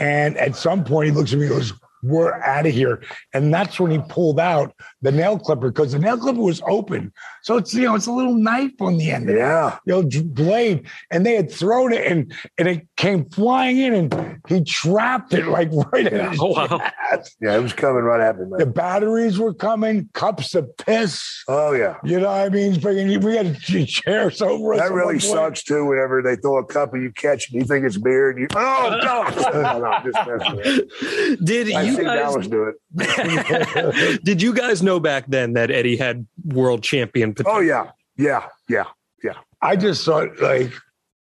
and 0.00 0.36
at 0.38 0.56
some 0.56 0.82
point 0.82 1.10
he 1.10 1.14
looks 1.14 1.32
at 1.32 1.38
me 1.38 1.46
and 1.46 1.54
goes, 1.54 1.72
"We're 2.02 2.32
out 2.32 2.66
of 2.66 2.72
here." 2.72 3.02
And 3.32 3.54
that's 3.54 3.78
when 3.78 3.90
he 3.90 3.98
pulled 4.08 4.40
out 4.40 4.74
the 5.02 5.12
nail 5.12 5.38
clipper 5.38 5.70
because 5.70 5.92
the 5.92 5.98
nail 5.98 6.18
clipper 6.18 6.40
was 6.40 6.60
open, 6.68 7.12
so 7.42 7.56
it's 7.56 7.72
you 7.74 7.84
know 7.84 7.94
it's 7.94 8.06
a 8.06 8.12
little 8.12 8.34
knife 8.34 8.72
on 8.80 8.98
the 8.98 9.10
end. 9.10 9.28
of 9.30 9.36
it, 9.36 9.38
Yeah. 9.38 9.78
You 9.86 10.02
know, 10.02 10.22
blade, 10.24 10.86
and 11.10 11.24
they 11.24 11.34
had 11.36 11.50
thrown 11.50 11.92
it, 11.92 12.04
and 12.10 12.32
and 12.58 12.68
it 12.68 12.86
came 12.96 13.24
flying 13.30 13.78
in, 13.78 13.94
and 13.94 14.38
he 14.48 14.62
trapped 14.64 15.32
it 15.34 15.46
like 15.46 15.70
right 15.92 16.06
in 16.06 16.30
his 16.30 16.38
Oh, 16.40 16.48
wow. 16.48 16.78
chest. 17.10 17.36
Yeah. 17.40 17.56
It 17.56 17.62
was 17.62 17.72
coming 17.72 18.02
right 18.02 18.20
at 18.20 18.38
me, 18.38 18.44
The 18.58 18.66
batteries 18.66 19.38
were 19.38 19.54
coming, 19.54 20.08
cups 20.12 20.54
of 20.54 20.68
piss. 20.76 21.42
Oh 21.48 21.72
yeah. 21.72 21.96
You 22.04 22.20
know 22.20 22.26
what 22.28 22.40
I 22.40 22.48
mean? 22.50 22.78
Bringing, 22.80 23.20
we 23.20 23.36
had 23.36 23.58
ch- 23.58 23.86
chairs 24.04 24.42
over. 24.42 24.76
That 24.76 24.86
at 24.86 24.92
really 24.92 25.14
one 25.14 25.20
point. 25.20 25.22
sucks 25.22 25.62
too. 25.64 25.86
Whenever 25.86 26.22
they 26.22 26.36
throw 26.36 26.58
a 26.58 26.64
cup 26.64 26.92
and 26.94 27.02
you 27.02 27.12
catch 27.12 27.48
it, 27.48 27.54
you 27.54 27.64
think 27.64 27.84
it's 27.84 27.96
beer, 27.96 28.30
and 28.30 28.38
you 28.38 28.48
oh 28.54 28.98
no, 29.02 29.60
no, 29.62 29.78
no, 29.78 29.98
just 30.04 30.28
messing 30.28 30.56
with 30.56 30.66
it. 30.66 31.44
Did 31.44 31.72
I 31.72 31.82
you 31.82 32.02
guys 32.02 32.46
do 32.48 32.72
it. 32.96 34.24
did 34.24 34.42
you 34.42 34.52
guys 34.54 34.82
know 34.82 34.89
back 34.98 35.26
then 35.28 35.52
that 35.52 35.70
Eddie 35.70 35.96
had 35.96 36.26
world 36.46 36.82
champion 36.82 37.34
potential? 37.34 37.58
Oh 37.58 37.60
yeah, 37.60 37.90
yeah, 38.16 38.46
yeah. 38.68 38.84
Yeah. 39.22 39.34
I 39.60 39.76
just 39.76 40.04
thought, 40.06 40.40
like, 40.40 40.72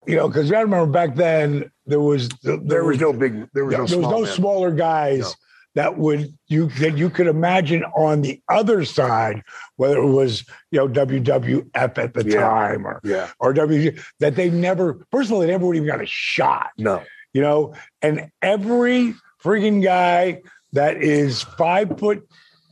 you 0.07 0.14
know, 0.17 0.29
because 0.29 0.53
I 0.53 0.61
remember 0.61 0.87
back 0.93 1.14
then 1.17 1.71
there 1.87 2.01
was 2.01 2.29
there, 2.43 2.59
There 2.59 2.85
was 2.85 3.01
no 3.01 3.12
big. 3.14 3.49
There 3.55 3.64
was 3.64 3.73
yeah, 3.73 3.79
no. 3.79 3.87
there 3.87 3.97
was 3.97 4.05
small 4.05 4.11
no 4.11 4.21
man. 4.27 4.35
smaller 4.35 4.71
guys 4.71 5.21
No. 5.21 5.31
that 5.77 5.97
would 5.99 6.35
you 6.49 6.69
that 6.79 6.97
you 6.99 7.09
could 7.09 7.27
imagine 7.27 7.83
on 7.97 8.21
the 8.21 8.41
other 8.51 8.85
side, 8.85 9.43
whether 9.77 9.97
it 9.97 10.07
was 10.12 10.45
you 10.71 10.79
know 10.79 10.87
WWF 10.89 11.99
at 11.99 12.12
the 12.14 12.25
Yeah. 12.25 12.41
time 12.41 12.87
or 12.87 13.01
Yeah. 13.03 13.31
or 13.41 13.53
W 13.55 13.93
that 14.21 14.37
they 14.37 14.51
never 14.51 15.01
first 15.11 15.31
of 15.31 15.35
all 15.35 15.41
they 15.41 15.47
never 15.47 15.67
would 15.67 15.77
even 15.77 15.89
got 15.89 16.03
a 16.03 16.07
shot. 16.07 16.71
No. 16.79 17.03
you 17.33 17.41
know, 17.43 17.75
and 18.03 18.31
every 18.43 19.14
freaking 19.43 19.83
guy 19.83 20.43
that 20.73 21.03
is 21.03 21.43
five 21.43 21.99
foot 21.99 22.27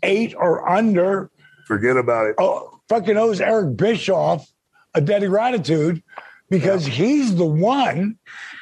eight 0.05 0.35
or 0.37 0.69
under, 0.69 1.31
Forget 1.67 1.97
about 1.97 2.27
it. 2.27 2.37
oh, 2.39 2.81
fucking 2.89 3.17
owes 3.17 3.41
Eric 3.41 3.77
Bischoff 3.77 4.47
a 4.95 5.01
debt 5.01 5.23
of 5.23 5.31
gratitude 5.31 6.03
because 6.51 6.87
he's 6.87 7.35
the 7.37 7.47
one, 7.47 8.17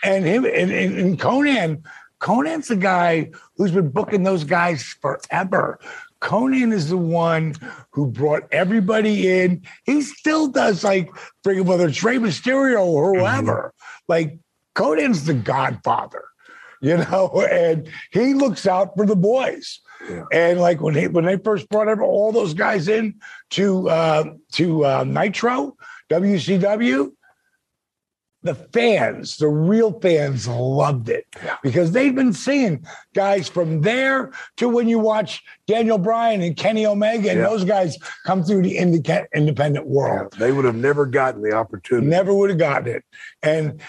and 0.05 0.25
him 0.25 0.45
and, 0.45 0.71
and, 0.71 0.99
and 0.99 1.21
Konnan. 1.21 1.85
Konnan's 2.21 2.69
the 2.69 2.77
guy 2.77 3.33
who's 3.57 3.73
been 3.73 3.89
booking 3.89 4.23
those 4.23 4.45
guys 4.45 4.85
forever. 5.01 5.81
Konnan 6.21 6.73
is 6.73 6.89
the 6.89 6.97
one 6.97 7.57
who 7.91 8.07
brought 8.07 8.45
everybody 8.53 9.29
in. 9.29 9.63
He 9.85 10.03
still 10.03 10.47
does 10.47 10.85
like 10.85 11.11
freaking 11.45 11.65
whether 11.65 11.89
it's 11.89 12.03
Rey 12.03 12.19
Mysterio 12.19 12.85
or 12.85 13.13
mm-hmm. 13.13 13.21
whoever. 13.21 13.75
Like 14.07 14.39
Konnan's 14.77 15.25
the 15.25 15.35
godfather, 15.35 16.23
you 16.81 16.97
know, 17.11 17.45
and 17.51 17.91
he 18.13 18.35
looks 18.35 18.67
out 18.67 18.97
for 18.97 19.05
the 19.05 19.17
boys. 19.17 19.81
Yeah. 20.09 20.25
And 20.33 20.61
like 20.61 20.81
when 20.81 20.95
he 20.95 21.07
when 21.09 21.25
they 21.25 21.37
first 21.39 21.69
brought 21.69 21.89
all 22.01 22.33
those 22.33 22.55
guys 22.55 22.89
in 22.89 23.15
to 23.51 23.89
uh, 23.89 24.25
to 24.53 24.85
uh, 24.85 25.05
Nitro, 25.05 25.77
WCW, 26.11 27.13
the 28.43 28.55
fans, 28.57 29.37
the 29.37 29.47
real 29.47 30.01
fans, 30.01 30.49
loved 30.49 31.09
it 31.09 31.27
because 31.63 31.93
they've 31.93 32.15
been 32.15 32.33
seeing 32.33 32.85
guys 33.15 33.49
from 33.49 33.83
there 33.83 34.33
to 34.57 34.69
when 34.69 34.89
you 34.89 34.99
watch 34.99 35.41
Daniel 35.69 35.99
Bryan 35.99 36.43
and 36.43 36.57
Kenny 36.57 36.85
Omega 36.85 37.31
and 37.31 37.39
Yeah. 37.39 37.49
those 37.49 37.65
guys 37.65 37.97
come 38.27 38.43
through 38.43 38.63
the 38.63 38.77
indica- 38.77 39.29
independent 39.33 39.87
world 39.87 40.35
They 40.39 40.51
would 40.51 40.65
have 40.65 40.75
never 40.75 41.07
gotten 41.07 41.43
the 41.43 41.53
opportunity. 41.53 42.09
never 42.09 42.35
would 42.35 42.51
have 42.51 42.59
gotten 42.59 42.97
it. 42.97 43.05
And 43.45 43.81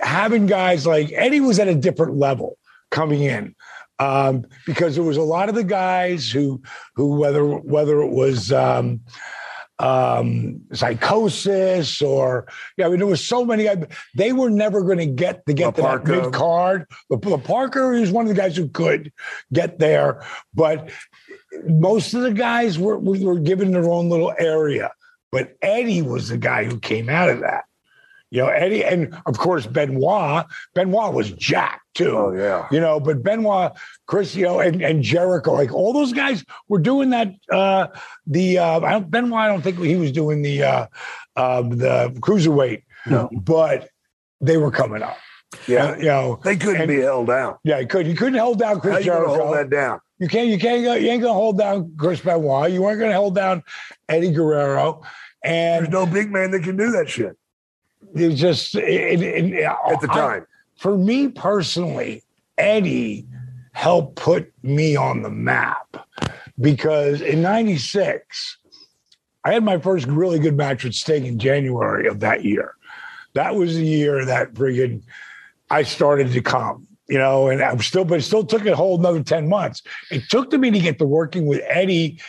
having 0.00 0.46
guys 0.46 0.86
like 0.86 1.12
Eddie 1.12 1.40
was 1.40 1.58
at 1.58 1.68
a 1.68 1.74
different 1.74 2.16
level 2.16 2.56
coming 2.90 3.22
in 3.22 3.54
um, 4.00 4.46
because 4.66 4.94
there 4.94 5.04
was 5.04 5.18
a 5.18 5.22
lot 5.22 5.48
of 5.48 5.54
the 5.54 5.62
guys 5.62 6.30
who 6.30 6.60
who 6.96 7.16
whether 7.20 7.44
whether 7.44 8.00
it 8.00 8.10
was 8.10 8.50
um, 8.50 9.00
um, 9.78 10.62
Psicosis 10.72 12.02
or 12.02 12.48
yeah, 12.76 12.86
I 12.86 12.88
mean 12.88 12.98
there 12.98 13.06
was 13.06 13.24
so 13.24 13.44
many. 13.44 13.68
They 14.16 14.32
were 14.32 14.50
never 14.50 14.82
going 14.82 14.98
to 14.98 15.06
get 15.06 15.44
to 15.46 15.52
get 15.52 15.76
to 15.76 15.82
that 15.82 16.04
mid 16.06 16.32
card. 16.32 16.86
The 17.10 17.18
Parker 17.18 17.92
is 17.92 18.10
one 18.10 18.24
of 18.24 18.34
the 18.34 18.40
guys 18.40 18.56
who 18.56 18.68
could 18.68 19.12
get 19.52 19.78
there, 19.78 20.24
but 20.54 20.90
most 21.66 22.14
of 22.14 22.22
the 22.22 22.32
guys 22.32 22.78
were 22.78 22.98
were 22.98 23.38
given 23.38 23.72
their 23.72 23.88
own 23.88 24.08
little 24.08 24.32
area. 24.38 24.92
But 25.30 25.56
Eddie 25.60 26.02
was 26.02 26.30
the 26.30 26.38
guy 26.38 26.64
who 26.64 26.80
came 26.80 27.08
out 27.08 27.28
of 27.28 27.40
that. 27.40 27.64
You 28.30 28.42
know, 28.42 28.48
Eddie, 28.48 28.84
and 28.84 29.14
of 29.26 29.38
course 29.38 29.66
Benoit. 29.66 30.46
Benoit 30.74 31.12
was 31.12 31.32
Jack 31.32 31.82
too. 32.04 32.16
Oh 32.16 32.32
yeah. 32.32 32.66
You 32.70 32.80
know, 32.80 32.98
but 33.00 33.22
Benoit, 33.22 33.72
Chris, 34.06 34.34
you 34.34 34.44
know, 34.44 34.60
and, 34.60 34.82
and 34.82 35.02
Jericho, 35.02 35.52
like 35.52 35.72
all 35.72 35.92
those 35.92 36.12
guys 36.12 36.44
were 36.68 36.78
doing 36.80 37.10
that. 37.10 37.32
Uh, 37.50 37.86
the 38.26 38.58
uh, 38.58 38.80
I 38.80 38.90
don't, 38.92 39.10
Benoit, 39.10 39.38
I 39.40 39.48
don't 39.48 39.62
think 39.62 39.78
he 39.78 39.96
was 39.96 40.12
doing 40.12 40.42
the 40.42 40.62
uh, 40.62 40.86
uh, 41.36 41.62
the 41.62 42.10
cruiserweight, 42.20 42.84
No. 43.06 43.28
but 43.32 43.88
they 44.40 44.56
were 44.56 44.70
coming 44.70 45.02
up. 45.02 45.16
Yeah. 45.66 45.86
Uh, 45.92 45.96
you 45.96 46.04
know, 46.04 46.40
They 46.44 46.56
couldn't 46.56 46.82
and- 46.82 46.88
be 46.88 47.00
held 47.00 47.26
down. 47.26 47.56
yeah, 47.64 47.80
he 47.80 47.86
could. 47.86 48.06
You 48.06 48.14
couldn't 48.14 48.38
hold 48.38 48.58
down 48.58 48.76
How 48.76 48.80
Chris 48.80 48.92
gonna 48.94 49.04
Jericho. 49.04 49.44
hold 49.44 49.56
that 49.56 49.70
down? 49.70 50.00
You 50.18 50.28
can't. 50.28 50.48
You 50.48 50.58
can't. 50.58 50.84
Go, 50.84 50.94
you 50.94 51.08
ain't 51.10 51.22
gonna 51.22 51.34
hold 51.34 51.58
down 51.58 51.92
Chris 51.98 52.20
Benoit. 52.20 52.70
You 52.72 52.82
weren't 52.82 53.00
gonna 53.00 53.14
hold 53.14 53.34
down 53.34 53.62
Eddie 54.08 54.30
Guerrero. 54.32 55.02
There's 55.42 55.84
And 55.84 55.92
no 55.92 56.04
big 56.06 56.30
man 56.30 56.50
that 56.52 56.62
can 56.62 56.76
do 56.76 56.90
that 56.92 57.08
shit 57.08 57.36
it 58.14 58.30
just 58.34 58.74
it, 58.76 59.22
it, 59.22 59.22
it- 59.22 59.62
at 59.64 60.00
the 60.00 60.08
I- 60.10 60.14
time. 60.14 60.46
For 60.80 60.96
me 60.96 61.28
personally, 61.28 62.24
Eddie 62.56 63.26
helped 63.72 64.16
put 64.16 64.50
me 64.62 64.96
on 64.96 65.20
the 65.20 65.30
map 65.30 66.08
because 66.58 67.20
in 67.20 67.42
'96, 67.42 68.56
I 69.44 69.52
had 69.52 69.62
my 69.62 69.78
first 69.78 70.06
really 70.06 70.38
good 70.38 70.56
match 70.56 70.82
with 70.84 70.94
Sting 70.94 71.26
in 71.26 71.38
January 71.38 72.08
of 72.08 72.20
that 72.20 72.46
year. 72.46 72.76
That 73.34 73.56
was 73.56 73.74
the 73.74 73.84
year 73.84 74.24
that 74.24 74.54
friggin' 74.54 75.02
I 75.68 75.82
started 75.82 76.32
to 76.32 76.40
come, 76.40 76.86
you 77.10 77.18
know, 77.18 77.48
and 77.48 77.62
I'm 77.62 77.80
still, 77.80 78.06
but 78.06 78.20
it 78.20 78.22
still 78.22 78.44
took 78.44 78.64
a 78.64 78.74
whole 78.74 78.98
another 78.98 79.22
10 79.22 79.50
months. 79.50 79.82
It 80.10 80.30
took 80.30 80.48
to 80.50 80.58
me 80.58 80.70
to 80.70 80.80
get 80.80 80.98
to 80.98 81.04
working 81.04 81.44
with 81.44 81.60
Eddie 81.68 82.20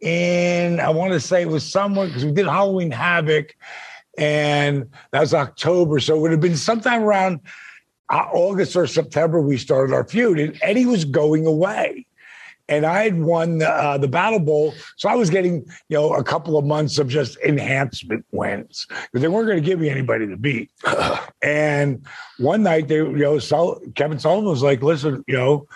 in, 0.00 0.80
I 0.80 0.90
want 0.90 1.12
to 1.12 1.20
say 1.20 1.42
it 1.42 1.48
was 1.48 1.64
somewhere 1.64 2.08
because 2.08 2.24
we 2.24 2.32
did 2.32 2.46
Halloween 2.46 2.90
Havoc 2.90 3.54
and 4.18 4.90
that 5.12 5.20
was 5.20 5.32
October. 5.32 6.00
So 6.00 6.16
it 6.16 6.20
would 6.20 6.32
have 6.32 6.40
been 6.40 6.56
sometime 6.56 7.04
around 7.04 7.40
August 8.10 8.76
or 8.76 8.86
September 8.86 9.40
we 9.40 9.56
started 9.56 9.94
our 9.94 10.04
feud, 10.04 10.38
and 10.38 10.58
Eddie 10.62 10.86
was 10.86 11.04
going 11.04 11.46
away. 11.46 12.06
And 12.68 12.86
I 12.86 13.02
had 13.02 13.20
won 13.20 13.58
the, 13.58 13.68
uh, 13.68 13.98
the 13.98 14.06
Battle 14.06 14.38
Bowl, 14.38 14.74
so 14.96 15.08
I 15.08 15.16
was 15.16 15.28
getting 15.28 15.66
you 15.88 15.96
know 15.96 16.14
a 16.14 16.22
couple 16.22 16.56
of 16.56 16.64
months 16.64 16.98
of 16.98 17.08
just 17.08 17.36
enhancement 17.38 18.24
wins 18.30 18.86
because 18.88 19.22
they 19.22 19.28
weren't 19.28 19.48
going 19.48 19.60
to 19.60 19.64
give 19.64 19.80
me 19.80 19.90
anybody 19.90 20.28
to 20.28 20.36
beat. 20.36 20.70
and 21.42 22.06
one 22.38 22.62
night 22.62 22.86
they, 22.86 22.96
you 22.96 23.16
know, 23.16 23.38
Sul- 23.40 23.80
Kevin 23.96 24.20
Sullivan 24.20 24.48
was 24.48 24.62
like, 24.62 24.82
"Listen, 24.82 25.24
you 25.26 25.36
know, 25.36 25.66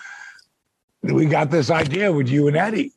we 1.02 1.26
got 1.26 1.50
this 1.50 1.68
idea 1.68 2.12
with 2.12 2.28
you 2.28 2.46
and 2.46 2.56
Eddie," 2.56 2.92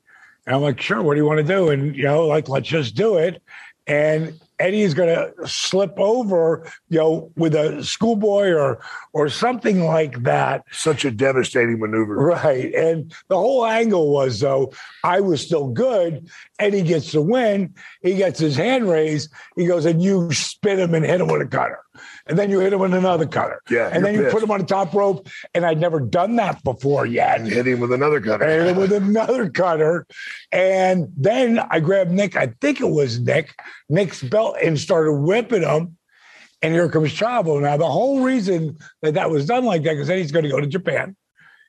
and 0.45 0.55
I'm 0.55 0.61
like, 0.61 0.79
"Sure, 0.79 1.01
what 1.01 1.15
do 1.15 1.19
you 1.19 1.25
want 1.25 1.39
to 1.39 1.43
do?" 1.43 1.69
And 1.69 1.95
you 1.95 2.03
know, 2.03 2.27
like, 2.27 2.49
let's 2.49 2.67
just 2.67 2.93
do 2.93 3.17
it. 3.17 3.41
And 3.87 4.39
Eddie 4.59 4.81
is 4.81 4.93
going 4.93 5.09
to 5.09 5.47
slip 5.47 5.93
over, 5.97 6.69
you 6.89 6.97
know, 6.97 7.31
with 7.35 7.53
a 7.53 7.83
schoolboy 7.83 8.51
or 8.51 8.79
or 9.13 9.29
something 9.29 9.83
like 9.83 10.23
that. 10.23 10.63
Such 10.71 11.05
a 11.05 11.11
devastating 11.11 11.79
maneuver. 11.79 12.15
Right. 12.15 12.73
And 12.73 13.13
the 13.27 13.37
whole 13.37 13.65
angle 13.65 14.11
was 14.11 14.39
though, 14.39 14.73
I 15.03 15.19
was 15.19 15.41
still 15.41 15.67
good. 15.69 16.27
Eddie 16.59 16.81
gets 16.81 17.11
the 17.11 17.21
win. 17.21 17.73
He 18.01 18.15
gets 18.15 18.39
his 18.39 18.55
hand 18.55 18.89
raised. 18.89 19.31
He 19.55 19.65
goes, 19.65 19.85
and 19.85 20.01
you 20.01 20.31
spin 20.33 20.79
him 20.79 20.93
and 20.93 21.05
hit 21.05 21.21
him 21.21 21.27
with 21.27 21.41
a 21.41 21.47
cutter. 21.47 21.79
And 22.29 22.37
then 22.37 22.49
you 22.49 22.59
hit 22.59 22.73
him 22.73 22.79
with 22.79 22.93
another 22.93 23.25
cutter. 23.25 23.61
Yeah, 23.69 23.89
And 23.91 24.03
then 24.03 24.13
you 24.13 24.29
put 24.29 24.43
him 24.43 24.51
on 24.51 24.59
the 24.59 24.65
top 24.65 24.93
rope. 24.93 25.27
And 25.53 25.65
I'd 25.65 25.79
never 25.79 25.99
done 25.99 26.35
that 26.37 26.63
before 26.63 27.05
yet. 27.05 27.39
And 27.39 27.47
hit 27.47 27.67
him 27.67 27.79
with 27.79 27.91
another 27.91 28.19
cutter. 28.19 28.43
And 28.43 28.67
hit 28.67 28.71
him 28.71 28.77
with 28.77 28.93
another 28.93 29.49
cutter. 29.49 30.05
And 30.51 31.07
then 31.15 31.59
I 31.59 31.79
grabbed 31.79 32.11
Nick, 32.11 32.35
I 32.35 32.53
think 32.61 32.81
it 32.81 32.89
was 32.89 33.19
Nick, 33.19 33.55
Nick's 33.89 34.21
belt 34.21 34.57
and 34.61 34.79
started 34.79 35.13
whipping 35.13 35.63
him. 35.63 35.97
And 36.61 36.73
here 36.73 36.89
comes 36.89 37.13
Chavo. 37.13 37.61
Now, 37.61 37.77
the 37.77 37.89
whole 37.89 38.21
reason 38.21 38.77
that 39.01 39.13
that 39.13 39.29
was 39.29 39.45
done 39.45 39.63
like 39.63 39.83
that, 39.83 39.93
because 39.93 40.07
then 40.07 40.17
he's 40.17 40.31
going 40.31 40.43
to 40.43 40.49
go 40.49 40.59
to 40.59 40.67
Japan. 40.67 41.15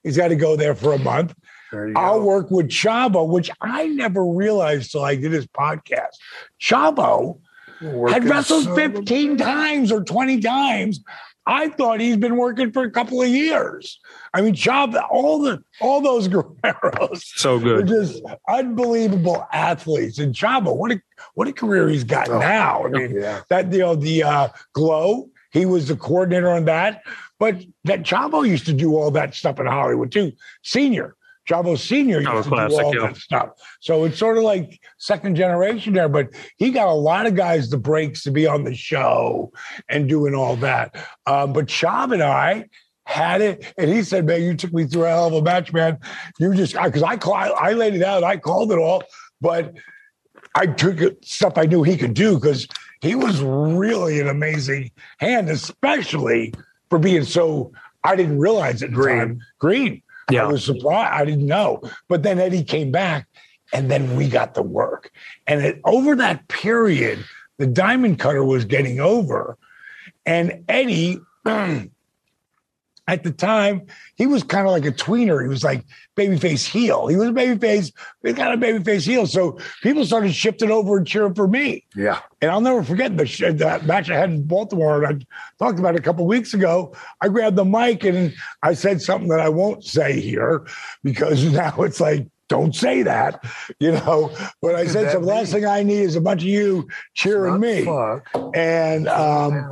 He's 0.02 0.16
got 0.16 0.28
to 0.28 0.36
go 0.36 0.56
there 0.56 0.74
for 0.74 0.94
a 0.94 0.98
month. 0.98 1.34
I'll 1.72 2.20
go. 2.20 2.24
work 2.24 2.50
with 2.50 2.68
Chavo, 2.68 3.28
which 3.28 3.50
I 3.60 3.86
never 3.88 4.24
realized 4.24 4.92
till 4.92 5.04
I 5.04 5.16
did 5.16 5.32
his 5.32 5.46
podcast. 5.46 6.14
Chavo 6.60 7.40
had 7.80 8.24
wrestled 8.24 8.64
son 8.64 8.72
of 8.72 8.78
a- 8.78 8.96
15 8.98 9.36
times 9.36 9.92
or 9.92 10.02
20 10.04 10.40
times. 10.40 11.00
I 11.46 11.68
thought 11.70 11.98
he's 12.00 12.18
been 12.18 12.36
working 12.36 12.72
for 12.72 12.82
a 12.82 12.90
couple 12.90 13.22
of 13.22 13.28
years. 13.28 13.98
I 14.34 14.42
mean, 14.42 14.54
Chavo, 14.54 15.02
all 15.10 15.38
the 15.38 15.62
all 15.80 16.02
those 16.02 16.28
Guerreros 16.28 17.22
So 17.22 17.58
good. 17.58 17.86
just 17.86 18.22
unbelievable 18.48 19.46
athletes. 19.52 20.18
And 20.18 20.34
Chavo, 20.34 20.76
what 20.76 20.92
a 20.92 21.00
what 21.34 21.48
a 21.48 21.52
career 21.52 21.88
he's 21.88 22.04
got 22.04 22.28
Oh, 22.28 22.38
now. 22.38 22.84
I 22.84 22.88
mean, 22.90 23.14
Yeah. 23.14 23.40
that 23.48 23.72
you 23.72 23.78
know 23.78 23.94
the 23.94 24.22
uh, 24.24 24.48
glow. 24.74 25.30
He 25.50 25.64
was 25.64 25.88
the 25.88 25.96
coordinator 25.96 26.50
on 26.50 26.66
that, 26.66 27.02
but 27.38 27.56
that 27.84 28.02
Chavo 28.02 28.46
used 28.46 28.66
to 28.66 28.74
do 28.74 28.94
all 28.96 29.10
that 29.12 29.34
stuff 29.34 29.58
in 29.58 29.64
Hollywood 29.64 30.12
too. 30.12 30.32
Senior 30.62 31.16
Chavo 31.48 31.78
Senior 31.78 32.18
used 32.20 32.28
Oh, 32.30 32.42
to 32.42 32.48
classic, 32.48 32.78
do 32.78 32.84
all 32.84 32.94
yeah. 32.94 33.06
that 33.08 33.16
stuff. 33.16 33.48
So 33.80 34.04
it's 34.04 34.18
sort 34.18 34.36
of 34.36 34.44
like 34.44 34.78
second 34.98 35.36
generation 35.36 35.94
there, 35.94 36.08
but 36.08 36.28
he 36.58 36.70
got 36.70 36.88
a 36.88 36.92
lot 36.92 37.26
of 37.26 37.34
guys 37.34 37.70
the 37.70 37.78
breaks 37.78 38.22
to 38.24 38.30
be 38.30 38.46
on 38.46 38.64
the 38.64 38.74
show 38.74 39.50
and 39.88 40.08
doing 40.08 40.34
all 40.34 40.56
that. 40.56 40.94
Um, 41.26 41.52
but 41.52 41.66
Chav 41.66 42.12
and 42.12 42.22
I 42.22 42.66
had 43.04 43.40
it, 43.40 43.72
and 43.78 43.88
he 43.90 44.02
said, 44.02 44.26
"Man, 44.26 44.42
you 44.42 44.54
took 44.54 44.72
me 44.74 44.84
through 44.84 45.04
a 45.04 45.08
hell 45.08 45.28
of 45.28 45.32
a 45.32 45.42
match, 45.42 45.72
man. 45.72 45.98
You 46.38 46.52
just 46.54 46.74
because 46.74 47.02
I, 47.02 47.16
call, 47.16 47.34
I 47.34 47.72
laid 47.72 47.94
it 47.94 48.02
out, 48.02 48.22
I 48.24 48.36
called 48.36 48.70
it 48.72 48.78
all, 48.78 49.02
but." 49.40 49.74
I 50.54 50.66
took 50.66 51.00
it- 51.00 51.24
stuff 51.24 51.52
I 51.56 51.66
knew 51.66 51.82
he 51.82 51.96
could 51.96 52.14
do 52.14 52.34
because 52.34 52.66
he 53.00 53.14
was 53.14 53.40
really 53.42 54.18
an 54.18 54.28
amazing 54.28 54.90
hand, 55.18 55.48
especially 55.50 56.52
for 56.90 56.98
being 56.98 57.22
so. 57.24 57.70
I 58.02 58.16
didn't 58.16 58.38
realize 58.38 58.82
it. 58.82 58.92
Green. 58.92 59.18
Time. 59.18 59.40
Green. 59.60 60.02
Yeah. 60.30 60.44
I 60.44 60.46
was 60.46 60.64
surprised. 60.64 61.12
I 61.12 61.24
didn't 61.24 61.46
know. 61.46 61.80
But 62.08 62.22
then 62.22 62.38
Eddie 62.38 62.64
came 62.64 62.90
back, 62.90 63.26
and 63.72 63.90
then 63.90 64.16
we 64.16 64.28
got 64.28 64.54
the 64.54 64.62
work. 64.62 65.10
And 65.46 65.60
it, 65.62 65.80
over 65.84 66.14
that 66.16 66.48
period, 66.48 67.24
the 67.58 67.66
diamond 67.66 68.18
cutter 68.18 68.44
was 68.44 68.64
getting 68.64 69.00
over, 69.00 69.56
and 70.26 70.64
Eddie. 70.68 71.20
At 73.08 73.24
the 73.24 73.32
time, 73.32 73.86
he 74.16 74.26
was 74.26 74.42
kind 74.42 74.66
of 74.66 74.72
like 74.72 74.84
a 74.84 74.92
tweener. 74.92 75.42
He 75.42 75.48
was 75.48 75.64
like 75.64 75.84
babyface 76.14 76.66
heel. 76.66 77.06
He 77.06 77.16
was 77.16 77.30
a 77.30 77.32
babyface, 77.32 77.90
he 78.22 78.32
got 78.34 78.52
a 78.52 78.58
babyface 78.58 79.06
heel. 79.06 79.26
So 79.26 79.58
people 79.82 80.04
started 80.04 80.34
shifting 80.34 80.70
over 80.70 80.98
and 80.98 81.06
cheering 81.06 81.34
for 81.34 81.48
me. 81.48 81.86
Yeah. 81.96 82.20
And 82.42 82.50
I'll 82.50 82.60
never 82.60 82.82
forget 82.82 83.16
the 83.16 83.24
sh- 83.24 83.44
that 83.50 83.86
match 83.86 84.10
I 84.10 84.16
had 84.16 84.30
in 84.30 84.44
Baltimore. 84.44 85.02
And 85.02 85.24
I 85.60 85.64
talked 85.64 85.78
about 85.78 85.94
it 85.94 86.00
a 86.00 86.02
couple 86.02 86.26
weeks 86.26 86.52
ago. 86.52 86.94
I 87.22 87.28
grabbed 87.28 87.56
the 87.56 87.64
mic 87.64 88.04
and 88.04 88.34
I 88.62 88.74
said 88.74 89.00
something 89.00 89.28
that 89.30 89.40
I 89.40 89.48
won't 89.48 89.84
say 89.84 90.20
here 90.20 90.66
because 91.02 91.42
now 91.52 91.74
it's 91.78 92.00
like, 92.00 92.26
don't 92.48 92.74
say 92.74 93.02
that, 93.02 93.44
you 93.78 93.92
know. 93.92 94.34
But 94.62 94.74
I 94.74 94.86
said, 94.86 95.12
so 95.12 95.20
the 95.20 95.26
last 95.26 95.52
thing 95.52 95.66
I 95.66 95.82
need 95.82 96.00
is 96.00 96.16
a 96.16 96.20
bunch 96.20 96.42
of 96.42 96.48
you 96.48 96.88
cheering 97.14 97.60
me. 97.60 97.84
fuck. 97.84 98.26
And 98.54 99.06
um, 99.06 99.70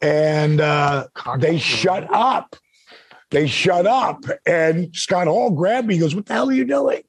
and 0.00 0.60
uh, 0.60 1.06
they 1.38 1.58
shut 1.58 2.12
up. 2.12 2.56
They 3.30 3.46
shut 3.46 3.86
up. 3.86 4.24
And 4.46 4.94
Scott 4.94 5.26
Hall 5.26 5.50
grabbed 5.50 5.86
me. 5.86 5.94
He 5.94 6.00
goes, 6.00 6.14
What 6.14 6.26
the 6.26 6.32
hell 6.34 6.48
are 6.48 6.52
you 6.52 6.64
doing? 6.64 7.02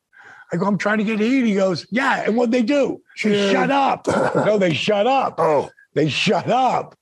I 0.52 0.58
go, 0.58 0.66
I'm 0.66 0.78
trying 0.78 0.98
to 0.98 1.04
get 1.04 1.20
heat. 1.20 1.46
He 1.46 1.56
goes, 1.56 1.86
Yeah. 1.92 2.24
And 2.26 2.36
what 2.36 2.52
they 2.52 2.62
do? 2.64 3.02
They 3.24 3.52
shut 3.52 3.72
up. 3.72 4.08
no, 4.08 4.58
they 4.58 4.74
shut 4.74 5.08
up. 5.08 5.36
Oh, 5.40 5.70
They 5.94 6.10
shut 6.10 6.50
up. 6.50 6.96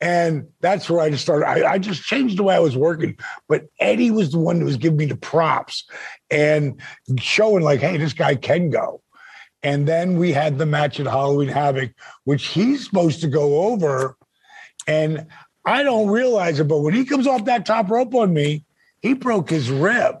And 0.00 0.48
that's 0.60 0.90
where 0.90 1.00
I 1.00 1.10
just 1.10 1.22
started. 1.22 1.46
I, 1.46 1.74
I 1.74 1.78
just 1.78 2.02
changed 2.02 2.36
the 2.36 2.42
way 2.42 2.56
I 2.56 2.60
was 2.60 2.76
working. 2.76 3.16
But 3.48 3.66
Eddie 3.78 4.10
was 4.10 4.32
the 4.32 4.38
one 4.40 4.58
who 4.58 4.64
was 4.64 4.76
giving 4.76 4.96
me 4.96 5.04
the 5.06 5.16
props 5.16 5.84
and 6.28 6.80
showing, 7.18 7.62
like, 7.62 7.78
hey, 7.78 7.98
this 7.98 8.12
guy 8.12 8.34
can 8.34 8.70
go. 8.70 9.00
And 9.62 9.86
then 9.86 10.18
we 10.18 10.32
had 10.32 10.58
the 10.58 10.66
match 10.66 10.98
at 10.98 11.06
Halloween 11.06 11.48
Havoc, 11.48 11.92
which 12.24 12.46
he's 12.46 12.84
supposed 12.84 13.20
to 13.20 13.28
go 13.28 13.62
over. 13.68 14.16
And 14.88 15.28
I 15.64 15.82
don't 15.82 16.08
realize 16.08 16.58
it, 16.60 16.64
but 16.68 16.78
when 16.80 16.94
he 16.94 17.04
comes 17.04 17.26
off 17.26 17.44
that 17.44 17.66
top 17.66 17.90
rope 17.90 18.14
on 18.14 18.32
me, 18.32 18.64
he 19.00 19.14
broke 19.14 19.50
his 19.50 19.70
rib. 19.70 20.16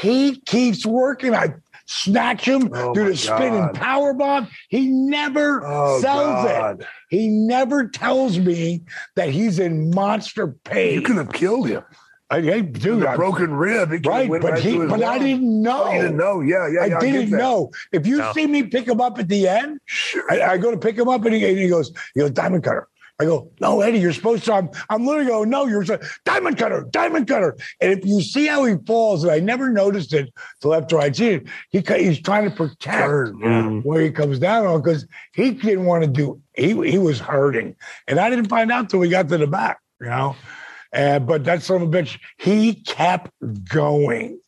He 0.00 0.36
keeps 0.40 0.84
working. 0.84 1.34
I 1.34 1.54
snatch 1.86 2.46
him, 2.46 2.70
Oh, 2.74 2.94
do 2.94 3.06
the 3.06 3.16
spinning 3.16 3.60
God. 3.60 3.74
power 3.74 4.12
bomb. 4.14 4.48
He 4.68 4.88
never 4.88 5.62
oh 5.64 6.00
sells 6.00 6.80
it. 6.80 6.86
He 7.10 7.28
never 7.28 7.86
tells 7.88 8.38
me 8.38 8.82
that 9.16 9.28
he's 9.30 9.58
in 9.58 9.90
monster 9.90 10.48
pain. 10.64 10.94
You 10.94 11.02
could 11.02 11.16
have 11.16 11.32
killed 11.32 11.68
him. 11.68 11.82
I, 12.30 12.40
hey, 12.40 12.62
dude, 12.62 13.02
The 13.02 13.10
I- 13.10 13.16
broken 13.16 13.54
rib. 13.54 13.92
It 13.92 14.04
right, 14.06 14.28
but 14.28 14.42
right 14.42 14.58
he, 14.58 14.72
through 14.72 14.80
his 14.82 14.90
but 14.90 15.02
I 15.04 15.18
didn't 15.18 15.62
know. 15.62 15.92
You 15.92 16.00
didn't 16.02 16.16
know. 16.16 16.40
Yeah, 16.40 16.66
yeah, 16.68 16.86
yeah. 16.86 16.96
I 16.96 17.00
get 17.00 17.12
didn't 17.12 17.30
that. 17.30 17.36
know. 17.36 17.70
If 17.92 18.06
you 18.06 18.16
No. 18.18 18.32
see 18.32 18.46
me 18.46 18.62
pick 18.64 18.88
him 18.88 19.00
up 19.00 19.18
at 19.18 19.28
the 19.28 19.46
end, 19.46 19.78
Sure. 19.84 20.24
I, 20.32 20.52
I 20.52 20.58
go 20.58 20.70
to 20.70 20.78
pick 20.78 20.96
him 20.98 21.08
up 21.08 21.24
and 21.26 21.34
he, 21.34 21.46
and 21.46 21.58
he 21.58 21.68
goes, 21.68 21.92
he 22.14 22.20
goes, 22.20 22.30
diamond 22.30 22.64
cutter. 22.64 22.88
I 23.20 23.26
go, 23.26 23.52
no, 23.60 23.80
Eddie, 23.80 24.00
you're 24.00 24.12
supposed 24.12 24.44
to. 24.44 24.54
I'm, 24.54 24.70
I'm 24.90 25.06
literally 25.06 25.28
going, 25.28 25.48
no, 25.48 25.66
you're 25.66 25.82
a 25.82 26.00
diamond 26.24 26.58
cutter, 26.58 26.84
diamond 26.90 27.28
cutter. 27.28 27.56
And 27.80 27.92
if 27.92 28.04
you 28.04 28.20
see 28.20 28.46
how 28.46 28.64
he 28.64 28.74
falls, 28.86 29.22
and 29.22 29.32
I 29.32 29.38
never 29.38 29.70
noticed 29.70 30.12
it 30.12 30.32
till 30.60 30.74
after 30.74 30.98
I'd 30.98 31.14
seen 31.14 31.32
it, 31.32 31.46
he 31.70 32.02
he's 32.02 32.20
trying 32.20 32.50
to 32.50 32.54
protect 32.54 33.06
where 33.84 34.02
he 34.02 34.10
comes 34.10 34.40
down 34.40 34.66
on 34.66 34.82
because 34.82 35.06
he 35.32 35.52
didn't 35.52 35.84
want 35.84 36.02
to 36.02 36.10
do. 36.10 36.40
He 36.54 36.70
he 36.90 36.98
was 36.98 37.20
hurting, 37.20 37.76
and 38.08 38.18
I 38.18 38.30
didn't 38.30 38.48
find 38.48 38.72
out 38.72 38.90
till 38.90 38.98
we 38.98 39.08
got 39.08 39.28
to 39.28 39.38
the 39.38 39.46
back. 39.46 39.78
You 40.00 40.08
know, 40.08 40.36
and 40.92 41.24
but 41.24 41.44
that 41.44 41.62
son 41.62 41.82
of 41.82 41.94
a 41.94 41.96
bitch, 41.96 42.18
he 42.38 42.74
kept 42.74 43.30
going. 43.68 44.40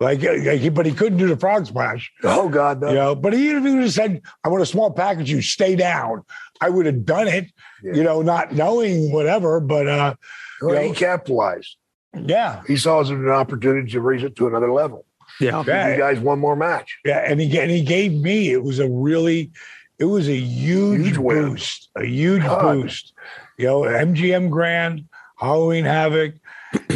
Like, 0.00 0.22
like 0.22 0.60
he, 0.60 0.68
but 0.68 0.86
he 0.86 0.92
couldn't 0.92 1.18
do 1.18 1.26
the 1.26 1.36
frog 1.36 1.66
splash. 1.66 2.12
Oh 2.22 2.48
God, 2.48 2.80
no. 2.80 2.88
You 2.88 2.94
know, 2.94 3.14
but 3.16 3.32
he 3.32 3.50
even 3.50 3.64
would 3.74 3.82
have 3.82 3.92
said, 3.92 4.22
"I 4.44 4.48
want 4.48 4.62
a 4.62 4.66
small 4.66 4.92
package. 4.92 5.30
You 5.30 5.42
stay 5.42 5.74
down." 5.76 6.22
I 6.60 6.68
would 6.70 6.86
have 6.86 7.04
done 7.04 7.28
it, 7.28 7.46
you 7.84 8.02
know, 8.02 8.20
not 8.22 8.52
knowing 8.52 9.12
whatever. 9.12 9.60
But 9.60 9.86
uh, 9.88 10.14
you 10.62 10.68
Well, 10.68 10.82
he 10.82 10.92
capitalized. 10.92 11.76
yeah, 12.16 12.62
He 12.66 12.76
saw 12.76 12.98
it 12.98 13.02
as 13.02 13.10
an 13.10 13.28
opportunity 13.28 13.90
to 13.92 14.00
raise 14.00 14.22
it 14.24 14.34
to 14.36 14.46
another 14.48 14.72
level. 14.72 15.04
Yeah. 15.40 15.62
Give 15.64 15.92
you 15.92 15.96
guys 15.98 16.18
one 16.18 16.38
more 16.40 16.56
match. 16.56 16.98
yeah, 17.04 17.18
and 17.26 17.40
he 17.40 17.58
and 17.58 17.70
he 17.70 17.82
gave 17.82 18.12
me. 18.12 18.50
It 18.50 18.62
was 18.64 18.78
a 18.80 18.88
really, 18.88 19.50
it 19.98 20.04
was 20.06 20.28
a 20.28 20.36
huge, 20.36 21.06
Huge 21.06 21.18
win. 21.18 21.50
boost, 21.50 21.90
a 21.96 22.04
huge 22.04 22.42
God. 22.42 22.82
boost. 22.82 23.12
You 23.56 23.66
know, 23.66 23.80
MGM 23.82 24.50
Grand, 24.50 25.04
Halloween 25.38 25.84
Havoc, 25.84 26.34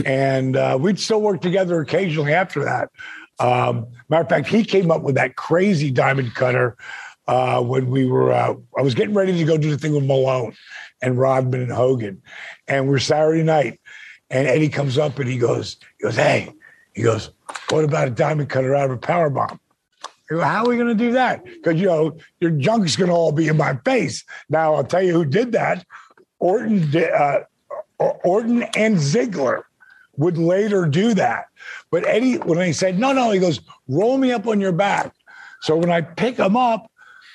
and 0.05 0.57
uh, 0.57 0.77
we'd 0.81 0.99
still 0.99 1.21
work 1.21 1.41
together 1.41 1.81
occasionally 1.81 2.33
after 2.33 2.65
that. 2.65 2.91
Um, 3.39 3.87
matter 4.09 4.23
of 4.23 4.29
fact, 4.29 4.49
he 4.49 4.65
came 4.65 4.91
up 4.91 5.03
with 5.03 5.17
that 5.17 5.37
crazy 5.37 5.91
diamond 5.91 6.35
cutter 6.35 6.77
uh, 7.27 7.63
when 7.63 7.91
we 7.91 8.07
were. 8.07 8.33
Uh, 8.33 8.55
I 8.77 8.83
was 8.83 8.95
getting 8.95 9.15
ready 9.15 9.37
to 9.37 9.45
go 9.45 9.57
do 9.57 9.71
the 9.71 9.79
thing 9.79 9.95
with 9.95 10.05
Malone 10.05 10.55
and 11.01 11.19
Rodman 11.19 11.63
and 11.63 11.73
Hogan, 11.73 12.23
and 12.69 12.89
we're 12.89 12.99
Saturday 12.99 13.43
night, 13.43 13.81
and 14.31 14.47
Eddie 14.47 14.69
comes 14.69 14.99
up 14.99 15.19
and 15.19 15.29
he 15.29 15.39
goes, 15.39 15.77
he 15.99 16.05
goes, 16.05 16.17
hey, 16.17 16.53
he 16.95 17.03
goes, 17.03 17.31
what 17.71 17.85
about 17.85 18.09
a 18.09 18.11
diamond 18.11 18.49
cutter 18.49 18.75
out 18.75 18.87
of 18.87 18.93
a 18.93 18.99
power 18.99 19.31
bomb? 19.31 19.59
How 20.31 20.65
are 20.65 20.69
we 20.69 20.77
going 20.77 20.89
to 20.89 20.95
do 20.95 21.13
that? 21.13 21.45
Because 21.45 21.79
you 21.79 21.87
know 21.87 22.17
your 22.41 22.53
junk's 22.53 22.97
going 22.97 23.11
to 23.11 23.15
all 23.15 23.33
be 23.33 23.49
in 23.49 23.57
my 23.57 23.77
face. 23.85 24.25
Now 24.49 24.75
I'll 24.75 24.85
tell 24.85 25.03
you 25.03 25.13
who 25.13 25.25
did 25.27 25.53
that. 25.53 25.85
Orton, 26.39 26.91
uh, 26.97 27.41
Orton 27.99 28.63
and 28.75 28.97
Ziggler 28.97 29.63
would 30.23 30.39
later 30.39 30.87
do 30.87 31.15
that. 31.15 31.47
But 31.91 32.07
Eddie, 32.07 32.39
when 32.39 32.65
he 32.65 32.73
said 32.73 32.99
no, 32.99 33.13
no, 33.13 33.31
he 33.31 33.41
goes, 33.41 33.61
roll 33.89 34.17
me 34.19 34.33
up 34.33 34.47
on 34.47 34.61
your 34.61 34.73
back. 34.73 35.15
So 35.63 35.77
when 35.77 35.91
I 35.91 36.01
pick 36.01 36.37
him 36.39 36.57
up, 36.57 36.91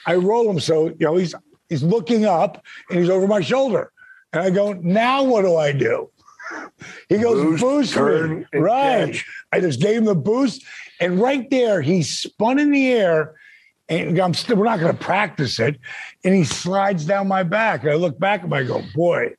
I 0.05 0.15
roll 0.15 0.49
him. 0.49 0.59
So 0.59 0.88
you 0.88 0.95
know 1.01 1.15
he's 1.15 1.35
he's 1.69 1.83
looking 1.83 2.25
up 2.25 2.63
and 2.89 2.99
he's 2.99 3.09
over 3.09 3.27
my 3.27 3.41
shoulder, 3.41 3.91
and 4.33 4.41
I 4.41 4.49
go, 4.49 4.73
now 4.73 5.23
what 5.23 5.43
do 5.43 5.55
I 5.55 5.71
do? 5.71 6.09
He 7.09 7.17
goes, 7.17 7.43
Boost, 7.43 7.61
boost, 7.61 7.91
me. 7.91 7.97
turn, 7.97 8.47
and 8.53 8.63
right? 8.63 9.13
catch. 9.13 9.25
I 9.51 9.59
just 9.59 9.81
gave 9.81 9.97
him 9.97 10.05
the 10.05 10.15
boost, 10.15 10.63
and 10.99 11.19
right 11.19 11.49
there, 11.49 11.81
he 11.81 12.03
spun 12.03 12.59
in 12.59 12.71
the 12.71 12.88
air. 12.91 13.35
And 13.89 14.19
I'm 14.19 14.33
still, 14.33 14.57
we're 14.57 14.65
not 14.65 14.79
going 14.79 14.95
to 14.95 15.03
practice 15.03 15.59
it. 15.59 15.79
And 16.25 16.35
he 16.35 16.43
slides 16.43 17.05
down 17.05 17.27
my 17.27 17.43
back. 17.43 17.83
And 17.83 17.91
I 17.91 17.95
look 17.95 18.19
back 18.19 18.43
and 18.43 18.53
I 18.53 18.63
go, 18.63 18.81
boy, 18.93 19.33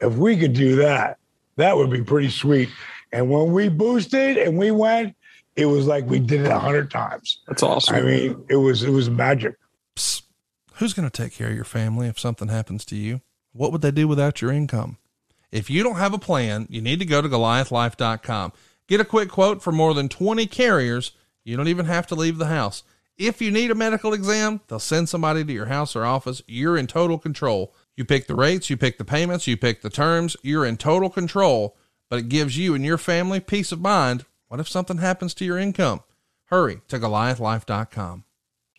if 0.00 0.14
we 0.14 0.36
could 0.38 0.54
do 0.54 0.76
that, 0.76 1.18
that 1.56 1.76
would 1.76 1.90
be 1.90 2.02
pretty 2.02 2.30
sweet. 2.30 2.68
And 3.12 3.30
when 3.30 3.52
we 3.52 3.68
boosted 3.68 4.36
and 4.36 4.58
we 4.58 4.70
went, 4.70 5.16
it 5.54 5.66
was 5.66 5.86
like 5.86 6.06
we 6.06 6.18
did 6.18 6.42
it 6.42 6.50
a 6.50 6.58
hundred 6.58 6.90
times. 6.90 7.40
That's 7.46 7.62
awesome. 7.62 7.96
I 7.96 8.02
mean, 8.02 8.44
it 8.48 8.56
was 8.56 8.82
it 8.82 8.90
was 8.90 9.08
magic. 9.08 9.56
Psst. 9.96 10.22
Who's 10.74 10.92
going 10.92 11.08
to 11.08 11.22
take 11.22 11.32
care 11.32 11.48
of 11.48 11.54
your 11.54 11.64
family 11.64 12.06
if 12.06 12.18
something 12.18 12.48
happens 12.48 12.84
to 12.86 12.96
you? 12.96 13.22
What 13.54 13.72
would 13.72 13.80
they 13.80 13.90
do 13.90 14.06
without 14.06 14.42
your 14.42 14.52
income? 14.52 14.98
If 15.50 15.70
you 15.70 15.82
don't 15.82 15.96
have 15.96 16.12
a 16.12 16.18
plan, 16.18 16.66
you 16.68 16.82
need 16.82 16.98
to 16.98 17.06
go 17.06 17.22
to 17.22 17.28
goliathlife.com. 17.28 18.52
Get 18.86 19.00
a 19.00 19.04
quick 19.04 19.30
quote 19.30 19.62
from 19.62 19.74
more 19.74 19.94
than 19.94 20.10
20 20.10 20.46
carriers. 20.46 21.12
You 21.44 21.56
don't 21.56 21.68
even 21.68 21.86
have 21.86 22.06
to 22.08 22.14
leave 22.14 22.36
the 22.36 22.46
house. 22.48 22.82
If 23.16 23.40
you 23.40 23.50
need 23.50 23.70
a 23.70 23.74
medical 23.74 24.12
exam, 24.12 24.60
they'll 24.68 24.78
send 24.78 25.08
somebody 25.08 25.44
to 25.44 25.52
your 25.52 25.66
house 25.66 25.96
or 25.96 26.04
office. 26.04 26.42
You're 26.46 26.76
in 26.76 26.86
total 26.86 27.18
control. 27.18 27.72
You 27.96 28.04
pick 28.04 28.26
the 28.26 28.34
rates, 28.34 28.68
you 28.68 28.76
pick 28.76 28.98
the 28.98 29.04
payments, 29.04 29.46
you 29.46 29.56
pick 29.56 29.80
the 29.82 29.90
terms. 29.90 30.36
You're 30.42 30.66
in 30.66 30.76
total 30.76 31.08
control, 31.08 31.76
but 32.10 32.18
it 32.18 32.28
gives 32.28 32.58
you 32.58 32.74
and 32.74 32.84
your 32.84 32.98
family 32.98 33.40
peace 33.40 33.72
of 33.72 33.80
mind. 33.80 34.26
What 34.48 34.60
if 34.60 34.68
something 34.68 34.98
happens 34.98 35.32
to 35.34 35.44
your 35.44 35.58
income? 35.58 36.00
Hurry 36.46 36.82
to 36.88 36.98
goliathlife.com. 36.98 38.24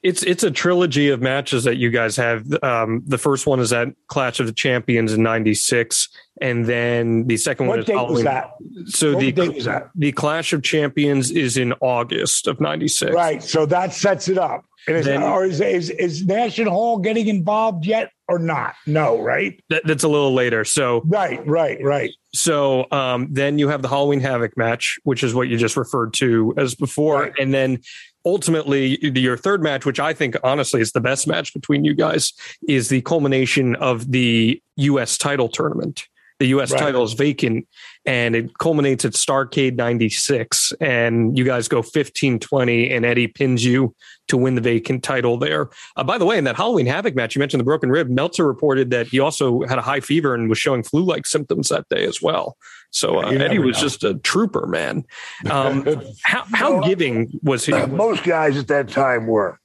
It's 0.04 0.22
it's 0.22 0.44
a 0.44 0.52
trilogy 0.52 1.10
of 1.10 1.22
matches 1.24 1.64
that 1.64 1.78
you 1.78 1.90
guys 1.90 2.16
have. 2.18 2.46
Um, 2.64 3.02
the 3.08 3.18
first 3.18 3.48
one 3.48 3.60
is 3.60 3.74
at 3.74 3.90
Clash 4.08 4.40
of 4.40 4.46
the 4.46 4.54
Champions 4.54 5.12
in 5.12 5.24
'96, 5.24 6.08
and 6.40 6.68
then 6.68 7.26
the 7.26 7.36
second 7.36 7.66
one 7.66 7.80
is 7.80 7.86
date 7.86 8.08
was 8.08 8.24
that? 8.24 8.52
So 8.86 9.14
What 9.16 9.22
the 9.22 9.32
date 9.32 9.56
was 9.56 9.66
that? 9.66 9.90
the 9.96 10.12
Clash 10.12 10.54
of 10.54 10.62
Champions 10.62 11.32
is 11.32 11.58
in 11.58 11.74
August 11.82 12.46
of 12.48 12.62
'96. 12.62 13.12
Right. 13.12 13.42
So 13.42 13.66
that 13.66 13.92
sets 13.92 14.30
it 14.30 14.38
up. 14.38 14.66
And 14.88 14.98
is, 14.98 15.06
Then- 15.06 15.24
or 15.24 15.46
is, 15.46 15.60
is 15.62 15.90
is 15.90 16.26
Nash 16.26 16.60
and 16.60 16.68
Hall 16.70 17.00
getting 17.00 17.28
involved 17.28 17.86
yet 17.86 18.12
or 18.30 18.40
not? 18.40 18.76
No, 18.86 19.22
right? 19.22 19.62
That, 19.70 19.86
that's 19.86 20.04
a 20.04 20.08
little 20.08 20.34
later. 20.34 20.64
So 20.66 21.02
Right, 21.06 21.46
right, 21.46 21.78
right. 21.84 22.12
So 22.34 22.86
um, 22.92 23.28
then 23.32 23.60
you 23.60 23.68
have 23.70 23.82
the 23.82 23.88
Halloween 23.90 24.20
Havoc 24.22 24.56
match, 24.58 24.98
which 25.04 25.24
is 25.24 25.34
what 25.34 25.48
you 25.50 25.58
just 25.58 25.76
referred 25.76 26.14
to 26.16 26.54
as 26.58 26.74
before, 26.76 27.24
Right. 27.24 27.34
and 27.40 27.54
then 27.54 27.80
ultimately 28.26 28.98
your 29.18 29.38
third 29.38 29.64
match, 29.64 29.86
which 29.86 30.00
I 30.00 30.14
think 30.14 30.36
honestly 30.44 30.82
is 30.82 30.92
the 30.92 31.00
best 31.02 31.28
match 31.28 31.54
between 31.54 31.84
you 31.84 31.94
guys, 31.96 32.34
is 32.68 32.90
the 32.90 33.02
culmination 33.02 33.76
of 33.78 34.12
the 34.12 34.62
U.S. 34.76 35.18
title 35.18 35.48
tournament. 35.50 36.08
The 36.40 36.48
U.S. 36.50 36.72
Right. 36.72 36.80
title 36.80 37.04
is 37.04 37.14
vacant, 37.14 37.68
and 38.06 38.36
it 38.36 38.58
culminates 38.60 39.06
at 39.06 39.14
Starcade 39.14 39.76
'96, 39.76 40.72
and 40.80 41.36
you 41.38 41.44
guys 41.44 41.68
go 41.68 41.82
15-20, 41.82 42.96
and 42.96 43.06
Eddie 43.06 43.28
pins 43.28 43.66
you 43.66 43.96
to 44.28 44.38
win 44.38 44.56
the 44.56 44.62
vacant 44.62 45.04
title 45.04 45.38
there. 45.38 45.70
Uh, 45.96 46.04
by 46.04 46.18
the 46.18 46.26
way, 46.26 46.38
in 46.38 46.44
that 46.44 46.56
Halloween 46.56 46.86
Havoc 46.86 47.16
match, 47.16 47.36
you 47.36 47.40
mentioned 47.40 47.60
the 47.60 47.66
broken 47.66 47.90
rib. 47.90 48.10
Meltzer 48.10 48.46
reported 48.46 48.92
that 48.92 49.08
he 49.08 49.20
also 49.20 49.62
had 49.64 49.80
a 49.80 49.82
high 49.82 50.00
fever 50.00 50.36
and 50.36 50.48
was 50.50 50.60
showing 50.60 50.84
flu-like 50.84 51.26
symptoms 51.26 51.70
that 51.70 51.86
day 51.90 52.06
as 52.06 52.22
well. 52.22 52.58
So 52.92 53.18
uh, 53.24 53.30
Eddie 53.32 53.60
was 53.60 53.78
know. 53.78 53.82
just 53.82 54.04
a 54.04 54.16
trooper, 54.16 54.68
man. 54.68 55.06
Um, 55.50 55.86
how 56.24 56.46
how 56.54 56.80
giving 56.82 57.40
was 57.42 57.66
he? 57.66 57.74
Most 57.74 58.24
guys 58.24 58.58
at 58.58 58.68
that 58.68 58.90
time 58.90 59.28
were, 59.28 59.60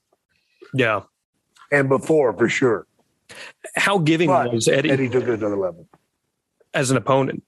Yeah, 0.74 1.02
and 1.70 1.88
before 1.88 2.32
for 2.36 2.48
sure. 2.48 2.86
how 3.76 3.98
giving 3.98 4.28
But 4.28 4.52
was 4.52 4.68
Eddie, 4.68 4.90
Eddie 4.90 5.08
took 5.08 5.24
it 5.24 5.26
to 5.26 5.32
another 5.34 5.56
level. 5.56 5.86
As 6.74 6.90
an 6.90 6.96
opponent? 6.96 7.42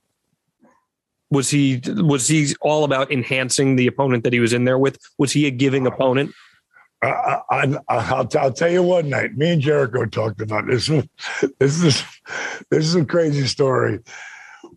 Was 1.30 1.50
he 1.50 1.80
was 1.86 2.28
he 2.28 2.54
all 2.60 2.84
about 2.84 3.10
enhancing 3.10 3.76
the 3.76 3.86
opponent 3.86 4.24
that 4.24 4.32
he 4.32 4.40
was 4.40 4.52
in 4.52 4.64
there 4.64 4.78
with? 4.78 4.98
Was 5.18 5.32
he 5.32 5.46
a 5.46 5.50
giving 5.50 5.86
opponent? 5.86 6.32
I, 7.04 7.40
I, 7.50 7.76
I'll, 7.88 8.28
I'll 8.38 8.52
tell 8.52 8.70
you 8.70 8.82
one 8.82 9.10
night. 9.10 9.36
Me 9.36 9.50
and 9.50 9.60
Jericho 9.60 10.06
talked 10.06 10.40
about 10.40 10.66
this. 10.66 10.90
This 11.58 11.82
is 11.82 12.04
this 12.70 12.84
is 12.84 12.94
a 12.94 13.04
crazy 13.04 13.46
story. 13.46 14.00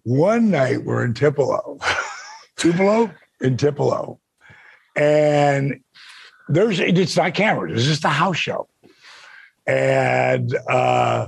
One 0.04 0.52
night 0.52 0.84
we're 0.84 1.06
in 1.06 1.14
Tupelo, 1.14 1.80
Tupelo 2.58 3.12
in 3.42 3.58
Tupelo, 3.58 4.20
and 4.96 5.82
there's 6.50 6.80
it's 6.80 7.16
not 7.16 7.34
cameras. 7.34 7.80
It's 7.80 7.88
just 7.88 8.06
a 8.06 8.10
house 8.10 8.38
show, 8.38 8.68
and 9.66 10.58
uh, 10.70 11.28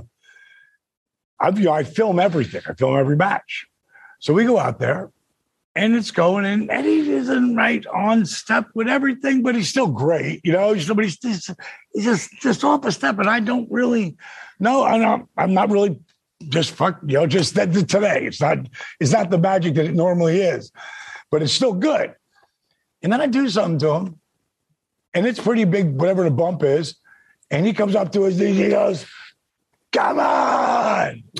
I, 1.40 1.48
you 1.50 1.64
know, 1.64 1.72
I 1.72 1.84
film 1.84 2.20
everything. 2.20 2.62
I 2.68 2.74
film 2.74 2.96
every 2.96 3.16
match. 3.16 3.66
So 4.18 4.34
we 4.34 4.44
go 4.44 4.58
out 4.58 4.78
there, 4.78 5.10
and 5.74 5.94
it's 5.94 6.10
going 6.10 6.44
and 6.44 6.70
Eddie 6.70 7.10
isn't 7.10 7.56
right 7.56 7.86
on 7.86 8.26
step 8.26 8.66
with 8.74 8.88
everything, 8.88 9.42
but 9.42 9.54
he's 9.54 9.68
still 9.68 9.86
great. 9.86 10.40
You 10.44 10.52
know, 10.52 10.76
somebody's 10.78 11.16
just 11.16 11.50
he's 11.92 12.04
just 12.04 12.30
just 12.40 12.64
off 12.64 12.84
a 12.84 12.92
step, 12.92 13.18
and 13.18 13.30
I 13.30 13.40
don't 13.40 13.70
really 13.70 14.16
no, 14.58 14.84
I'm 14.84 15.00
not 15.00 15.26
I'm 15.36 15.54
not 15.54 15.70
really 15.70 15.98
just 16.48 16.72
fuck, 16.72 16.98
you 17.06 17.14
know, 17.14 17.26
just 17.26 17.54
that 17.54 17.72
today. 17.72 18.26
It's 18.26 18.40
not 18.40 18.58
it's 18.98 19.12
not 19.12 19.30
the 19.30 19.38
magic 19.38 19.74
that 19.74 19.86
it 19.86 19.94
normally 19.94 20.40
is, 20.40 20.70
but 21.30 21.42
it's 21.42 21.52
still 21.52 21.72
good. 21.72 22.14
And 23.02 23.12
then 23.12 23.20
I 23.20 23.26
do 23.26 23.48
something 23.48 23.78
to 23.78 23.94
him, 23.94 24.20
and 25.14 25.26
it's 25.26 25.40
pretty 25.40 25.64
big, 25.64 25.98
whatever 25.98 26.24
the 26.24 26.30
bump 26.30 26.62
is. 26.62 26.96
And 27.50 27.66
he 27.66 27.72
comes 27.72 27.96
up 27.96 28.12
to 28.12 28.26
us 28.26 28.38
and 28.38 28.54
he 28.54 28.68
goes, 28.68 29.06
Come 29.92 30.20
on. 30.20 30.59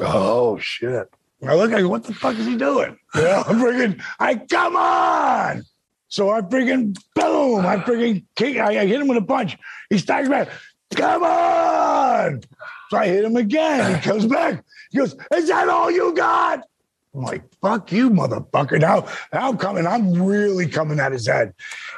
Oh 0.01 0.59
shit! 0.59 1.09
I 1.47 1.55
look, 1.55 1.71
go, 1.71 1.89
what 1.89 2.05
the 2.05 2.15
fuck 2.15 2.37
is 2.37 2.47
he 2.47 2.57
doing? 2.57 2.97
You 3.15 3.21
know, 3.23 3.43
I'm 3.47 3.59
freaking, 3.59 4.03
I 4.19 4.37
come 4.37 4.77
on. 4.77 5.63
So 6.09 6.31
I 6.31 6.41
freaking 6.43 6.97
boom, 7.15 7.65
I 7.65 7.77
freaking 7.77 8.25
kick, 8.37 8.57
I, 8.59 8.81
I 8.81 8.87
hit 8.87 9.01
him 9.01 9.09
with 9.09 9.19
a 9.19 9.23
punch. 9.23 9.57
He 9.89 9.99
staggers 9.99 10.29
back, 10.29 10.49
come 10.95 11.23
on. 11.23 12.41
So 12.91 12.97
I 12.99 13.07
hit 13.07 13.25
him 13.25 13.37
again. 13.37 13.95
He 13.95 14.01
comes 14.01 14.27
back. 14.27 14.65
He 14.91 14.99
goes, 14.99 15.15
Is 15.33 15.49
that 15.49 15.69
all 15.69 15.91
you 15.91 16.13
got? 16.13 16.67
I'm 17.15 17.23
like, 17.23 17.43
fuck 17.61 17.91
you, 17.93 18.11
motherfucker. 18.11 18.81
Now, 18.81 19.07
now 19.33 19.49
I'm 19.49 19.57
coming, 19.57 19.87
I'm 19.87 20.21
really 20.23 20.69
coming 20.69 21.01
at 21.01 21.13
his 21.13 21.27
head. 21.27 21.55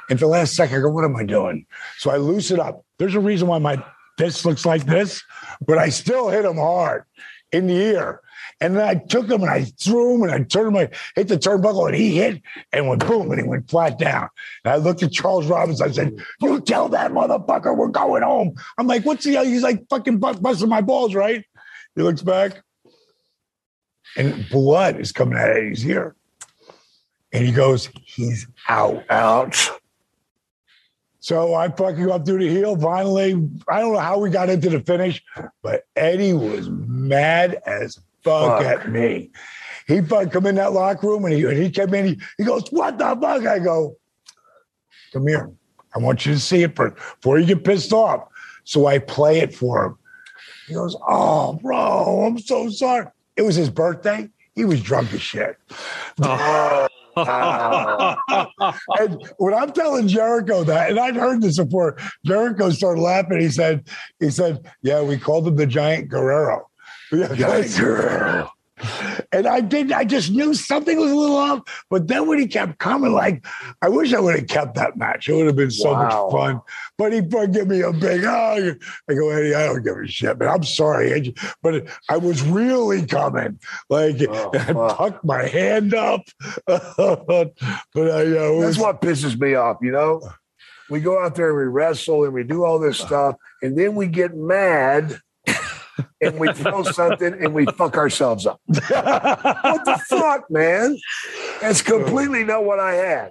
And 0.08 0.18
for 0.18 0.26
the 0.26 0.30
last 0.30 0.54
second, 0.54 0.76
I 0.76 0.80
go, 0.82 0.90
What 0.90 1.04
am 1.04 1.16
I 1.16 1.24
doing? 1.24 1.66
So 1.98 2.10
I 2.10 2.18
loosen 2.18 2.60
up. 2.60 2.84
There's 2.98 3.14
a 3.14 3.20
reason 3.20 3.48
why 3.48 3.58
my 3.58 3.82
fist 4.18 4.44
looks 4.44 4.66
like 4.66 4.84
this, 4.84 5.22
but 5.66 5.78
I 5.78 5.88
still 5.88 6.28
hit 6.28 6.44
him 6.44 6.56
hard. 6.56 7.04
In 7.52 7.66
the 7.66 7.82
air. 7.82 8.20
And 8.60 8.76
then 8.76 8.88
I 8.88 8.94
took 8.94 9.28
him 9.28 9.42
and 9.42 9.50
I 9.50 9.64
threw 9.64 10.14
him 10.14 10.22
and 10.22 10.30
I 10.30 10.42
turned 10.42 10.68
him, 10.68 10.76
I 10.76 10.88
hit 11.16 11.28
the 11.28 11.36
turnbuckle 11.36 11.86
and 11.88 11.96
he 11.96 12.16
hit 12.16 12.40
and 12.72 12.88
went 12.88 13.06
boom 13.06 13.30
and 13.30 13.40
he 13.40 13.46
went 13.46 13.68
flat 13.68 13.98
down. 13.98 14.28
And 14.64 14.72
I 14.72 14.76
looked 14.76 15.02
at 15.02 15.12
Charles 15.12 15.46
Robinson. 15.46 15.88
I 15.88 15.92
said, 15.92 16.16
You 16.40 16.60
tell 16.60 16.88
that 16.90 17.12
motherfucker 17.12 17.76
we're 17.76 17.88
going 17.88 18.22
home. 18.22 18.54
I'm 18.78 18.86
like, 18.86 19.04
What's 19.04 19.24
the 19.24 19.36
He's 19.44 19.62
like, 19.62 19.88
fucking 19.88 20.18
busting 20.18 20.68
my 20.68 20.80
balls, 20.80 21.14
right? 21.14 21.44
He 21.94 22.02
looks 22.02 22.22
back 22.22 22.62
and 24.16 24.48
blood 24.48 25.00
is 25.00 25.12
coming 25.12 25.38
out 25.38 25.50
of 25.50 25.64
his 25.64 25.86
ear. 25.86 26.14
And 27.32 27.44
he 27.44 27.52
goes, 27.52 27.88
He's 28.04 28.46
out. 28.68 29.04
Ouch. 29.10 29.70
So 31.22 31.54
I 31.54 31.68
fucking 31.68 32.10
up 32.10 32.26
through 32.26 32.40
the 32.40 32.48
heel. 32.48 32.76
Finally, 32.76 33.48
I 33.68 33.78
don't 33.80 33.92
know 33.92 34.00
how 34.00 34.18
we 34.18 34.28
got 34.28 34.50
into 34.50 34.68
the 34.70 34.80
finish, 34.80 35.22
but 35.62 35.84
Eddie 35.94 36.32
was 36.32 36.68
mad 36.68 37.62
as 37.64 38.00
fuck, 38.24 38.60
Fuck. 38.60 38.66
at 38.66 38.90
me. 38.90 39.30
He 39.86 40.00
fucking 40.00 40.30
come 40.30 40.46
in 40.46 40.56
that 40.56 40.72
locker 40.72 41.06
room 41.06 41.24
and 41.24 41.32
he, 41.32 41.44
and 41.44 41.56
he 41.56 41.70
came 41.70 41.94
in. 41.94 42.06
He, 42.06 42.20
he 42.38 42.44
goes, 42.44 42.64
"What 42.70 42.98
the 42.98 43.16
fuck?" 43.20 43.46
I 43.46 43.60
go, 43.60 43.96
"Come 45.12 45.28
here. 45.28 45.52
I 45.94 46.00
want 46.00 46.26
you 46.26 46.34
to 46.34 46.40
see 46.40 46.64
it 46.64 46.74
first 46.74 46.96
before 46.96 47.38
you 47.38 47.46
get 47.46 47.62
pissed 47.62 47.92
off." 47.92 48.26
So 48.64 48.86
I 48.86 48.98
play 48.98 49.38
it 49.38 49.54
for 49.54 49.84
him. 49.84 49.98
He 50.66 50.74
goes, 50.74 50.96
"Oh, 51.06 51.52
bro, 51.62 52.24
I'm 52.24 52.40
so 52.40 52.68
sorry." 52.68 53.06
It 53.36 53.42
was 53.42 53.54
his 53.54 53.70
birthday. 53.70 54.28
He 54.56 54.64
was 54.64 54.82
drunk 54.82 55.14
as 55.14 55.22
shit. 55.22 55.56
Oh. 56.20 56.88
and 57.16 58.16
when 59.38 59.54
I'm 59.54 59.72
telling 59.72 60.08
Jericho 60.08 60.64
that, 60.64 60.90
and 60.90 60.98
I'd 60.98 61.16
heard 61.16 61.42
this 61.42 61.58
before, 61.58 61.98
Jericho 62.24 62.70
started 62.70 63.02
laughing. 63.02 63.40
He 63.40 63.50
said, 63.50 63.86
"He 64.18 64.30
said, 64.30 64.66
yeah, 64.82 65.02
we 65.02 65.18
called 65.18 65.46
him 65.46 65.56
the 65.56 65.66
Giant 65.66 66.08
Guerrero." 66.08 66.66
Giant 67.12 67.76
Guerrero. 67.76 68.50
And 69.32 69.46
I 69.46 69.60
did. 69.60 69.92
I 69.92 70.04
just 70.04 70.30
knew 70.30 70.54
something 70.54 70.98
was 70.98 71.10
a 71.10 71.14
little 71.14 71.36
off. 71.36 71.84
But 71.90 72.08
then 72.08 72.26
when 72.26 72.38
he 72.38 72.46
kept 72.46 72.78
coming, 72.78 73.12
like 73.12 73.44
I 73.80 73.88
wish 73.88 74.12
I 74.12 74.20
would 74.20 74.36
have 74.36 74.48
kept 74.48 74.74
that 74.74 74.96
match. 74.96 75.28
It 75.28 75.34
would 75.34 75.46
have 75.46 75.56
been 75.56 75.70
so 75.70 75.92
Wow. 75.92 76.02
much 76.02 76.32
fun. 76.32 76.60
But 76.98 77.12
he 77.12 77.20
give 77.20 77.68
me 77.68 77.80
a 77.80 77.92
big 77.92 78.24
hug. 78.24 78.78
I 79.08 79.14
go, 79.14 79.30
Eddie, 79.30 79.54
I 79.54 79.66
don't 79.66 79.82
give 79.82 79.96
a 79.96 80.06
shit, 80.06 80.38
man. 80.38 80.48
I'm 80.48 80.64
sorry, 80.64 81.34
but 81.62 81.86
I 82.08 82.16
was 82.16 82.42
really 82.42 83.06
coming. 83.06 83.58
Like 83.88 84.16
Oh, 84.28 84.50
I 84.68 84.72
wow. 84.72 84.88
tucked 84.88 85.24
my 85.24 85.46
hand 85.46 85.94
up. 85.94 86.22
but 86.66 87.52
I, 87.96 88.36
uh, 88.36 88.60
That's 88.60 88.78
what 88.78 89.00
pisses 89.00 89.38
me 89.38 89.54
off, 89.54 89.78
you 89.82 89.92
know? 89.92 90.20
We 90.90 91.00
go 91.00 91.22
out 91.24 91.34
there 91.36 91.48
and 91.50 91.56
we 91.58 91.64
wrestle 91.64 92.24
and 92.24 92.34
we 92.34 92.44
do 92.44 92.64
all 92.64 92.78
this 92.78 92.98
stuff, 92.98 93.36
and 93.62 93.78
then 93.78 93.94
we 93.94 94.08
get 94.08 94.34
mad 94.36 95.20
and 96.20 96.38
we 96.38 96.52
throw 96.52 96.82
something 96.82 97.32
and 97.32 97.54
we 97.54 97.66
fuck 97.76 97.96
ourselves 97.96 98.46
up. 98.46 98.60
What 98.66 98.80
the 99.84 100.00
fuck, 100.08 100.50
man? 100.50 100.98
That's 101.60 101.82
completely 101.82 102.44
not 102.44 102.64
what 102.64 102.80
I 102.80 102.94
had. 102.94 103.30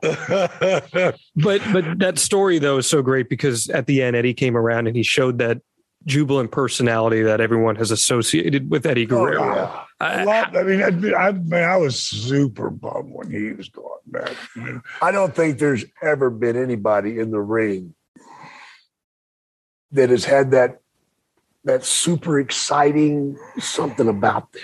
But 1.36 1.62
but 1.74 2.00
that 2.00 2.20
story 2.20 2.60
though 2.60 2.78
is 2.78 2.90
so 2.90 3.02
great 3.02 3.30
because 3.30 3.70
at 3.70 3.88
the 3.88 4.02
end 4.02 4.16
Eddie 4.16 4.34
came 4.34 4.58
around 4.58 4.88
and 4.88 4.96
he 4.96 5.04
showed 5.04 5.38
that 5.40 5.62
jubilant 6.06 6.52
personality 6.52 7.22
that 7.22 7.40
everyone 7.40 7.76
has 7.76 7.92
associated 7.92 8.72
with 8.72 8.86
Eddie 8.86 9.06
oh, 9.06 9.10
Guerrero. 9.10 9.44
Oh, 9.44 9.56
yeah. 9.56 9.84
I, 10.00 10.14
I- 10.14 10.24
love, 10.24 10.56
I 10.56 10.64
mean, 10.64 10.82
I, 10.82 11.16
I, 11.16 11.32
man, 11.32 11.70
I 11.70 11.78
was 11.78 12.00
super 12.00 12.72
bummed 12.72 13.14
when 13.14 13.30
he 13.30 13.52
was 13.54 13.70
gone, 13.70 14.00
man. 14.08 14.82
I 15.02 15.12
don't 15.12 15.36
think 15.36 15.60
there's 15.60 15.86
ever 16.02 16.32
been 16.32 16.58
anybody 16.58 17.20
in 17.20 17.30
the 17.30 17.40
ring 17.40 17.94
that 19.92 20.10
has 20.10 20.26
had 20.26 20.52
that 20.52 20.81
that 21.64 21.86
super 21.86 22.40
exciting 22.40 23.38
something 23.60 24.08
about 24.08 24.52
them. 24.54 24.64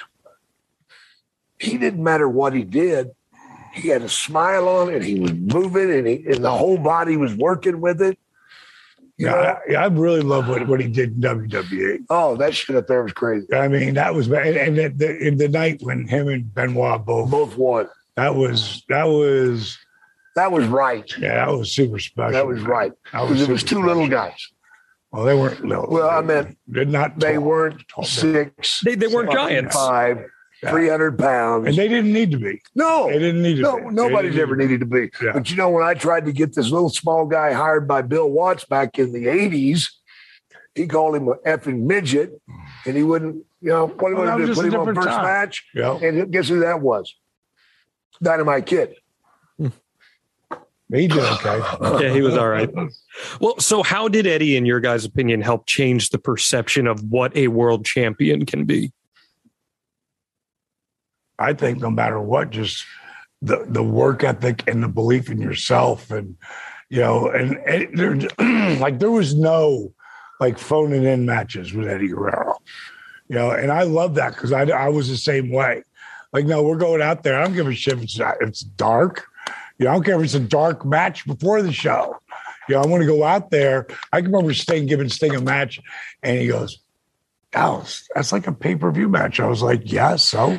He 1.60 1.78
didn't 1.78 2.04
matter 2.04 2.28
what 2.28 2.54
he 2.54 2.64
did. 2.64 3.12
He 3.74 3.90
had 3.90 4.02
a 4.02 4.10
smile 4.10 4.68
on 4.68 4.94
and 4.94 5.04
he 5.04 5.20
was 5.20 5.34
moving 5.34 5.92
and, 5.92 6.08
he, 6.08 6.26
and 6.26 6.44
the 6.44 6.52
whole 6.52 6.78
body 6.78 7.18
was 7.18 7.34
working 7.36 7.80
with 7.82 8.02
it. 8.02 8.18
You 9.18 9.28
Yeah. 9.28 9.60
I, 9.70 9.74
I 9.74 9.86
really 9.88 10.22
love 10.22 10.48
what, 10.48 10.68
what 10.68 10.80
he 10.80 10.88
did 10.88 11.14
in 11.14 11.22
WWE. 11.22 12.06
Oh, 12.10 12.36
that 12.38 12.56
shit 12.56 12.76
up 12.76 12.88
there 12.88 13.04
was 13.04 13.14
crazy. 13.14 13.52
I 13.54 13.68
mean, 13.68 13.96
that 13.96 14.14
was 14.14 14.28
and, 14.28 14.58
and 14.58 14.78
the, 14.78 14.88
the, 14.90 15.18
in 15.18 15.38
the 15.38 15.50
night 15.50 15.80
when 15.82 16.08
him 16.08 16.28
and 16.28 16.54
Benoit 16.54 17.06
both 17.06 17.30
Both 17.30 17.58
won. 17.58 17.88
that 18.16 18.36
was 18.36 18.84
that 18.90 19.06
was 19.06 19.78
That 20.36 20.52
was 20.52 20.66
right. 20.68 21.12
yeah 21.18 21.46
that 21.46 21.52
was 21.52 21.72
super 21.72 22.00
special. 22.00 22.34
That 22.34 22.48
was 22.48 22.62
right. 22.62 22.94
That 23.12 23.24
Because 23.24 23.42
it 23.42 23.50
was 23.50 23.64
two 23.64 23.84
little 23.84 24.08
guys. 24.08 24.52
Well, 25.12 25.24
they 25.26 25.36
weren't 25.36 25.64
little. 25.66 25.88
Well, 25.90 26.10
I 26.10 26.22
meant 26.22 26.58
they're 26.68 26.86
not. 26.86 27.20
They 27.20 27.34
tall. 27.36 27.44
weren't 27.44 27.88
Tall. 27.88 28.04
six, 28.04 28.82
They 28.84 28.96
they 28.96 29.08
weren't 29.08 29.32
giants. 29.32 29.74
five, 29.76 30.26
Yeah. 30.62 30.72
300 30.72 31.18
pounds. 31.18 31.68
and 31.68 31.76
they 31.78 31.88
didn't 31.88 32.12
need 32.12 32.32
to 32.32 32.38
be. 32.38 32.62
no, 32.76 33.08
They 33.08 33.20
didn't 33.20 33.42
need 33.42 33.56
to. 33.58 33.62
No, 33.62 33.78
be. 33.78 33.96
Nobody's 33.96 34.32
didn't 34.32 34.42
ever 34.42 34.56
need 34.58 34.66
needed 34.66 34.80
to 34.82 34.86
be. 34.86 35.10
Yeah. 35.24 35.32
But 35.34 35.50
you 35.50 35.56
know, 35.56 35.70
when 35.70 35.84
I 35.84 35.94
tried 35.94 36.26
to 36.26 36.32
get 36.34 36.56
this 36.56 36.70
little 36.72 36.90
small 36.90 37.26
guy 37.26 37.54
hired 37.54 37.88
by 37.88 38.02
Bill 38.02 38.30
Watts 38.30 38.66
back 38.66 39.00
in 39.00 39.14
the 39.14 39.26
80s, 39.28 39.88
he 40.76 40.86
called 40.88 41.16
him 41.16 41.28
an 41.30 41.36
effing 41.46 41.84
midget 41.84 42.40
and 42.86 42.98
he 42.98 43.04
wouldn't, 43.04 43.44
you 43.62 43.70
know, 43.70 43.88
what 43.88 44.04
oh, 44.04 44.08
do 44.10 44.10
you 44.22 44.28
want 44.28 44.42
to 44.42 44.48
do? 44.48 44.54
Put 44.56 44.66
him 44.66 44.74
on 44.76 44.80
different 44.88 44.98
first 44.98 45.08
time. 45.10 45.24
match? 45.24 45.66
Yeah, 45.74 45.98
And 45.98 46.32
guess 46.32 46.50
who 46.50 46.60
that 46.60 46.82
was? 46.82 47.16
Dynamite 48.22 48.66
Kid. 48.66 48.96
He 50.94 51.08
did 51.08 51.20
okay. 51.20 51.60
Yeah, 52.06 52.14
he 52.14 52.22
was 52.22 52.38
all 52.38 52.50
right. 52.50 52.70
Well, 53.42 53.56
so 53.58 53.82
how 53.82 54.08
did 54.08 54.28
Eddie, 54.28 54.56
in 54.56 54.68
your 54.68 54.80
guys' 54.80 55.04
opinion, 55.04 55.42
help 55.42 55.66
change 55.66 56.12
the 56.12 56.20
perception 56.20 56.86
of 56.86 57.04
what 57.10 57.36
a 57.36 57.48
world 57.48 57.84
champion 57.84 58.46
can 58.46 58.66
be? 58.66 58.94
I 61.40 61.54
think 61.54 61.80
no 61.80 61.90
matter 61.90 62.22
what, 62.22 62.52
just 62.52 62.86
the 63.42 63.66
the 63.68 63.82
work 63.82 64.24
ethic 64.24 64.68
and 64.68 64.84
the 64.84 64.88
belief 64.88 65.32
in 65.32 65.42
yourself, 65.42 66.12
and 66.12 66.36
you 66.90 67.00
know, 67.00 67.28
and, 67.30 67.58
and 67.66 67.98
there, 67.98 68.16
like 68.78 69.00
there 69.00 69.10
was 69.10 69.34
no 69.34 69.94
like 70.40 70.60
phoning 70.60 71.04
in 71.04 71.26
matches 71.26 71.74
with 71.74 71.88
Eddie 71.88 72.10
Guerrero, 72.10 72.56
you 73.30 73.36
know, 73.36 73.50
and 73.50 73.72
I 73.72 73.82
love 73.82 74.14
that 74.16 74.36
because 74.36 74.54
I 74.54 74.62
I 74.66 74.90
was 74.90 75.10
the 75.10 75.18
same 75.18 75.52
way. 75.52 75.84
Like, 76.34 76.46
no, 76.46 76.62
we're 76.62 76.78
going 76.78 77.02
out 77.02 77.24
there. 77.24 77.40
I 77.40 77.44
don't 77.44 77.54
give 77.54 77.68
a 77.68 77.74
shit 77.74 77.96
if 77.96 78.04
it's, 78.04 78.20
if 78.20 78.36
it's 78.42 78.60
dark. 78.62 79.26
You 79.80 79.86
know, 79.86 79.92
I 79.92 79.94
don't 79.96 80.04
care 80.04 80.16
if 80.18 80.24
it's 80.24 80.34
a 80.34 80.40
dark 80.40 80.86
match 80.86 81.26
before 81.26 81.62
the 81.62 81.72
show. 81.72 82.16
You 82.68 82.76
know, 82.76 82.82
I 82.82 82.88
want 82.88 83.02
to 83.02 83.08
go 83.08 83.24
out 83.24 83.52
there. 83.52 83.88
I 84.12 84.22
can 84.22 84.32
remember 84.32 84.54
Sting 84.54 84.88
giving 84.88 85.10
Sting 85.10 85.36
a 85.36 85.42
match, 85.42 85.80
and 86.24 86.40
he 86.40 86.48
goes, 86.48 86.80
Dallas, 87.52 88.08
that's 88.14 88.32
like 88.32 88.48
a 88.48 88.52
pay 88.52 88.76
per 88.76 88.92
view 88.92 89.08
match. 89.08 89.40
I 89.40 89.48
was 89.48 89.62
like, 89.62 89.82
yeah, 89.92 90.16
so, 90.18 90.52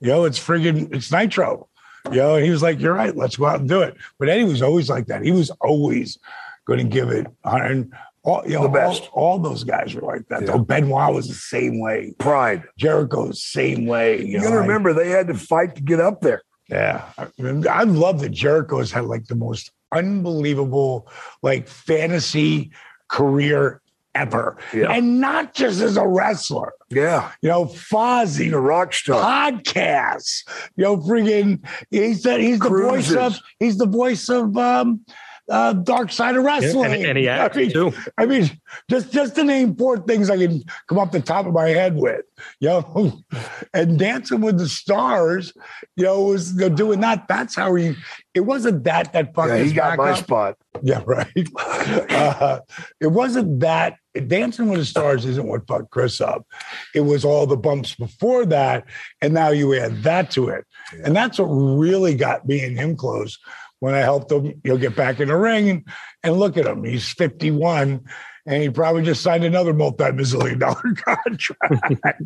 you 0.00 0.08
know, 0.08 0.24
it's 0.24 0.38
friggin' 0.38 0.94
it's 0.94 1.10
Nitro. 1.10 1.68
You 2.10 2.18
know, 2.18 2.34
and 2.36 2.44
he 2.44 2.50
was 2.50 2.62
like, 2.62 2.78
you're 2.80 2.94
right, 2.94 3.14
let's 3.14 3.36
go 3.36 3.46
out 3.46 3.60
and 3.60 3.68
do 3.68 3.80
it. 3.82 3.96
But 4.18 4.28
Eddie 4.28 4.44
was 4.44 4.62
always 4.62 4.88
like 4.88 5.06
that. 5.06 5.22
He 5.24 5.32
was 5.32 5.50
always 5.60 6.18
going 6.64 6.78
to 6.78 6.84
give 6.84 7.10
it. 7.10 7.26
And 7.44 7.92
all, 8.22 8.42
you 8.46 8.54
know, 8.54 8.62
The 8.62 8.68
best. 8.68 9.08
All, 9.12 9.32
all 9.32 9.38
those 9.38 9.64
guys 9.64 9.94
were 9.94 10.02
like 10.02 10.26
that. 10.28 10.42
Yeah. 10.42 10.52
Though 10.52 10.58
Benoit 10.60 11.12
was 11.12 11.28
the 11.28 11.34
same 11.34 11.80
way. 11.80 12.14
Pride. 12.18 12.62
Jericho 12.78 13.32
same 13.32 13.84
way. 13.86 14.20
You, 14.20 14.26
You 14.26 14.38
know, 14.38 14.44
got 14.44 14.50
to 14.50 14.56
like- 14.56 14.68
remember, 14.68 14.94
they 14.94 15.10
had 15.10 15.26
to 15.26 15.34
fight 15.34 15.74
to 15.74 15.82
get 15.82 16.00
up 16.00 16.20
there. 16.20 16.42
Yeah. 16.68 17.10
I, 17.18 17.26
I 17.70 17.82
love 17.84 18.20
that 18.20 18.30
Jericho 18.30 18.78
has 18.78 18.90
had 18.90 19.04
like 19.06 19.26
the 19.26 19.34
most 19.34 19.70
unbelievable 19.92 21.08
like 21.42 21.68
fantasy 21.68 22.70
career 23.08 23.80
ever. 24.14 24.58
Yeah. 24.74 24.92
And 24.92 25.20
not 25.20 25.54
just 25.54 25.80
as 25.80 25.96
a 25.96 26.06
wrestler. 26.06 26.72
Yeah. 26.90 27.30
You 27.42 27.48
know, 27.48 27.66
Fozzy, 27.66 28.52
a 28.52 28.58
rock 28.58 28.92
star. 28.92 29.22
podcasts. 29.22 30.44
You 30.76 30.84
know, 30.84 30.96
friggin' 30.96 31.64
he 31.90 32.14
said 32.14 32.40
he's 32.40 32.58
the 32.58 32.68
Cruises. 32.68 33.14
voice 33.14 33.16
of 33.16 33.40
he's 33.60 33.78
the 33.78 33.86
voice 33.86 34.28
of 34.28 34.56
um 34.56 35.04
uh 35.48 35.72
Dark 35.72 36.12
Side 36.12 36.36
of 36.36 36.44
Wrestling. 36.44 36.92
And, 36.92 37.04
and 37.04 37.18
he 37.18 37.28
I 37.28 37.48
mean, 37.54 37.70
too. 37.70 37.92
I 38.16 38.26
mean, 38.26 38.50
just 38.90 39.12
just 39.12 39.34
to 39.36 39.44
name 39.44 39.76
four 39.76 39.98
things 39.98 40.30
I 40.30 40.36
can 40.36 40.62
come 40.88 40.98
off 40.98 41.12
the 41.12 41.20
top 41.20 41.46
of 41.46 41.52
my 41.52 41.68
head 41.68 41.96
with, 41.96 42.24
you 42.60 42.68
know, 42.68 43.20
and 43.74 43.98
Dancing 43.98 44.40
with 44.40 44.58
the 44.58 44.68
Stars, 44.68 45.52
you 45.96 46.04
know, 46.04 46.22
was 46.22 46.52
you 46.54 46.60
know, 46.60 46.68
doing 46.68 47.00
that. 47.00 47.28
That's 47.28 47.54
how 47.54 47.74
he. 47.74 47.94
It 48.34 48.40
wasn't 48.40 48.84
that 48.84 49.12
that 49.14 49.34
fucked 49.34 49.48
Yeah, 49.48 49.56
he 49.56 49.64
his 49.64 49.72
got 49.72 49.90
back 49.90 49.98
my 49.98 50.10
up. 50.10 50.18
spot. 50.18 50.56
Yeah, 50.82 51.02
right. 51.06 51.48
uh, 51.58 52.60
it 53.00 53.08
wasn't 53.08 53.60
that. 53.60 53.96
Dancing 54.26 54.68
with 54.68 54.80
the 54.80 54.84
Stars 54.84 55.24
isn't 55.24 55.46
what 55.46 55.66
fucked 55.68 55.90
Chris 55.90 56.20
up. 56.20 56.44
It 56.92 57.02
was 57.02 57.24
all 57.24 57.46
the 57.46 57.56
bumps 57.56 57.94
before 57.94 58.44
that, 58.46 58.84
and 59.22 59.32
now 59.32 59.50
you 59.50 59.74
add 59.74 60.02
that 60.02 60.30
to 60.32 60.48
it, 60.48 60.64
and 61.04 61.14
that's 61.14 61.38
what 61.38 61.46
really 61.46 62.16
got 62.16 62.46
me 62.46 62.64
and 62.64 62.76
him 62.76 62.96
close. 62.96 63.38
When 63.80 63.94
I 63.94 63.98
helped 63.98 64.32
him, 64.32 64.60
he'll 64.64 64.78
get 64.78 64.96
back 64.96 65.20
in 65.20 65.28
the 65.28 65.36
ring 65.36 65.70
and, 65.70 65.88
and 66.24 66.36
look 66.38 66.56
at 66.56 66.66
him. 66.66 66.82
He's 66.84 67.08
51, 67.12 68.04
and 68.48 68.62
he 68.62 68.70
probably 68.70 69.02
just 69.02 69.22
signed 69.22 69.44
another 69.44 69.74
multi-million 69.74 70.58
dollar 70.58 70.82
contract. 70.96 72.22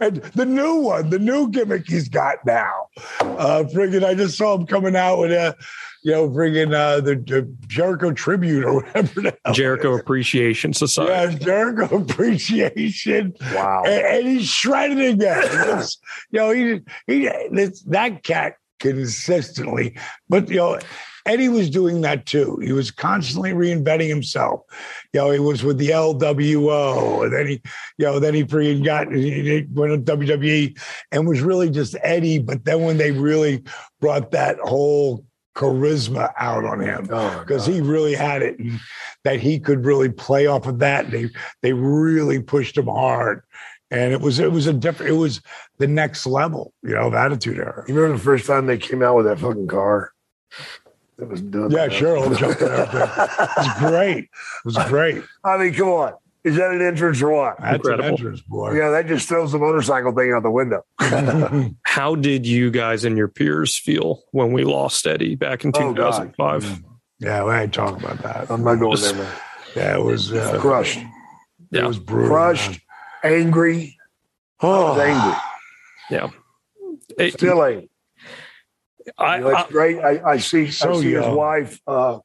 and 0.00 0.16
the 0.34 0.46
new 0.46 0.76
one, 0.76 1.10
the 1.10 1.18
new 1.18 1.50
gimmick 1.50 1.88
he's 1.88 2.08
got 2.08 2.36
now. 2.46 2.86
Uh 3.20 3.64
friggin' 3.74 4.04
I 4.04 4.14
just 4.14 4.38
saw 4.38 4.54
him 4.56 4.66
coming 4.66 4.94
out 4.94 5.18
with 5.18 5.32
a 5.32 5.56
you 6.04 6.12
know, 6.12 6.30
friggin' 6.30 6.72
uh 6.72 7.00
the, 7.00 7.16
the 7.16 7.52
Jericho 7.66 8.12
Tribute 8.12 8.64
or 8.64 8.74
whatever. 8.74 9.32
Jericho 9.52 9.96
Appreciation 9.96 10.72
Society. 10.72 11.32
Yeah, 11.32 11.38
Jericho 11.40 11.96
Appreciation. 12.00 13.34
Wow. 13.52 13.82
And, 13.86 14.06
and 14.06 14.28
he's 14.28 14.48
shredded 14.48 15.00
again. 15.00 15.84
You 16.30 16.38
know, 16.38 16.50
he 16.52 16.80
he 17.06 17.28
this, 17.50 17.82
that 17.82 18.22
cat 18.22 18.54
consistently, 18.78 19.96
but 20.28 20.48
you 20.48 20.56
know, 20.56 20.78
Eddie 21.26 21.48
was 21.48 21.68
doing 21.68 22.00
that 22.02 22.24
too. 22.24 22.58
He 22.62 22.72
was 22.72 22.90
constantly 22.92 23.50
reinventing 23.50 24.08
himself. 24.08 24.62
You 25.12 25.20
know, 25.20 25.30
he 25.32 25.40
was 25.40 25.64
with 25.64 25.76
the 25.76 25.88
LWO, 25.88 27.24
and 27.24 27.32
then 27.32 27.46
he, 27.48 27.62
you 27.98 28.06
know, 28.06 28.20
then 28.20 28.32
he 28.32 28.44
freaking 28.44 28.84
got 28.84 29.12
he 29.12 29.66
went 29.72 30.06
to 30.06 30.16
WWE 30.16 30.78
and 31.10 31.28
was 31.28 31.40
really 31.40 31.68
just 31.68 31.96
Eddie. 32.02 32.38
But 32.38 32.64
then 32.64 32.82
when 32.82 32.96
they 32.96 33.10
really 33.10 33.64
brought 34.00 34.30
that 34.30 34.56
whole 34.60 35.26
charisma 35.56 36.32
out 36.38 36.64
on 36.64 36.80
him, 36.80 37.08
Oh, 37.10 37.40
because 37.40 37.66
he 37.66 37.80
really 37.80 38.14
had 38.14 38.42
it, 38.42 38.58
and 38.60 38.78
that 39.24 39.40
he 39.40 39.58
could 39.58 39.84
really 39.84 40.10
play 40.10 40.46
off 40.46 40.66
of 40.66 40.78
that. 40.78 41.10
They 41.10 41.28
they 41.60 41.72
really 41.72 42.40
pushed 42.40 42.78
him 42.78 42.86
hard, 42.86 43.42
and 43.90 44.12
it 44.12 44.20
was 44.20 44.38
it 44.38 44.52
was 44.52 44.68
a 44.68 44.72
different. 44.72 45.10
It 45.10 45.16
was 45.16 45.40
the 45.78 45.86
next 45.86 46.26
level, 46.26 46.72
you 46.82 46.94
know, 46.94 47.06
of 47.08 47.14
attitude 47.14 47.58
era. 47.58 47.84
You 47.88 47.94
remember 47.94 48.16
the 48.18 48.22
first 48.24 48.46
time 48.46 48.66
they 48.66 48.78
came 48.78 49.02
out 49.02 49.16
with 49.16 49.26
that 49.26 49.38
fucking 49.38 49.66
car? 49.68 50.12
It 51.18 51.28
was 51.28 51.40
done. 51.40 51.70
Yeah, 51.70 51.88
Cheryl 51.88 52.36
jumped 52.36 52.60
in 52.60 52.68
there. 52.68 52.84
It 52.84 53.56
was 53.56 53.78
great. 53.78 54.18
It 54.24 54.30
was 54.64 54.76
great. 54.88 55.22
I 55.44 55.56
mean, 55.56 55.72
come 55.74 55.88
on. 55.88 56.12
Is 56.44 56.54
that 56.56 56.70
an 56.70 56.80
entrance 56.80 57.20
or 57.22 57.30
what? 57.30 57.56
That's 57.58 57.74
Incredible. 57.76 58.04
an 58.04 58.10
entrance, 58.12 58.40
boy. 58.42 58.74
Yeah, 58.74 58.90
that 58.90 59.08
just 59.08 59.28
throws 59.28 59.50
the 59.50 59.58
motorcycle 59.58 60.12
thing 60.12 60.32
out 60.32 60.44
the 60.44 60.50
window. 60.50 60.82
How 61.82 62.14
did 62.14 62.46
you 62.46 62.70
guys 62.70 63.04
and 63.04 63.16
your 63.16 63.26
peers 63.28 63.76
feel 63.76 64.22
when 64.30 64.52
we 64.52 64.62
lost 64.64 65.06
Eddie 65.06 65.34
back 65.34 65.64
in 65.64 65.72
Oh, 65.74 65.92
2005? 65.94 66.82
Yeah, 67.18 67.44
we 67.44 67.52
ain't 67.52 67.74
talking 67.74 68.04
about 68.04 68.18
that. 68.22 68.48
I'm 68.50 68.62
not 68.62 68.76
going 68.76 69.00
there, 69.00 69.14
man. 69.14 69.32
Yeah, 69.74 69.96
it 69.96 70.02
was 70.04 70.32
uh, 70.32 70.58
Crushed, 70.60 71.00
Yeah. 71.72 71.84
It 71.84 71.88
was 71.88 71.98
brutal. 71.98 72.28
crushed, 72.28 72.80
angry. 73.24 73.96
I 74.60 74.66
was 74.66 74.98
Oh, 74.98 75.00
angry. 75.00 75.38
Yeah. 76.10 76.30
It- 77.18 77.34
Still 77.34 77.62
angry. 77.62 77.90
I, 79.18 79.36
You 79.36 79.44
know, 79.44 79.54
I, 79.54 79.66
great. 79.68 79.98
I, 80.00 80.32
I 80.32 80.36
see. 80.38 80.68
So 80.70 80.94
I 80.94 81.00
see 81.00 81.12
his 81.12 81.26
wife 81.26 81.80
uh, 81.86 82.18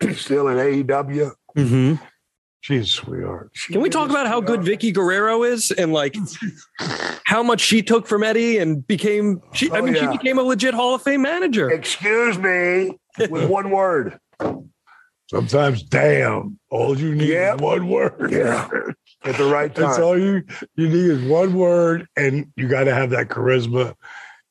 still 0.14 0.48
in 0.48 0.56
AEW. 0.56 1.30
Mhm. 1.56 2.00
she's 2.60 2.82
a 2.82 2.86
sweetheart. 2.86 3.52
Can 3.70 3.80
we 3.80 3.88
talk 3.88 4.10
about 4.10 4.26
how 4.26 4.40
good 4.40 4.60
Vickie 4.60 4.92
Guerrero 4.92 5.44
is 5.44 5.70
and 5.70 5.92
like 5.92 6.16
how 7.24 7.44
much 7.44 7.60
she 7.60 7.82
took 7.82 8.08
from 8.08 8.24
Eddie 8.24 8.58
and 8.58 8.84
became 8.84 9.40
she 9.52 9.70
I 9.70 9.78
Oh, 9.78 9.82
mean 9.82 9.94
yeah. 9.94 10.10
she 10.10 10.18
became 10.18 10.38
a 10.38 10.42
legit 10.42 10.74
Hall 10.74 10.96
of 10.96 11.02
Fame 11.02 11.22
manager. 11.22 11.70
Excuse 11.70 12.36
me, 12.38 12.98
with 13.30 13.48
one 13.48 13.70
word. 13.70 14.18
Sometimes, 15.30 15.82
damn, 15.82 16.58
all 16.70 16.98
you 16.98 17.14
need 17.14 17.28
Yeah. 17.30 17.54
is 17.54 17.60
one 17.60 17.88
word. 17.88 18.30
Yeah. 18.30 18.68
At 19.24 19.36
the 19.36 19.44
right 19.46 19.74
time. 19.74 19.86
That's 19.86 19.98
all 19.98 20.18
you 20.18 20.42
you 20.76 20.88
need 20.88 21.10
is 21.10 21.24
one 21.28 21.54
word, 21.54 22.06
and 22.16 22.46
you 22.56 22.68
got 22.68 22.84
to 22.84 22.94
have 22.94 23.10
that 23.10 23.28
charisma 23.28 23.94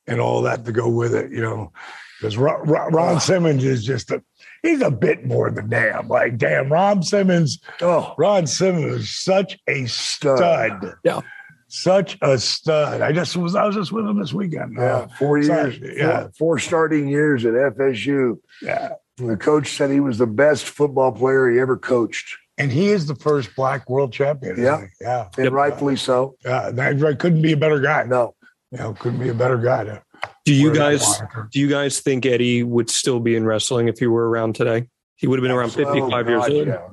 and 0.08 0.20
all 0.20 0.42
that 0.42 0.66
to 0.66 0.72
go 0.72 0.90
with 0.90 1.14
it. 1.14 1.32
You 1.32 1.42
know, 1.42 1.72
because 2.20 2.38
Ron, 2.38 2.68
Ron 2.68 3.20
Simmons 3.20 3.64
is 3.64 3.86
just 3.86 4.10
a 4.12 4.24
he's 4.64 4.82
a 4.82 4.90
bit 4.92 5.26
more 5.26 5.52
than 5.52 5.70
damn. 5.70 6.08
Like 6.08 6.38
damn, 6.40 6.72
Ron 6.74 7.04
Simmons. 7.04 7.60
Oh, 7.82 8.16
Ron 8.18 8.48
Simmons 8.48 8.96
is 9.04 9.16
such 9.16 9.60
a 9.68 9.86
stud. 9.86 10.38
Stud. 10.40 10.96
Yeah. 11.04 11.22
Such 11.68 12.18
a 12.22 12.38
stud. 12.38 13.02
I 13.02 13.12
just 13.12 13.36
was 13.36 13.56
I 13.56 13.66
was 13.66 13.76
just 13.76 13.92
with 13.92 14.06
him 14.06 14.20
this 14.20 14.34
weekend. 14.34 14.76
yeah. 14.78 14.84
Uh, 14.84 15.08
Four 15.20 15.42
sorry, 15.44 15.76
years. 15.78 15.98
yeah. 15.98 16.22
Four, 16.24 16.32
four 16.38 16.60
starting 16.60 17.08
years 17.08 17.46
at 17.46 17.54
FSU. 17.54 18.38
yeah. 18.62 18.90
And 19.20 19.30
the 19.30 19.38
coach 19.38 19.76
said 19.76 19.92
he 19.92 20.00
was 20.00 20.18
the 20.18 20.28
best 20.28 20.66
football 20.66 21.12
player 21.12 21.50
he 21.50 21.60
ever 21.60 21.78
coached. 21.78 22.38
And 22.58 22.72
he 22.72 22.90
is 22.90 23.08
the 23.08 23.16
first 23.16 23.56
black 23.56 23.90
world 23.90 24.14
champion. 24.14 24.62
Yeah. 24.62 24.86
Yeah. 25.02 25.30
And 25.38 25.52
rightfully 25.52 25.96
so. 25.96 26.36
Yeah. 26.46 26.70
That 26.72 27.00
right, 27.00 27.18
couldn't 27.18 27.42
be 27.42 27.54
a 27.54 27.58
better 27.58 27.80
guy. 27.80 28.04
No. 28.04 28.36
You 28.72 28.78
know, 28.80 28.94
couldn't 28.94 29.20
be 29.20 29.30
a 29.30 29.34
better 29.34 29.58
guy. 29.58 29.84
To 29.84 30.02
Do 30.46 30.54
you 30.54 30.74
guys 30.74 31.22
do 31.52 31.60
you 31.60 31.68
guys 31.70 32.00
think 32.00 32.26
Eddie 32.26 32.64
would 32.64 32.90
still 32.90 33.20
be 33.20 33.36
in 33.36 33.46
wrestling 33.46 33.88
if 33.88 34.00
he 34.00 34.08
were 34.08 34.30
around 34.30 34.56
today? 34.56 34.88
He 35.16 35.28
would 35.28 35.40
have 35.40 35.44
been 35.44 35.52
around 35.52 35.72
55 35.72 36.28
Oh, 36.28 36.30
years 36.30 36.44
old. 36.50 36.68
yeah. 36.68 36.88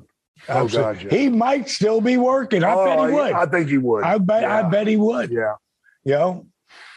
Oh, 0.48 0.68
God, 0.68 1.02
yeah. 1.02 1.10
He 1.10 1.28
might 1.28 1.68
still 1.68 2.00
be 2.00 2.16
working. 2.16 2.64
I 2.64 2.74
bet 2.74 2.98
Oh, 2.98 3.06
he 3.06 3.12
would. 3.14 3.32
I 3.32 3.46
think 3.46 3.68
he 3.68 3.78
would. 3.78 4.04
I 4.04 4.18
bet. 4.18 4.44
I 4.44 4.62
bet 4.68 4.86
he 4.86 4.96
would. 4.96 5.30
Yeah. 5.30 5.54
You 6.04 6.12
know, 6.12 6.46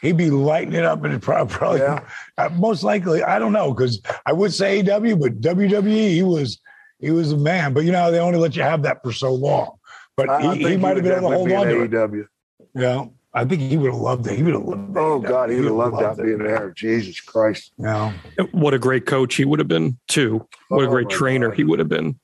he'd 0.03 0.17
be 0.17 0.29
lighting 0.29 0.73
it 0.73 0.85
up, 0.85 1.03
and 1.03 1.19
probably, 1.19 1.53
probably 1.57 1.79
Yeah. 1.79 2.05
uh, 2.37 2.49
most 2.49 2.83
likely. 2.83 3.23
I 3.23 3.39
don't 3.39 3.53
know 3.53 3.73
because 3.73 3.99
I 4.27 4.33
would 4.33 4.53
say 4.53 4.79
AW, 4.81 5.15
but 5.15 5.41
WWE, 5.41 6.09
he 6.11 6.21
was 6.21 6.59
he 6.99 7.09
was 7.09 7.31
a 7.31 7.37
man. 7.37 7.73
But 7.73 7.85
you 7.85 7.91
know, 7.91 8.11
they 8.11 8.19
only 8.19 8.37
let 8.37 8.55
you 8.55 8.61
have 8.61 8.83
that 8.83 9.01
for 9.03 9.11
so 9.11 9.33
long. 9.33 9.77
But 10.15 10.29
I- 10.29 10.35
I 10.35 10.41
he, 10.41 10.47
think 10.63 10.69
he 10.69 10.77
might 10.77 10.95
have 10.97 11.03
been 11.03 11.17
able 11.17 11.31
to 11.31 11.35
hold 11.37 11.51
on 11.51 11.65
to 11.65 11.75
in 11.81 11.83
it. 11.85 11.91
AEW. 11.91 12.27
You 12.75 13.13
I 13.35 13.45
think 13.45 13.61
he 13.61 13.77
would 13.77 13.91
have 13.91 13.99
loved 13.99 14.27
it. 14.27 14.35
He 14.37 14.43
would 14.43 14.53
have 14.53 14.63
loved. 14.63 14.95
Oh 14.95 15.19
AEW. 15.19 15.27
God, 15.27 15.49
he 15.49 15.55
would 15.55 15.65
have 15.65 15.73
loved 15.73 15.99
that 15.99 16.19
it. 16.19 16.25
being 16.25 16.37
there. 16.37 16.69
Jesus 16.75 17.19
Christ. 17.19 17.71
You 17.79 17.85
know, 17.85 18.13
What 18.51 18.75
a 18.75 18.79
great 18.79 19.07
coach 19.07 19.33
he 19.35 19.45
would 19.45 19.57
have 19.59 19.67
been 19.67 19.97
too. 20.07 20.47
What 20.69 20.83
a 20.83 20.87
Oh, 20.87 20.91
great 20.91 21.09
trainer 21.09 21.47
God. 21.49 21.57
he 21.57 21.63
would 21.63 21.79
have 21.79 21.89
been. 21.89 22.19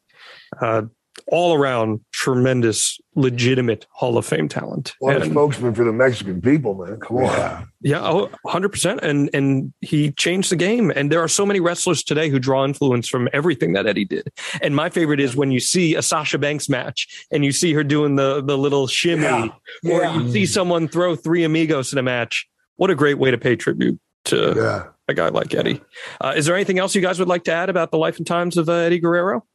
Uh, 0.62 0.84
all 1.28 1.54
around 1.56 2.00
tremendous, 2.12 3.00
legitimate 3.16 3.86
Hall 3.92 4.18
of 4.18 4.26
Fame 4.26 4.48
talent. 4.48 4.94
What 5.00 5.18
a 5.22 5.26
spokesman 5.26 5.74
for 5.74 5.84
the 5.84 5.92
Mexican 5.92 6.42
people, 6.42 6.76
man. 6.76 7.00
Come 7.00 7.18
on. 7.18 7.24
yeah. 7.24 7.64
Yeah, 7.82 8.02
oh, 8.04 8.30
100%. 8.46 9.00
And 9.02 9.30
and 9.34 9.74
he 9.82 10.12
changed 10.12 10.52
the 10.52 10.56
game. 10.56 10.92
And 10.96 11.12
there 11.12 11.22
are 11.22 11.28
so 11.30 11.46
many 11.46 11.60
wrestlers 11.60 12.04
today 12.04 12.30
who 12.30 12.38
draw 12.40 12.66
influence 12.66 13.08
from 13.08 13.30
everything 13.34 13.74
that 13.74 13.88
Eddie 13.88 14.06
did. 14.06 14.28
And 14.62 14.76
my 14.76 14.90
favorite 14.90 15.20
is 15.20 15.36
when 15.36 15.52
you 15.52 15.60
see 15.60 15.96
a 15.96 16.02
Sasha 16.02 16.38
Banks 16.38 16.68
match 16.70 17.08
and 17.32 17.46
you 17.46 17.52
see 17.52 17.74
her 17.74 17.84
doing 17.84 18.16
the 18.16 18.42
the 18.42 18.58
little 18.58 18.88
shimmy 18.88 19.24
Yeah. 19.24 19.48
or 19.92 20.02
Yeah. 20.02 20.20
you 20.20 20.32
see 20.32 20.46
someone 20.46 20.88
throw 20.88 21.16
three 21.16 21.44
amigos 21.44 21.94
in 21.94 22.00
a 22.00 22.04
match. 22.04 22.48
What 22.76 22.90
a 22.90 22.96
great 22.96 23.18
way 23.18 23.32
to 23.32 23.38
pay 23.38 23.56
tribute 23.56 24.00
to 24.26 24.54
Yeah. 24.56 24.84
a 25.08 25.14
guy 25.14 25.30
like 25.30 25.54
Eddie. 25.56 25.82
Uh, 26.20 26.34
is 26.36 26.46
there 26.46 26.56
anything 26.56 26.80
else 26.80 26.94
you 26.96 27.02
guys 27.02 27.18
would 27.20 27.28
like 27.30 27.44
to 27.46 27.52
add 27.54 27.70
about 27.70 27.92
the 27.92 27.98
life 27.98 28.18
and 28.18 28.28
times 28.28 28.58
of 28.58 28.68
uh, 28.70 28.74
Eddie 28.74 29.00
Guerrero? 29.00 29.46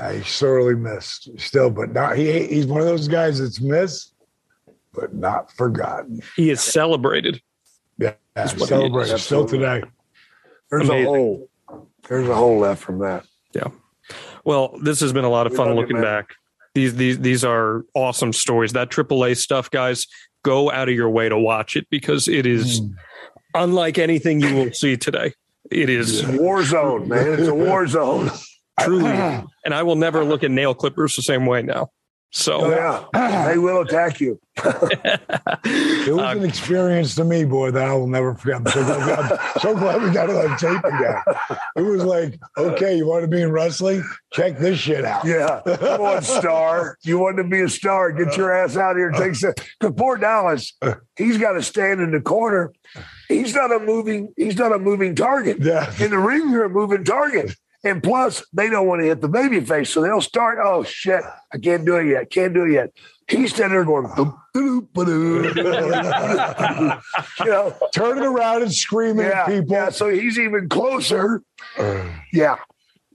I 0.00 0.22
sorely 0.22 0.74
missed 0.74 1.28
still, 1.38 1.70
but 1.70 1.92
not 1.92 2.16
he. 2.16 2.46
He's 2.46 2.66
one 2.66 2.80
of 2.80 2.86
those 2.86 3.06
guys 3.08 3.38
that's 3.38 3.60
missed, 3.60 4.14
but 4.92 5.14
not 5.14 5.52
forgotten. 5.52 6.20
He 6.36 6.50
is 6.50 6.60
celebrated. 6.60 7.40
Yeah, 7.98 8.14
what 8.34 8.50
he 8.56 8.62
is. 8.62 8.68
celebrated 8.68 9.18
still 9.18 9.46
today. 9.46 9.82
There's 10.70 10.88
Amazing. 10.88 11.06
a 11.06 11.08
hole. 11.08 11.48
There's 12.08 12.28
a 12.28 12.34
hole 12.34 12.58
left 12.58 12.82
from 12.82 12.98
that. 13.00 13.24
Yeah. 13.54 13.68
Well, 14.44 14.76
this 14.82 15.00
has 15.00 15.12
been 15.12 15.24
a 15.24 15.30
lot 15.30 15.46
of 15.46 15.52
We 15.52 15.56
fun 15.58 15.68
love 15.68 15.76
you, 15.76 15.80
looking 15.82 16.00
back. 16.02 16.30
These 16.74 16.96
these 16.96 17.18
these 17.20 17.44
are 17.44 17.84
awesome 17.94 18.32
stories. 18.32 18.72
That 18.72 18.90
AAA 18.90 19.36
stuff, 19.36 19.70
guys, 19.70 20.06
go 20.42 20.70
out 20.72 20.88
of 20.88 20.94
your 20.94 21.08
way 21.08 21.28
to 21.28 21.38
watch 21.38 21.76
it 21.76 21.86
because 21.88 22.26
it 22.26 22.46
is 22.46 22.80
Hmm. 22.80 22.86
unlike 23.54 23.98
anything 23.98 24.40
you 24.40 24.54
will 24.56 24.72
see 24.72 24.96
today. 24.96 25.34
It 25.70 25.88
is 25.88 26.26
War 26.26 26.62
zone, 26.64 27.08
man. 27.08 27.38
It's 27.38 27.48
a 27.48 27.54
war 27.54 27.86
zone. 27.86 28.30
truly, 28.80 29.10
and 29.64 29.72
I 29.74 29.82
will 29.82 29.96
never 29.96 30.24
look 30.24 30.42
at 30.44 30.50
nail 30.50 30.74
clippers 30.74 31.16
the 31.16 31.22
same 31.22 31.46
way 31.46 31.62
now. 31.62 31.90
So 32.36 32.62
Oh, 32.64 32.70
yeah. 33.14 33.46
They 33.48 33.58
will 33.58 33.82
attack 33.82 34.20
you. 34.20 34.40
It 35.66 36.12
was 36.12 36.20
Uh, 36.36 36.38
an 36.38 36.44
experience 36.44 37.14
to 37.14 37.24
me, 37.24 37.44
boy, 37.44 37.70
that 37.70 37.88
I 37.88 37.94
will 37.94 38.06
never 38.08 38.34
forget. 38.34 38.56
I'm 38.56 38.66
so 38.66 38.84
glad, 38.84 39.32
I'm 39.32 39.38
so 39.60 39.74
glad 39.74 40.02
we 40.02 40.10
got 40.10 40.28
it 40.28 40.36
on 40.36 40.56
tape 40.58 40.84
again. 40.84 41.22
It 41.76 41.80
was 41.82 42.04
like, 42.04 42.38
okay, 42.58 42.96
you 42.96 43.06
want 43.06 43.22
to 43.22 43.28
be 43.28 43.40
in 43.40 43.50
wrestling? 43.50 44.04
Check 44.32 44.58
this 44.58 44.78
shit 44.78 45.04
out. 45.04 45.24
Yeah. 45.24 45.62
Come 45.64 46.00
on, 46.02 46.22
star. 46.40 46.98
You 47.02 47.18
want 47.18 47.36
to 47.38 47.44
be 47.44 47.60
a 47.60 47.68
star. 47.68 48.12
Get 48.12 48.36
your 48.36 48.52
ass 48.52 48.76
out 48.76 48.96
here 48.96 49.10
take 49.12 49.36
some. 49.36 49.54
Because 49.80 49.94
poor 49.96 50.16
Dallas, 50.18 50.76
he's 51.16 51.38
got 51.38 51.52
to 51.52 51.62
stand 51.62 52.00
in 52.00 52.10
the 52.10 52.20
corner. 52.20 52.72
He's 53.28 53.54
not 53.54 53.72
a 53.72 53.78
moving, 53.78 54.32
he's 54.36 54.56
not 54.58 54.72
a 54.72 54.78
moving 54.78 55.14
target. 55.14 55.58
Yeah. 55.60 55.90
In 55.98 56.10
the 56.10 56.18
ring, 56.18 56.50
you're 56.50 56.64
a 56.64 56.68
moving 56.70 57.04
target. 57.04 57.54
And 57.84 58.02
plus, 58.02 58.44
they 58.52 58.70
don't 58.70 58.86
want 58.86 59.02
to 59.02 59.06
hit 59.06 59.20
the 59.20 59.28
baby 59.28 59.60
face. 59.60 59.90
So 59.90 60.00
they'll 60.00 60.20
start, 60.22 60.58
oh 60.62 60.82
shit, 60.84 61.22
I 61.52 61.58
can't 61.58 61.84
do 61.84 61.96
it 61.96 62.06
yet. 62.06 62.30
Can't 62.30 62.54
do 62.54 62.64
it 62.64 62.72
yet. 62.72 62.90
He's 63.28 63.54
standing 63.54 63.72
there 63.72 63.84
going, 63.84 64.04
"Doop, 64.08 64.36
doop, 64.54 64.88
ba-doo." 64.92 65.52
you 67.44 67.50
know, 67.50 67.74
Turning 67.94 68.24
around 68.24 68.62
and 68.62 68.72
screaming 68.74 69.24
yeah, 69.26 69.42
at 69.42 69.46
people. 69.46 69.72
yeah. 69.74 69.88
So 69.90 70.08
he's 70.10 70.38
even 70.38 70.68
closer. 70.68 71.42
Uh, 71.78 72.04
Yeah, 72.32 72.56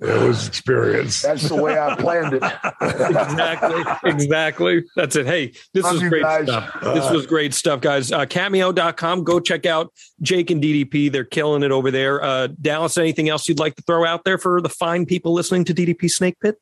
it 0.02 0.22
was 0.28 0.48
experience. 0.48 1.22
that's 1.22 1.50
the 1.50 1.56
way 1.56 1.78
I 1.78 1.96
planned 1.96 2.34
it. 2.34 2.44
exactly, 2.82 3.84
exactly. 4.10 4.84
That's 4.96 5.16
it. 5.16 5.26
Hey, 5.26 5.54
this 5.74 5.84
Love 5.84 5.94
was 5.96 6.04
great 6.04 6.24
guys. 6.24 6.48
stuff. 6.48 6.82
This 6.82 7.12
was 7.12 7.26
great 7.28 7.54
stuff, 7.54 7.82
guys. 7.82 8.12
Uh, 8.12 8.26
cameo.com. 8.26 9.24
Go 9.24 9.40
check 9.40 9.66
out 9.66 9.92
Jake 10.22 10.52
and 10.52 10.64
DDP. 10.64 11.12
They're 11.12 11.26
killing 11.26 11.64
it 11.64 11.72
over 11.72 11.92
there. 11.92 12.24
Uh, 12.24 12.48
Dallas, 12.62 12.98
anything 12.98 13.28
else 13.30 13.48
you'd 13.50 13.60
like 13.60 13.76
to 13.76 13.82
throw 13.84 14.06
out 14.06 14.24
there 14.24 14.38
for 14.38 14.62
the 14.62 14.70
fine 14.70 15.06
people 15.06 15.34
listening 15.34 15.66
to 15.66 15.74
DDP 15.74 16.10
Snake 16.10 16.38
Pit? 16.42 16.56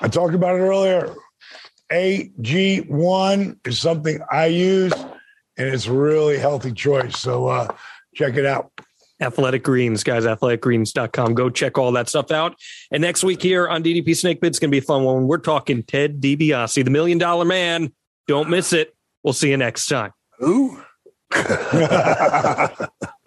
I 0.00 0.08
talked 0.08 0.34
about 0.34 0.56
it 0.56 0.60
earlier. 0.60 1.14
AG1 1.92 3.66
is 3.66 3.78
something 3.78 4.20
I 4.30 4.46
use, 4.46 4.92
and 4.92 5.68
it's 5.68 5.86
a 5.86 5.92
really 5.92 6.38
healthy 6.38 6.72
choice. 6.72 7.18
So 7.18 7.48
uh, 7.48 7.68
check 8.14 8.36
it 8.36 8.46
out. 8.46 8.70
Athletic 9.20 9.62
Greens, 9.62 10.02
guys, 10.02 10.24
athleticgreens.com. 10.24 11.34
Go 11.34 11.50
check 11.50 11.78
all 11.78 11.92
that 11.92 12.08
stuff 12.08 12.30
out. 12.30 12.56
And 12.90 13.00
next 13.00 13.22
week 13.22 13.42
here 13.42 13.68
on 13.68 13.82
DDP 13.82 14.16
Snake 14.16 14.40
Pit's 14.40 14.58
going 14.58 14.70
to 14.70 14.72
be 14.72 14.78
a 14.78 14.82
fun 14.82 15.04
one. 15.04 15.26
We're 15.26 15.38
talking 15.38 15.82
Ted 15.82 16.20
DiBiase, 16.20 16.84
the 16.84 16.90
million 16.90 17.18
dollar 17.18 17.44
man. 17.44 17.92
Don't 18.26 18.48
miss 18.48 18.72
it. 18.72 18.94
We'll 19.22 19.34
see 19.34 19.50
you 19.50 19.56
next 19.56 19.86
time. 19.86 20.12
Ooh. 20.42 20.82